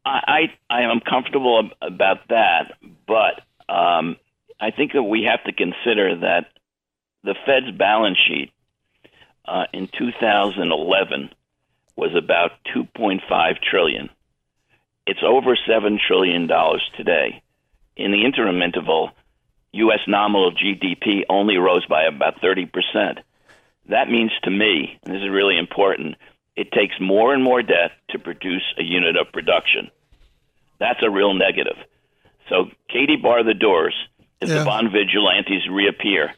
I 0.04 0.52
I 0.68 0.82
am 0.82 1.00
comfortable 1.00 1.70
about 1.80 2.28
that, 2.28 2.74
but 3.06 3.40
um, 3.72 4.16
I 4.60 4.70
think 4.70 4.92
that 4.92 5.02
we 5.02 5.22
have 5.30 5.42
to 5.44 5.52
consider 5.52 6.20
that 6.20 6.46
the 7.22 7.34
Fed's 7.46 7.70
balance 7.76 8.18
sheet 8.28 8.52
uh, 9.46 9.64
in 9.72 9.88
2011 9.88 11.30
was 11.96 12.10
about 12.14 12.50
2.5 12.74 13.20
trillion. 13.62 14.10
It's 15.06 15.20
over 15.24 15.56
seven 15.66 15.98
trillion 16.06 16.46
dollars 16.46 16.82
today. 16.96 17.42
In 17.96 18.10
the 18.10 18.24
interim 18.24 18.60
interval, 18.60 19.10
U.S. 19.74 20.00
nominal 20.06 20.52
GDP 20.52 21.22
only 21.28 21.56
rose 21.56 21.84
by 21.86 22.04
about 22.04 22.40
30 22.40 22.66
percent. 22.66 23.18
That 23.88 24.08
means 24.08 24.30
to 24.44 24.50
me, 24.50 24.98
and 25.04 25.14
this 25.14 25.22
is 25.22 25.30
really 25.30 25.58
important, 25.58 26.16
it 26.56 26.72
takes 26.72 26.94
more 27.00 27.34
and 27.34 27.42
more 27.42 27.62
debt 27.62 27.92
to 28.10 28.18
produce 28.18 28.62
a 28.78 28.82
unit 28.82 29.16
of 29.16 29.32
production. 29.32 29.90
That's 30.78 31.02
a 31.02 31.10
real 31.10 31.34
negative. 31.34 31.76
So 32.48 32.70
Katie 32.88 33.16
bar 33.16 33.42
the 33.42 33.54
doors 33.54 33.94
as 34.40 34.48
yeah. 34.48 34.58
the 34.60 34.64
bond 34.64 34.92
vigilantes 34.92 35.68
reappear, 35.70 36.34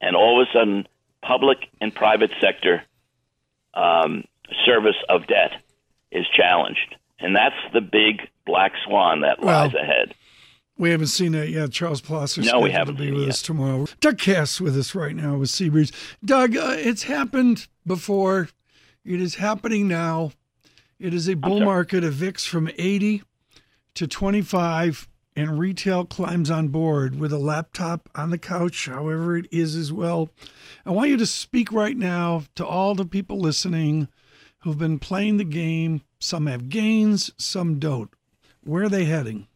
and 0.00 0.16
all 0.16 0.40
of 0.40 0.48
a 0.48 0.52
sudden, 0.52 0.86
public 1.22 1.58
and 1.80 1.94
private 1.94 2.30
sector 2.40 2.82
um, 3.74 4.24
service 4.64 4.96
of 5.08 5.26
debt 5.26 5.52
is 6.10 6.24
challenged, 6.36 6.96
and 7.18 7.34
that's 7.34 7.56
the 7.72 7.80
big 7.80 8.28
black 8.46 8.72
swan 8.86 9.22
that 9.22 9.40
well, 9.40 9.64
lies 9.64 9.74
ahead. 9.74 10.14
We 10.76 10.90
haven't 10.90 11.06
seen 11.06 11.34
it 11.34 11.50
yet. 11.50 11.70
Charles 11.70 12.00
Plosser 12.00 12.42
no, 12.42 12.60
we 12.60 12.72
haven't 12.72 12.96
to 12.96 13.02
be 13.02 13.12
with 13.12 13.28
us 13.28 13.42
tomorrow. 13.42 13.86
Doug 14.00 14.18
Kass 14.18 14.60
with 14.60 14.76
us 14.76 14.94
right 14.94 15.14
now 15.14 15.36
with 15.36 15.50
Seabreeze. 15.50 15.92
Doug, 16.24 16.56
uh, 16.56 16.74
it's 16.76 17.04
happened 17.04 17.68
before. 17.86 18.48
It 19.04 19.20
is 19.20 19.36
happening 19.36 19.86
now. 19.86 20.32
It 20.98 21.14
is 21.14 21.28
a 21.28 21.34
bull 21.34 21.60
market 21.60 22.02
of 22.02 22.14
VIX 22.14 22.44
from 22.44 22.70
80 22.76 23.22
to 23.94 24.06
25 24.06 25.08
and 25.36 25.58
retail 25.58 26.04
climbs 26.04 26.50
on 26.50 26.68
board 26.68 27.18
with 27.18 27.32
a 27.32 27.38
laptop 27.38 28.08
on 28.14 28.30
the 28.30 28.38
couch, 28.38 28.86
however 28.86 29.36
it 29.36 29.46
is 29.50 29.76
as 29.76 29.92
well. 29.92 30.30
I 30.86 30.90
want 30.90 31.10
you 31.10 31.16
to 31.16 31.26
speak 31.26 31.72
right 31.72 31.96
now 31.96 32.44
to 32.54 32.66
all 32.66 32.94
the 32.94 33.04
people 33.04 33.38
listening 33.38 34.08
who've 34.60 34.78
been 34.78 34.98
playing 34.98 35.36
the 35.36 35.44
game. 35.44 36.02
Some 36.18 36.46
have 36.46 36.68
gains, 36.68 37.32
some 37.36 37.78
don't. 37.78 38.10
Where 38.62 38.84
are 38.84 38.88
they 38.88 39.04
heading? 39.04 39.48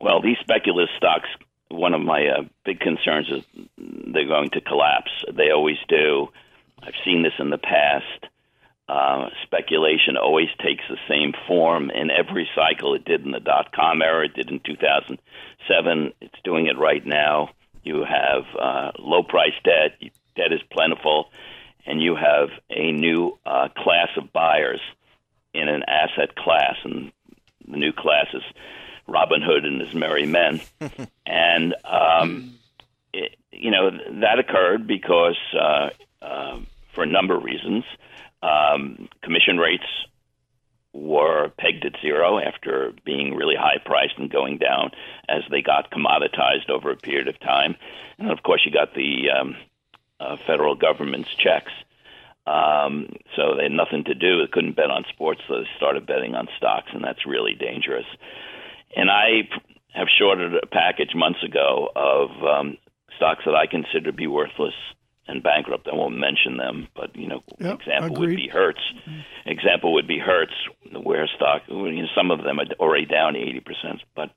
Well, 0.00 0.22
these 0.22 0.38
speculative 0.40 0.88
stocks, 0.96 1.28
one 1.68 1.94
of 1.94 2.00
my 2.00 2.26
uh, 2.26 2.42
big 2.64 2.80
concerns 2.80 3.28
is 3.28 3.44
they're 3.76 4.26
going 4.26 4.50
to 4.50 4.60
collapse. 4.60 5.10
They 5.32 5.50
always 5.50 5.76
do. 5.88 6.28
I've 6.82 6.94
seen 7.04 7.22
this 7.22 7.34
in 7.38 7.50
the 7.50 7.58
past. 7.58 8.26
Uh, 8.88 9.28
speculation 9.44 10.16
always 10.16 10.48
takes 10.58 10.82
the 10.88 10.96
same 11.08 11.32
form 11.46 11.90
in 11.90 12.10
every 12.10 12.48
cycle. 12.56 12.94
It 12.94 13.04
did 13.04 13.24
in 13.24 13.30
the 13.30 13.38
dot 13.38 13.72
com 13.72 14.02
era, 14.02 14.24
it 14.24 14.34
did 14.34 14.50
in 14.50 14.58
2007, 14.58 16.12
it's 16.20 16.34
doing 16.42 16.66
it 16.66 16.76
right 16.76 17.04
now. 17.06 17.50
You 17.84 18.04
have 18.04 18.44
uh, 18.60 18.90
low 18.98 19.22
price 19.22 19.54
debt, 19.62 19.96
debt 20.34 20.52
is 20.52 20.60
plentiful, 20.72 21.26
and 21.86 22.02
you 22.02 22.16
have 22.16 22.48
a 22.68 22.90
new 22.90 23.38
uh, 23.46 23.68
class 23.76 24.08
of 24.16 24.32
buyers 24.32 24.80
in 25.54 25.68
an 25.68 25.84
asset 25.86 26.34
class. 26.34 26.76
And 26.82 27.12
the 27.68 27.76
new 27.76 27.92
class 27.92 28.26
is 28.34 28.42
Robin 29.10 29.42
Hood 29.42 29.64
and 29.64 29.80
his 29.80 29.94
merry 29.94 30.26
men. 30.26 30.60
and, 31.26 31.74
um, 31.84 32.58
it, 33.12 33.36
you 33.52 33.70
know, 33.70 33.90
that 34.20 34.38
occurred 34.38 34.86
because, 34.86 35.36
uh, 35.54 35.90
uh, 36.22 36.60
for 36.94 37.02
a 37.02 37.06
number 37.06 37.36
of 37.36 37.44
reasons, 37.44 37.84
um, 38.42 39.08
commission 39.22 39.58
rates 39.58 39.84
were 40.92 41.50
pegged 41.56 41.84
at 41.84 42.00
zero 42.00 42.38
after 42.38 42.92
being 43.04 43.34
really 43.34 43.54
high 43.54 43.78
priced 43.84 44.18
and 44.18 44.30
going 44.30 44.58
down 44.58 44.90
as 45.28 45.42
they 45.50 45.62
got 45.62 45.90
commoditized 45.90 46.68
over 46.68 46.90
a 46.90 46.96
period 46.96 47.28
of 47.28 47.38
time. 47.40 47.76
And 48.18 48.30
of 48.30 48.42
course, 48.42 48.62
you 48.64 48.72
got 48.72 48.94
the 48.94 49.30
um, 49.30 49.56
uh, 50.18 50.36
federal 50.46 50.74
government's 50.74 51.30
checks. 51.34 51.72
Um, 52.46 53.10
so 53.36 53.54
they 53.56 53.64
had 53.64 53.72
nothing 53.72 54.04
to 54.04 54.14
do. 54.14 54.40
They 54.40 54.50
couldn't 54.50 54.74
bet 54.74 54.90
on 54.90 55.04
sports, 55.10 55.40
so 55.46 55.60
they 55.60 55.68
started 55.76 56.06
betting 56.06 56.34
on 56.34 56.48
stocks, 56.56 56.90
and 56.92 57.04
that's 57.04 57.26
really 57.26 57.54
dangerous. 57.54 58.06
And 58.96 59.10
I 59.10 59.48
have 59.94 60.08
shorted 60.18 60.54
a 60.54 60.66
package 60.66 61.14
months 61.14 61.42
ago 61.42 61.88
of 61.94 62.30
um, 62.44 62.76
stocks 63.16 63.44
that 63.44 63.54
I 63.54 63.66
consider 63.66 64.10
to 64.10 64.12
be 64.12 64.26
worthless 64.26 64.74
and 65.26 65.42
bankrupt. 65.42 65.86
I 65.90 65.94
won't 65.94 66.18
mention 66.18 66.56
them, 66.56 66.88
but 66.94 67.14
you 67.14 67.28
know, 67.28 67.42
Yep, 67.58 67.80
example 67.80 68.16
agreed. 68.16 68.28
would 68.30 68.36
be 68.36 68.48
Hertz. 68.48 68.80
Example 69.46 69.92
would 69.94 70.08
be 70.08 70.18
Hertz, 70.18 70.52
where 71.02 71.28
stock. 71.36 71.62
You 71.68 72.02
know, 72.02 72.08
some 72.16 72.30
of 72.30 72.42
them 72.42 72.58
are 72.58 72.66
already 72.80 73.06
down 73.06 73.36
eighty 73.36 73.60
percent, 73.60 74.02
but 74.16 74.30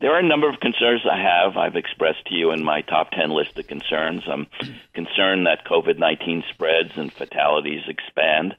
there 0.00 0.12
are 0.14 0.20
a 0.20 0.28
number 0.28 0.48
of 0.48 0.60
concerns 0.60 1.00
I 1.10 1.20
have. 1.20 1.56
I've 1.56 1.74
expressed 1.74 2.24
to 2.26 2.34
you 2.34 2.52
in 2.52 2.62
my 2.62 2.82
top 2.82 3.10
ten 3.10 3.30
list 3.30 3.58
of 3.58 3.66
concerns. 3.66 4.22
I'm 4.30 4.46
concerned 4.94 5.46
that 5.46 5.64
COVID 5.66 5.98
nineteen 5.98 6.44
spreads 6.52 6.92
and 6.96 7.12
fatalities 7.12 7.82
expand. 7.88 8.54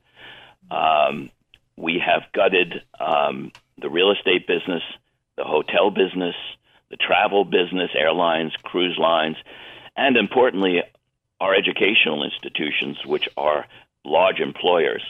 Um, 0.70 1.30
we 1.78 2.02
have 2.06 2.24
gutted 2.34 2.82
um, 3.00 3.52
the 3.82 3.90
real 3.90 4.12
estate 4.12 4.48
business, 4.48 4.84
the 5.40 5.46
hotel 5.46 5.90
business, 5.90 6.36
the 6.90 6.98
travel 6.98 7.46
business, 7.46 7.90
airlines, 7.98 8.52
cruise 8.62 8.98
lines, 9.00 9.38
and 9.96 10.18
importantly, 10.18 10.84
our 11.40 11.56
educational 11.56 12.26
institutions, 12.26 12.98
which 13.06 13.30
are 13.38 13.66
large 14.04 14.42
employers. 14.42 15.02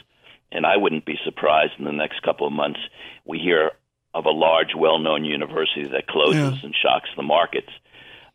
And 0.51 0.65
I 0.67 0.77
wouldn't 0.77 1.03
be 1.05 1.17
surprised 1.25 1.73
in 1.79 1.85
the 1.85 1.91
next 1.91 2.21
couple 2.21 2.45
of 2.45 2.53
months 2.53 2.79
we 3.25 3.39
hear 3.39 3.71
of 4.13 4.25
a 4.25 4.29
large, 4.31 4.75
well 4.77 4.99
known 4.99 5.25
university 5.25 5.87
that 5.87 6.05
closes 6.07 6.53
Yeah. 6.59 6.59
and 6.65 6.75
shocks 6.75 7.09
the 7.15 7.23
markets. 7.23 7.71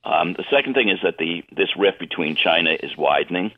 Um, 0.05 0.33
the 0.35 0.45
second 0.51 0.75
thing 0.75 0.89
is 0.89 0.99
that 1.05 1.17
the 1.19 1.45
this 1.53 1.77
rift 1.77 1.99
between 2.01 2.35
China 2.37 2.71
is 2.73 2.97
widening. 2.97 3.53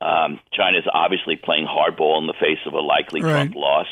Um, 0.00 0.40
China 0.52 0.78
is 0.78 0.84
obviously 0.92 1.36
playing 1.36 1.66
hardball 1.66 2.18
in 2.20 2.26
the 2.26 2.32
face 2.40 2.58
of 2.66 2.72
a 2.72 2.80
likely 2.80 3.20
Right. 3.22 3.32
Trump 3.32 3.54
loss, 3.54 3.86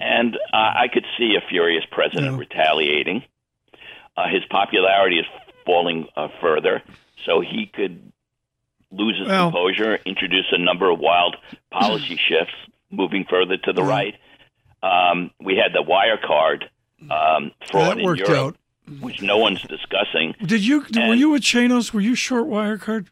and 0.00 0.34
uh, 0.52 0.56
I 0.56 0.86
could 0.92 1.04
see 1.18 1.36
a 1.36 1.48
furious 1.48 1.84
president 1.90 2.32
Yeah. 2.32 2.38
retaliating. 2.38 3.22
Uh, 4.16 4.28
his 4.28 4.42
popularity 4.50 5.18
is 5.18 5.26
falling 5.64 6.06
uh, 6.16 6.28
further, 6.40 6.82
so 7.24 7.40
he 7.40 7.66
could 7.72 8.12
lose 8.90 9.18
his 9.18 9.28
Well- 9.28 9.50
composure, 9.50 9.98
introduce 10.04 10.46
a 10.52 10.58
number 10.58 10.90
of 10.90 10.98
wild 10.98 11.36
policy 11.70 12.16
shifts, 12.28 12.54
moving 12.90 13.24
further 13.30 13.56
to 13.58 13.72
the 13.72 13.82
Yeah. 13.82 13.88
right. 13.88 14.14
Um, 14.82 15.30
we 15.40 15.56
had 15.56 15.72
the 15.74 15.82
Wirecard 15.84 16.64
um, 17.10 17.52
fraud 17.70 17.98
in 17.98 18.14
Europe, 18.16 18.56
out. 18.88 19.00
which 19.00 19.20
no 19.22 19.36
one's 19.38 19.60
discussing. 19.62 20.34
Did 20.44 20.64
you? 20.66 20.84
were 20.96 21.14
you 21.14 21.30
with 21.30 21.42
Chanos? 21.42 21.92
Were 21.92 22.00
you 22.00 22.14
short 22.14 22.46
Wirecard? 22.46 23.08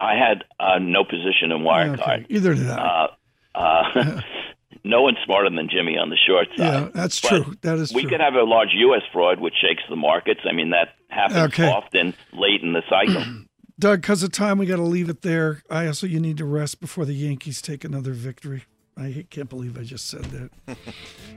I 0.00 0.14
had 0.16 0.44
uh, 0.60 0.78
no 0.80 1.04
position 1.04 1.52
in 1.52 1.60
Wirecard. 1.62 2.00
Okay. 2.00 2.26
Either 2.28 2.54
did 2.54 2.68
I. 2.68 3.08
Uh, 3.54 3.58
uh, 3.58 4.20
no 4.86 5.02
one's 5.02 5.18
smarter 5.24 5.50
than 5.50 5.68
Jimmy 5.68 5.98
on 5.98 6.10
the 6.10 6.16
short 6.16 6.48
side. 6.56 6.82
yeah, 6.82 6.88
that's 6.94 7.20
but 7.20 7.28
true. 7.28 7.54
That 7.62 7.78
is 7.78 7.92
we 7.92 8.02
true. 8.02 8.10
could 8.10 8.20
have 8.20 8.34
a 8.34 8.42
large 8.44 8.70
U.S. 8.74 9.02
fraud 9.12 9.40
which 9.40 9.54
shakes 9.60 9.82
the 9.88 9.96
markets. 9.96 10.40
I 10.48 10.52
mean, 10.52 10.70
that 10.70 10.94
happens 11.08 11.38
Okay. 11.52 11.68
often 11.70 12.14
late 12.32 12.62
in 12.62 12.72
the 12.72 12.82
cycle. 12.88 13.22
Doug, 13.78 14.00
because 14.00 14.22
of 14.22 14.32
time, 14.32 14.56
we 14.56 14.64
got 14.64 14.76
to 14.76 14.82
leave 14.82 15.10
it 15.10 15.20
there. 15.20 15.62
I 15.68 15.86
also 15.86 16.06
you 16.06 16.18
need 16.18 16.38
to 16.38 16.46
rest 16.46 16.80
before 16.80 17.04
the 17.04 17.12
Yankees 17.12 17.60
take 17.60 17.84
another 17.84 18.12
victory. 18.14 18.64
I 18.98 19.26
can't 19.28 19.48
believe 19.50 19.78
I 19.78 19.82
just 19.82 20.08
said 20.08 20.24
that. 20.24 20.78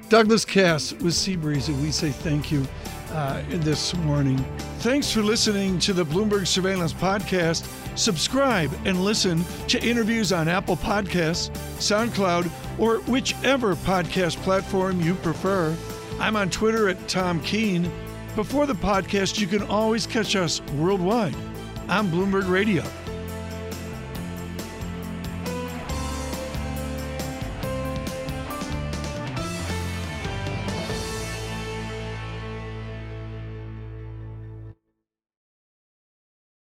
Douglas 0.07 0.45
Kass 0.45 0.93
with 0.93 1.14
Seabreeze, 1.14 1.68
and 1.68 1.82
we 1.82 1.91
say 1.91 2.10
thank 2.10 2.53
you 2.53 2.66
uh, 3.12 3.43
this 3.49 3.93
morning. 3.97 4.38
Thanks 4.80 5.12
for 5.12 5.22
listening 5.22 5.78
to 5.80 5.91
the 5.91 6.05
Bloomberg 6.05 6.47
Surveillance 6.47 6.93
Podcast. 6.93 7.68
Subscribe 7.97 8.72
and 8.86 9.03
listen 9.03 9.43
to 9.68 9.84
interviews 9.86 10.32
on 10.32 10.47
Apple 10.47 10.78
Podcasts, 10.78 11.49
SoundCloud, 11.80 12.49
or 12.80 12.99
whichever 13.12 13.76
podcast 13.76 14.38
platform 14.38 15.01
you 15.01 15.16
prefer. 15.16 15.76
I'm 16.18 16.38
on 16.38 16.49
Twitter 16.49 16.88
at 16.88 17.10
Tom 17.10 17.41
Keene. 17.41 17.91
Before 18.38 18.68
the 18.68 18.74
podcast, 18.74 19.38
you 19.38 19.47
can 19.47 19.64
always 19.64 20.07
catch 20.07 20.38
us 20.38 20.62
worldwide 20.78 21.36
on 21.89 22.10
Bloomberg 22.10 22.49
Radio. 22.49 22.84